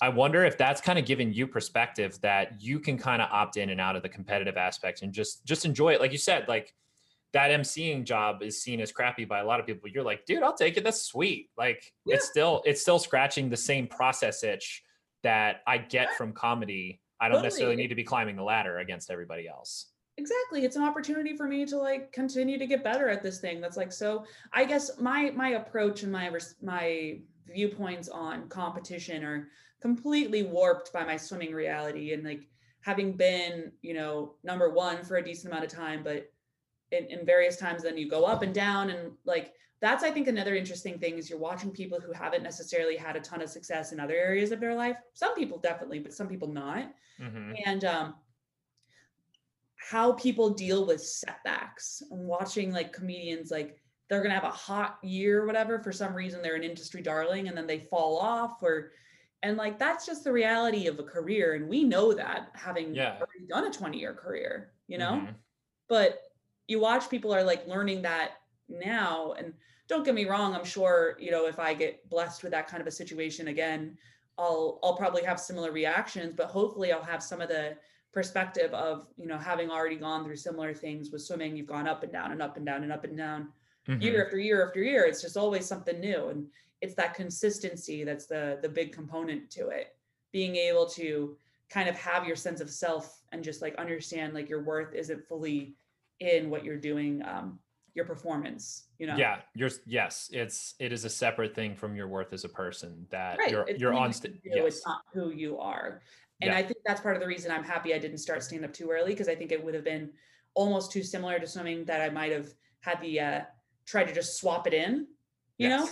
[0.00, 3.56] I wonder if that's kind of giving you perspective that you can kind of opt
[3.56, 6.00] in and out of the competitive aspect and just just enjoy it.
[6.00, 6.72] Like you said, like
[7.32, 9.88] that emceeing job is seen as crappy by a lot of people.
[9.88, 10.84] You're like, dude, I'll take it.
[10.84, 11.50] That's sweet.
[11.56, 12.16] Like yeah.
[12.16, 14.82] it's still it's still scratching the same process itch
[15.22, 17.00] that I get from comedy.
[17.20, 17.46] I don't totally.
[17.46, 19.90] necessarily need to be climbing the ladder against everybody else.
[20.16, 20.64] Exactly.
[20.64, 23.60] It's an opportunity for me to like continue to get better at this thing.
[23.60, 26.30] That's like so I guess my my approach and my
[26.62, 29.48] my viewpoints on competition are
[29.80, 32.48] completely warped by my swimming reality and like
[32.80, 36.30] having been you know number one for a decent amount of time but
[36.92, 40.28] in, in various times then you go up and down and like that's i think
[40.28, 43.92] another interesting thing is you're watching people who haven't necessarily had a ton of success
[43.92, 46.90] in other areas of their life some people definitely but some people not
[47.20, 47.52] mm-hmm.
[47.66, 48.14] and um
[49.76, 54.98] how people deal with setbacks and watching like comedians like they're gonna have a hot
[55.02, 58.62] year or whatever for some reason they're an industry darling and then they fall off
[58.62, 58.92] or
[59.42, 63.16] and like that's just the reality of a career and we know that having yeah.
[63.16, 65.32] already done a 20 year career you know mm-hmm.
[65.88, 66.20] but
[66.68, 68.32] you watch people are like learning that
[68.68, 69.52] now and
[69.88, 72.80] don't get me wrong i'm sure you know if i get blessed with that kind
[72.80, 73.96] of a situation again
[74.36, 77.76] i'll i'll probably have similar reactions but hopefully i'll have some of the
[78.12, 82.02] perspective of you know having already gone through similar things with swimming you've gone up
[82.02, 83.48] and down and up and down and up and down
[83.88, 84.00] mm-hmm.
[84.00, 86.46] year after year after year it's just always something new and
[86.80, 89.96] it's that consistency that's the the big component to it
[90.32, 91.36] being able to
[91.70, 95.26] kind of have your sense of self and just like understand like your worth isn't
[95.26, 95.74] fully
[96.20, 97.58] in what you're doing um
[97.94, 102.06] your performance you know yeah you're yes it's it is a separate thing from your
[102.06, 103.50] worth as a person that right.
[103.50, 104.64] you're it's you're on stage yes.
[104.66, 106.00] it's not who you are
[106.40, 106.58] and yeah.
[106.58, 108.90] i think that's part of the reason i'm happy i didn't start stand up too
[108.90, 110.10] early because i think it would have been
[110.54, 112.48] almost too similar to swimming that i might have
[112.80, 113.40] had the uh
[113.84, 115.06] try to just swap it in
[115.56, 115.86] you yes.
[115.86, 115.90] know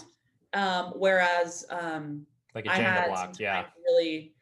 [0.57, 3.66] um, whereas um, like a Jenga block, yeah.
[3.86, 4.32] Really,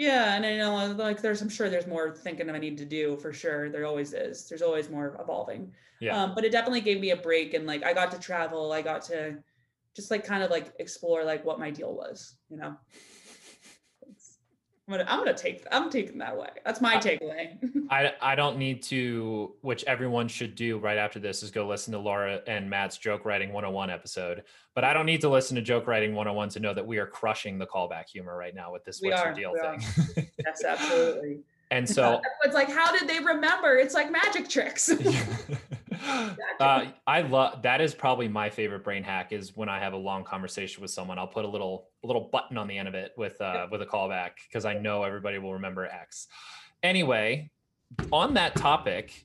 [0.00, 3.18] yeah, and I know like there's I'm sure there's more thinking I need to do
[3.18, 3.68] for sure.
[3.68, 4.48] There always is.
[4.48, 5.74] There's always more evolving.
[6.00, 6.16] Yeah.
[6.16, 8.72] Um, but it definitely gave me a break and like I got to travel.
[8.72, 9.36] I got to
[9.94, 12.78] just like kind of like explore like what my deal was, you know.
[14.90, 16.48] I'm gonna, I'm gonna take I'm taking that away.
[16.64, 17.56] That's my takeaway.
[17.90, 21.92] I I don't need to, which everyone should do right after this is go listen
[21.92, 24.42] to Laura and Matt's joke writing 101 episode.
[24.74, 27.06] But I don't need to listen to joke writing 101 to know that we are
[27.06, 30.28] crushing the callback humor right now with this we what's are, your deal thing.
[30.44, 31.38] yes, absolutely.
[31.70, 33.76] And so it's like, how did they remember?
[33.76, 34.90] It's like magic tricks.
[36.60, 39.98] uh, I love that is probably my favorite brain hack is when I have a
[39.98, 42.94] long conversation with someone, I'll put a little a little button on the end of
[42.94, 46.28] it with uh, with a callback because I know everybody will remember X.
[46.82, 47.50] Anyway,
[48.12, 49.24] on that topic,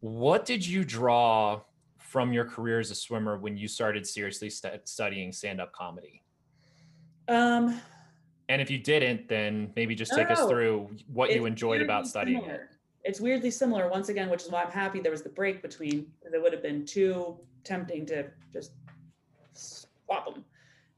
[0.00, 1.60] what did you draw
[1.98, 6.22] from your career as a swimmer when you started seriously st- studying stand up comedy?
[7.28, 7.80] Um,
[8.48, 12.40] and if you didn't, then maybe just take us through what you enjoyed about studying
[12.40, 12.62] similar.
[12.62, 12.76] it.
[13.04, 16.12] It's weirdly similar once again, which is why I'm happy there was the break between
[16.18, 18.72] because it would have been too tempting to just
[19.54, 20.44] swap them.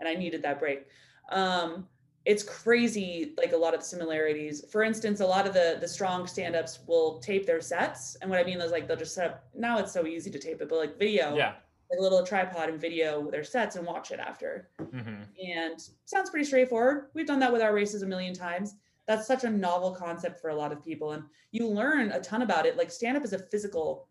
[0.00, 0.86] And I needed that break.
[1.30, 1.86] Um,
[2.24, 6.24] it's crazy like a lot of similarities for instance a lot of the the strong
[6.24, 9.44] stand-ups will tape their sets and what i mean is like they'll just set up
[9.56, 11.54] now it's so easy to tape it but like video yeah
[11.92, 14.70] like a little tripod and video their sets and watch it after.
[14.78, 15.26] Mhm.
[15.54, 17.10] And sounds pretty straightforward.
[17.12, 18.76] We've done that with our races a million times.
[19.06, 21.12] That's such a novel concept for a lot of people.
[21.12, 22.76] And you learn a ton about it.
[22.76, 24.08] Like stand up is a physical,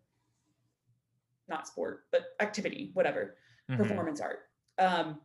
[1.47, 3.37] not sport, but activity, whatever,
[3.69, 3.77] Mhm.
[3.77, 4.49] performance art.
[4.77, 5.21] Um,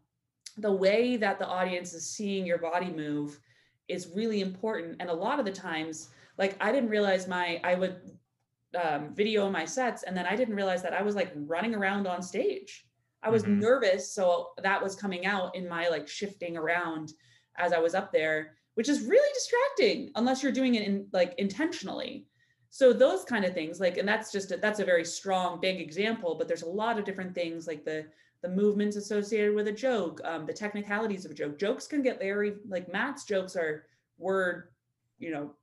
[0.57, 3.41] the way that the audience is seeing your body move
[3.89, 4.97] is really important.
[5.01, 8.19] And a lot of the times, like I didn't realize my, I would
[8.75, 12.07] um, video my sets and then I didn't realize that I was like running around
[12.07, 12.87] on stage.
[13.23, 13.59] I was Mhm.
[13.61, 14.13] nervous.
[14.13, 17.15] So that was coming out in my like shifting around
[17.57, 21.35] as I was up there, which is really distracting unless you're doing it in like
[21.39, 22.29] intentionally.
[22.71, 25.81] So those kind of things, like, and that's just a, that's a very strong, big
[25.81, 26.37] example.
[26.37, 28.11] But there's a lot of different things, like the
[28.43, 31.59] the movements associated with a joke, um, the technicalities of a joke.
[31.59, 33.87] Jokes can get very like Matt's jokes are
[34.19, 34.75] word,
[35.19, 35.57] you know,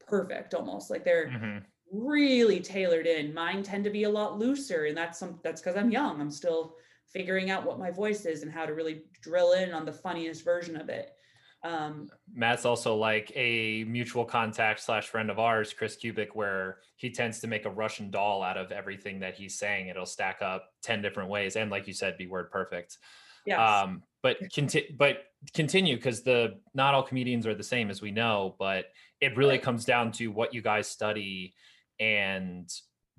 [0.00, 1.66] perfect almost like they're Mhm.
[1.92, 3.34] really tailored in.
[3.34, 6.20] Mine tend to be a lot looser, and that's some that's because I'm young.
[6.20, 9.86] I'm still figuring out what my voice is and how to really drill in on
[9.86, 11.16] the funniest version of it.
[11.64, 17.10] Um, Matt's also like a mutual contact slash friend of ours, Chris Kubik, where he
[17.10, 19.88] tends to make a Russian doll out of everything that he's saying.
[19.88, 21.56] It'll stack up 10 different ways.
[21.56, 22.98] And like you said, be word perfect.
[23.44, 23.58] yes.
[23.58, 25.24] Um, but conti- but
[25.54, 28.86] continue because the not all comedians are the same as we know, but
[29.20, 29.62] it really Right.
[29.62, 31.54] comes down to what you guys study
[31.98, 32.68] and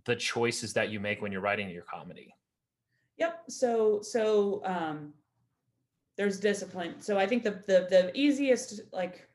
[0.06, 2.34] the choices that you make when you're writing your comedy.
[3.18, 3.44] Yep.
[3.49, 5.14] So so um
[6.20, 6.96] there's discipline.
[7.00, 9.26] So I think the the the easiest like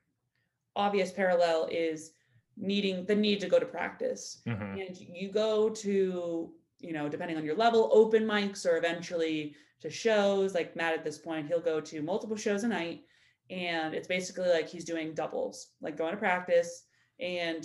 [0.76, 2.12] obvious parallel is
[2.58, 4.42] needing the need to go to practice.
[4.46, 4.86] Mhm.
[4.86, 9.88] And you go to, you know, depending on your level, open mics or eventually to
[9.88, 10.54] shows.
[10.54, 13.06] Like Matt at this point, he'll go to multiple shows a night.
[13.48, 16.84] And it's basically like he's doing doubles, like going to practice.
[17.18, 17.64] And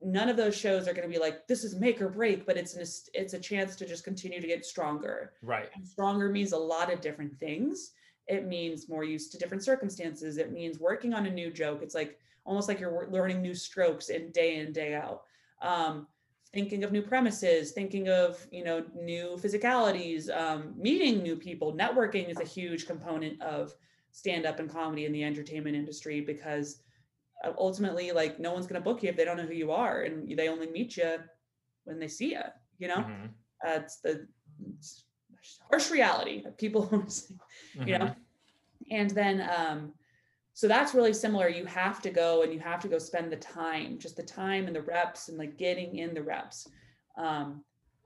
[0.00, 2.56] none of those shows are going to be like this is make or break, but
[2.56, 2.82] it's an
[3.12, 5.32] it's a chance to just continue to get stronger.
[5.42, 5.68] Right.
[5.74, 7.90] And stronger means a lot of different things.
[8.28, 10.36] It means more used to different circumstances.
[10.38, 11.80] It means working on a new joke.
[11.82, 15.22] It's like almost like you're learning new strokes in day in day out.
[15.62, 16.06] Um,
[16.52, 21.74] thinking of new premises, thinking of you know new physicalities, um, meeting new people.
[21.74, 23.74] Networking is a huge component of
[24.12, 26.80] stand up and comedy in the entertainment industry because
[27.44, 29.70] uh, ultimately, like no one's going to book you if they don't know who you
[29.72, 31.18] are, and they only meet you
[31.84, 32.40] when they see you.
[32.78, 33.28] You know Mhm.
[33.66, 34.26] uh, it's the
[34.78, 35.04] it's
[35.70, 37.34] harsh reality that people say,
[37.84, 38.06] you know?
[38.06, 38.16] Mhm.
[38.90, 39.92] and then um
[40.54, 41.48] so that's really similar.
[41.50, 44.66] You have to go and you have to go spend the time just the time
[44.66, 46.66] and the reps and like getting in the reps.
[47.18, 47.62] Um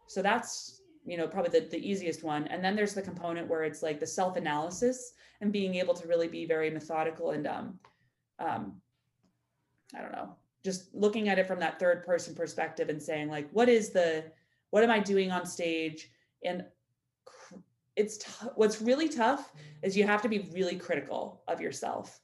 [0.08, 2.46] so that's you know probably the, the easiest one.
[2.48, 6.28] And then there's the component where it's like the self-analysis and being able to really
[6.28, 7.78] be very methodical and um
[8.40, 8.80] um
[9.96, 10.34] i don't know
[10.64, 14.24] just looking at it from that third person perspective and saying like what is the
[14.70, 16.10] what am i doing on stage?
[16.44, 16.64] And
[17.96, 19.86] it's t- what's really tough mm-hmm.
[19.86, 22.20] is you have to be really critical of yourself.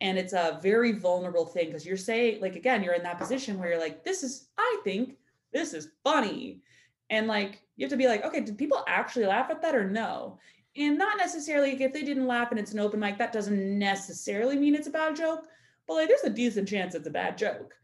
[0.00, 3.58] And it's a very vulnerable thing because you're saying like again you're in that position
[3.58, 5.16] where you're like this is i think
[5.52, 6.62] this is funny.
[7.10, 9.88] And like you have to be like okay did people actually laugh at that or
[9.88, 10.38] no?
[10.76, 13.78] And not necessarily like, if they didn't laugh and it's an open mic that doesn't
[13.78, 15.46] necessarily mean it's a bad joke
[15.86, 17.74] but like there's a decent chance it's a bad joke.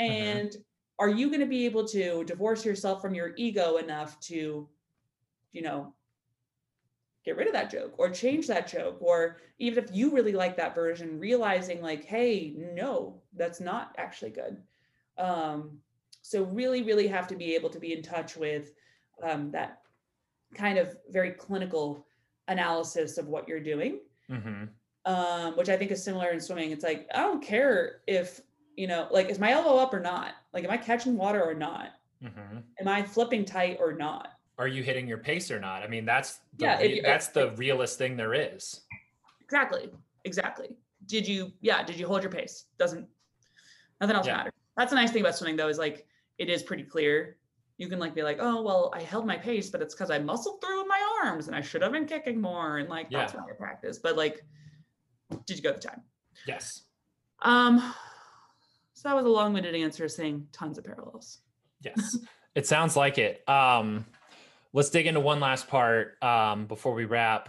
[0.00, 0.10] Uh-huh.
[0.10, 0.56] And
[0.98, 4.68] are you going to be able to divorce yourself from your ego enough to
[5.52, 5.94] you know
[7.24, 10.56] get rid of that joke or change that joke or even if you really like
[10.56, 14.62] that version realizing like hey no that's not actually good
[15.18, 15.80] um
[16.22, 18.72] so really really have to be able to be in touch with
[19.22, 19.82] um, that
[20.54, 22.06] kind of very clinical
[22.48, 24.00] analysis of what you're doing
[24.30, 24.68] Mhm.
[25.04, 26.70] um, which I think is similar in swimming.
[26.70, 28.40] It's like I don't care if
[28.76, 30.34] you know, like, is my elbow up or not?
[30.52, 31.94] Like, am I catching water or not?
[32.22, 32.62] Mhm.
[32.80, 34.37] Am I flipping tight or not?
[34.58, 35.82] Are you hitting your pace or not?
[35.82, 38.80] I mean, that's the Yeah, if that's the realest thing there is.
[39.40, 39.90] Exactly,
[40.24, 40.70] exactly.
[41.06, 41.52] Did you?
[41.60, 42.64] Yeah, did you hold your pace?
[42.76, 43.08] Doesn't
[44.00, 44.38] nothing else Yeah.
[44.38, 44.52] matters.
[44.76, 46.06] That's the nice thing about swimming, though, is like
[46.38, 47.36] it is pretty clear.
[47.78, 50.18] You can like be like, oh well, I held my pace, but it's because I
[50.18, 53.32] muscled through with my arms and I should have been kicking more, and like that's
[53.34, 53.40] Yeah.
[53.40, 53.98] not your practice.
[54.00, 54.44] But like,
[55.46, 56.02] did you go the time?
[56.48, 56.82] Yes.
[57.42, 57.94] Um,
[58.94, 61.38] so that was a long-winded answer saying tons of parallels.
[61.82, 62.18] Yes.
[62.56, 63.48] it sounds like it.
[63.48, 64.04] Um,
[64.72, 67.48] let's dig into one last part um, before we wrap,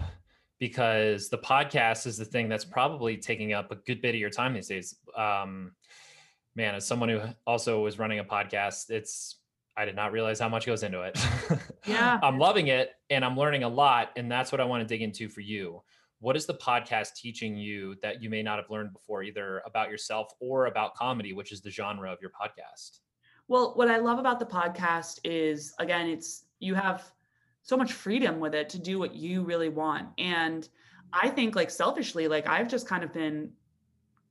[0.59, 4.29] because the podcast is the thing that's probably taking up a good bit of your
[4.29, 4.95] time these days.
[5.15, 5.71] Um,
[6.55, 9.37] man, as someone who also was running a podcast, it's
[9.77, 11.17] I did not realize how much goes into it.
[11.85, 12.19] Yeah.
[12.21, 14.11] I'm loving it and I'm learning a lot.
[14.17, 15.81] And that's what I want to dig into for you.
[16.19, 19.89] What is the podcast teaching you that you may not have learned before, either about
[19.89, 22.99] yourself or about comedy, which is the genre of your podcast?
[23.47, 27.03] Well, what I love about the podcast is again, it's you have
[27.63, 30.07] so much freedom with it to do what you really want.
[30.17, 30.67] And
[31.13, 33.51] I think like selfishly, like I've just kind of been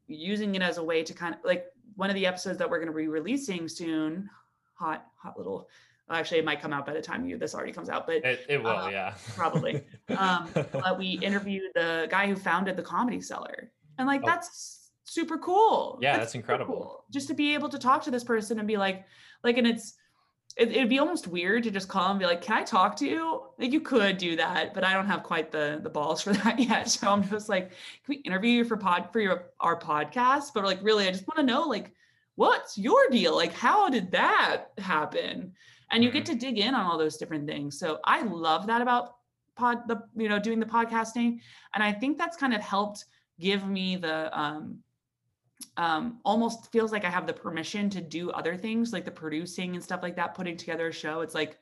[0.06, 2.78] using it as a way to kind of like one of the episodes that we're
[2.78, 4.30] going to be releasing soon,
[4.74, 5.68] hot, hot little
[6.10, 8.40] actually it might come out by the time you this already comes out but it,
[8.48, 9.84] it will uh, yeah probably
[10.16, 14.26] um but we interviewed the guy who founded the comedy cellar and like oh.
[14.26, 17.04] that's super cool yeah that's, that's incredible cool.
[17.10, 19.04] just to be able to talk to this person and be like
[19.44, 19.94] like and it's
[20.58, 23.06] it, would be almost weird to just call and be like can i talk to
[23.06, 23.42] you?
[23.58, 26.58] Like you could do that but i don't have quite the the balls for that
[26.58, 26.90] yet.
[26.90, 27.76] So i'm just like can
[28.08, 30.52] we interview you for pod for your our podcast?
[30.54, 31.92] But like really i just want to know like
[32.34, 33.34] what's your deal?
[33.34, 35.52] Like how did that happen?
[35.90, 36.34] And you get mm-hmm.
[36.34, 37.78] to dig in on all those different things.
[37.78, 39.14] So i love that about
[39.58, 41.40] pod the you know doing the podcasting
[41.74, 43.06] and i think that's kind of helped
[43.40, 44.78] give me the um
[45.76, 49.74] um almost feels like i have the permission to do other things like the producing
[49.74, 51.20] and stuff like that putting together a show.
[51.20, 51.58] It's like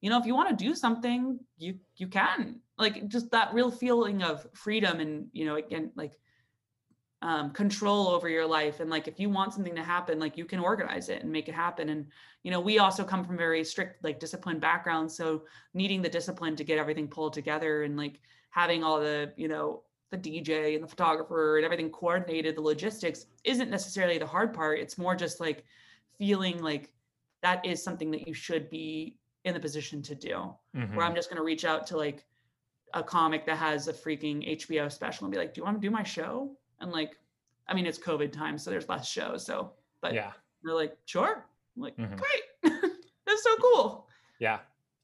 [0.00, 2.60] you know if you want to do something you you can.
[2.76, 6.12] Like just that real feeling of freedom and you know again like
[7.20, 8.78] um, control over your life.
[8.78, 11.48] And like if you want something to happen like you can organize it and make
[11.48, 11.88] it happen.
[11.88, 12.06] And
[12.42, 15.16] you know we also come from very strict like disciplined backgrounds.
[15.16, 15.44] So
[15.74, 18.20] needing the discipline to get everything pulled together and like
[18.50, 23.26] having all the you know the dj and the photographer and everything coordinated the logistics
[23.44, 25.64] isn't necessarily the hard part it's more just like
[26.18, 26.92] feeling like
[27.42, 30.96] that is something that you should be in the position to do mm-hmm.
[30.96, 32.24] where i'm just going to reach out to like
[32.94, 35.86] a comic that has a freaking hbo special and be like do you want to
[35.86, 37.18] do my show and like,
[37.66, 39.44] I mean, it's COVID time, so there's less shows.
[39.44, 40.32] So, but yeah,
[40.62, 41.44] they're like, sure.
[41.76, 42.16] I'm like, mm-hmm.
[42.16, 42.82] great.
[43.26, 44.06] That's so cool.
[44.38, 44.58] Yeah.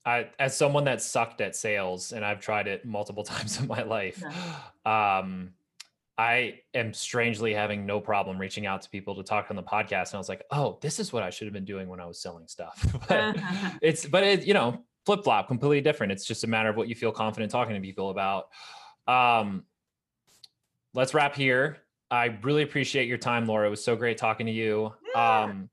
[0.06, 3.82] I, as someone that sucked at sales and I've tried it multiple times in my
[3.82, 5.18] life, yeah.
[5.18, 5.52] um,
[6.16, 10.10] I am strangely having no problem reaching out to people to talk on the podcast.
[10.10, 12.06] And I was like, oh, this is what I should have been doing when I
[12.06, 12.86] was selling stuff.
[13.09, 13.36] but
[13.82, 16.12] it's, but it, you know, flip flop, completely different.
[16.12, 18.48] It's just a matter of what you feel confident talking to people about.
[19.09, 19.64] Um,
[20.94, 21.78] let's wrap here.
[22.10, 23.66] I really appreciate your time, Laura.
[23.66, 24.93] It was so great talking to you.
[25.14, 25.43] Yeah.
[25.43, 25.68] Um,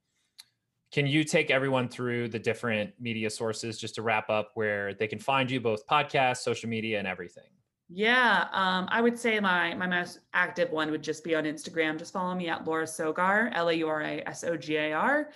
[0.92, 5.08] can you take everyone through the different media sources just to wrap up where they
[5.08, 7.50] can find you both podcasts, social media, and everything?
[7.90, 11.98] Yeah, um, I would say my my most active one would just be on Instagram.
[11.98, 14.94] Just follow me at Laura Sogar, L A U R A S O G A
[14.94, 15.30] R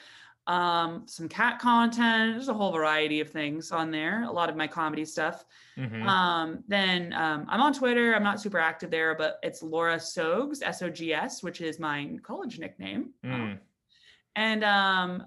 [0.48, 2.36] um, some cat content.
[2.36, 4.24] There's a whole variety of things on there.
[4.24, 5.46] A lot of my comedy stuff.
[5.78, 6.08] Mm-hmm.
[6.08, 8.16] Um, then um, I'm on Twitter.
[8.16, 11.80] I'm not super active there, but it's Laura Sogs, S O G S, which is
[11.80, 13.12] my college nickname.
[13.24, 13.60] Mm.
[14.36, 15.26] and um,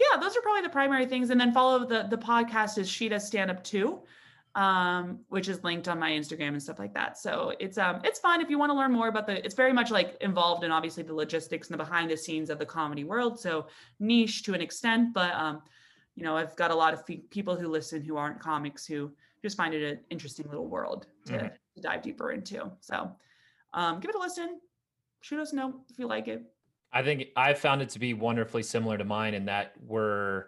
[0.00, 1.30] yeah, those are probably the primary things.
[1.30, 4.00] And then follow the the podcast is She Does Stand Up Too
[4.54, 7.16] um, which is linked on my Instagram and stuff like that.
[7.18, 9.72] So it's um it's fun if you want to learn more about the it's very
[9.72, 13.04] much like involved in obviously the logistics and the behind the scenes of the comedy
[13.04, 13.38] world.
[13.38, 13.66] So
[14.00, 15.62] niche to an extent, but um,
[16.16, 19.12] you know, I've got a lot of people who listen who aren't comics who
[19.42, 21.46] just find it an interesting little world to, mm-hmm.
[21.46, 22.70] to dive deeper into.
[22.80, 23.12] So
[23.72, 24.58] um, give it a listen.
[25.22, 26.42] Shoot us a note if you like it.
[26.92, 30.46] I think I found it to be wonderfully similar to mine in that we're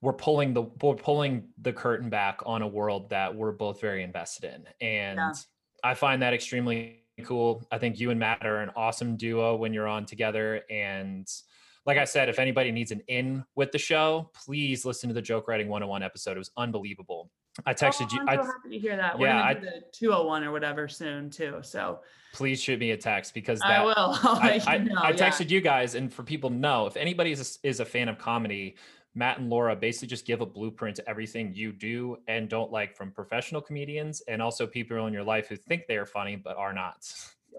[0.00, 4.02] we're pulling the we're pulling the curtain back on a world that we're both very
[4.02, 4.86] invested in.
[4.86, 5.32] And yeah.
[5.82, 7.66] i find that extremely cool.
[7.72, 10.62] I think you and matt are an awesome duo when you're on together.
[10.70, 11.26] And
[11.86, 15.22] like i said if anybody needs an in with the show please listen to the
[15.22, 16.36] joke writing 101 episode.
[16.36, 17.30] It was unbelievable
[17.66, 18.20] I oh, texted oh, you.
[18.26, 19.18] I'm so happy to hear that.
[19.18, 21.58] We're yeah, I, the 201 or whatever soon too.
[21.62, 22.00] So
[22.32, 23.94] please shoot me a text because that, I will.
[23.96, 25.56] I, I, know, I, texted yeah.
[25.56, 28.18] you guys, and for people to know, if anybody is a, is a fan of
[28.18, 28.76] comedy,
[29.14, 32.96] Matt and Laura basically just give a blueprint to everything you do and don't like
[32.96, 36.56] from professional comedians and also people in your life who think they are funny but
[36.56, 37.12] are not.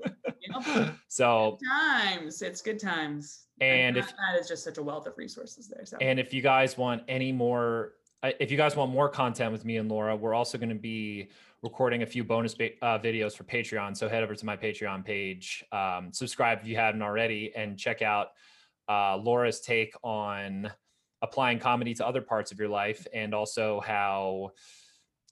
[0.06, 0.96] yep.
[1.10, 3.46] So good times, it's good times.
[3.60, 5.86] And, and if that is just such a wealth of resources there.
[5.86, 7.94] So and if you guys want any more,
[8.24, 11.30] if you guys want more content with me and Laura, we're also going to be
[11.62, 13.96] recording a few bonus ba- uh, videos for Patreon.
[13.96, 18.02] So head over to my Patreon page, um, subscribe if you haven't already, and check
[18.02, 18.30] out
[18.90, 20.72] uh, Laura's take on
[21.22, 24.52] applying comedy to other parts of your life and also how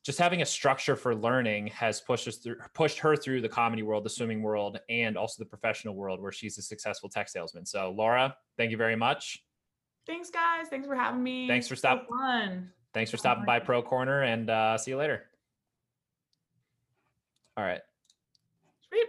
[0.04, 3.84] just having a structure for learning has pushed us through pushed her through the comedy
[3.84, 7.66] world the swimming world and also the professional world where she's a successful tech salesman.
[7.66, 9.44] So laura thank you very much.
[10.06, 10.68] Thanks guys.
[10.70, 11.48] Thanks for having me.
[11.48, 12.16] Thanks for stopping so
[12.98, 15.24] thanks for stopping by pro corner and uh, see you later
[17.56, 17.82] all right
[18.90, 19.08] Sweet.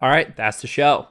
[0.00, 1.08] all right that's the show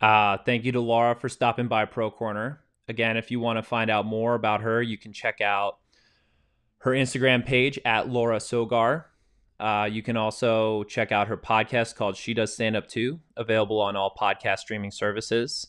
[0.00, 2.60] uh, thank you to Laura for stopping by Pro Corner.
[2.88, 5.78] Again, if you want to find out more about her, you can check out
[6.78, 9.06] her Instagram page at Laura Sogar.
[9.58, 13.80] Uh, you can also check out her podcast called She Does Stand Up Too, available
[13.80, 15.66] on all podcast streaming services.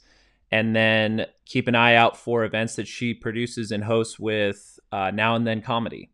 [0.52, 5.12] And then keep an eye out for events that she produces and hosts with uh,
[5.12, 6.10] Now and Then Comedy.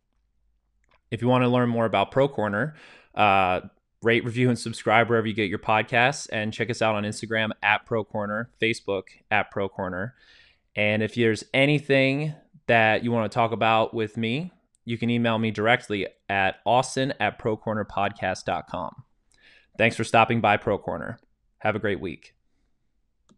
[1.11, 2.75] If you want to learn more about Pro Corner,
[3.13, 3.61] uh,
[4.03, 6.27] rate, review, and subscribe wherever you get your podcasts.
[6.31, 10.15] And check us out on Instagram at Pro Corner, Facebook at Pro Corner.
[10.75, 12.33] And if there's anything
[12.67, 14.51] that you want to talk about with me,
[14.85, 19.03] you can email me directly at austin at procornerpodcast.com.
[19.77, 21.19] Thanks for stopping by Pro Corner.
[21.59, 22.33] Have a great week.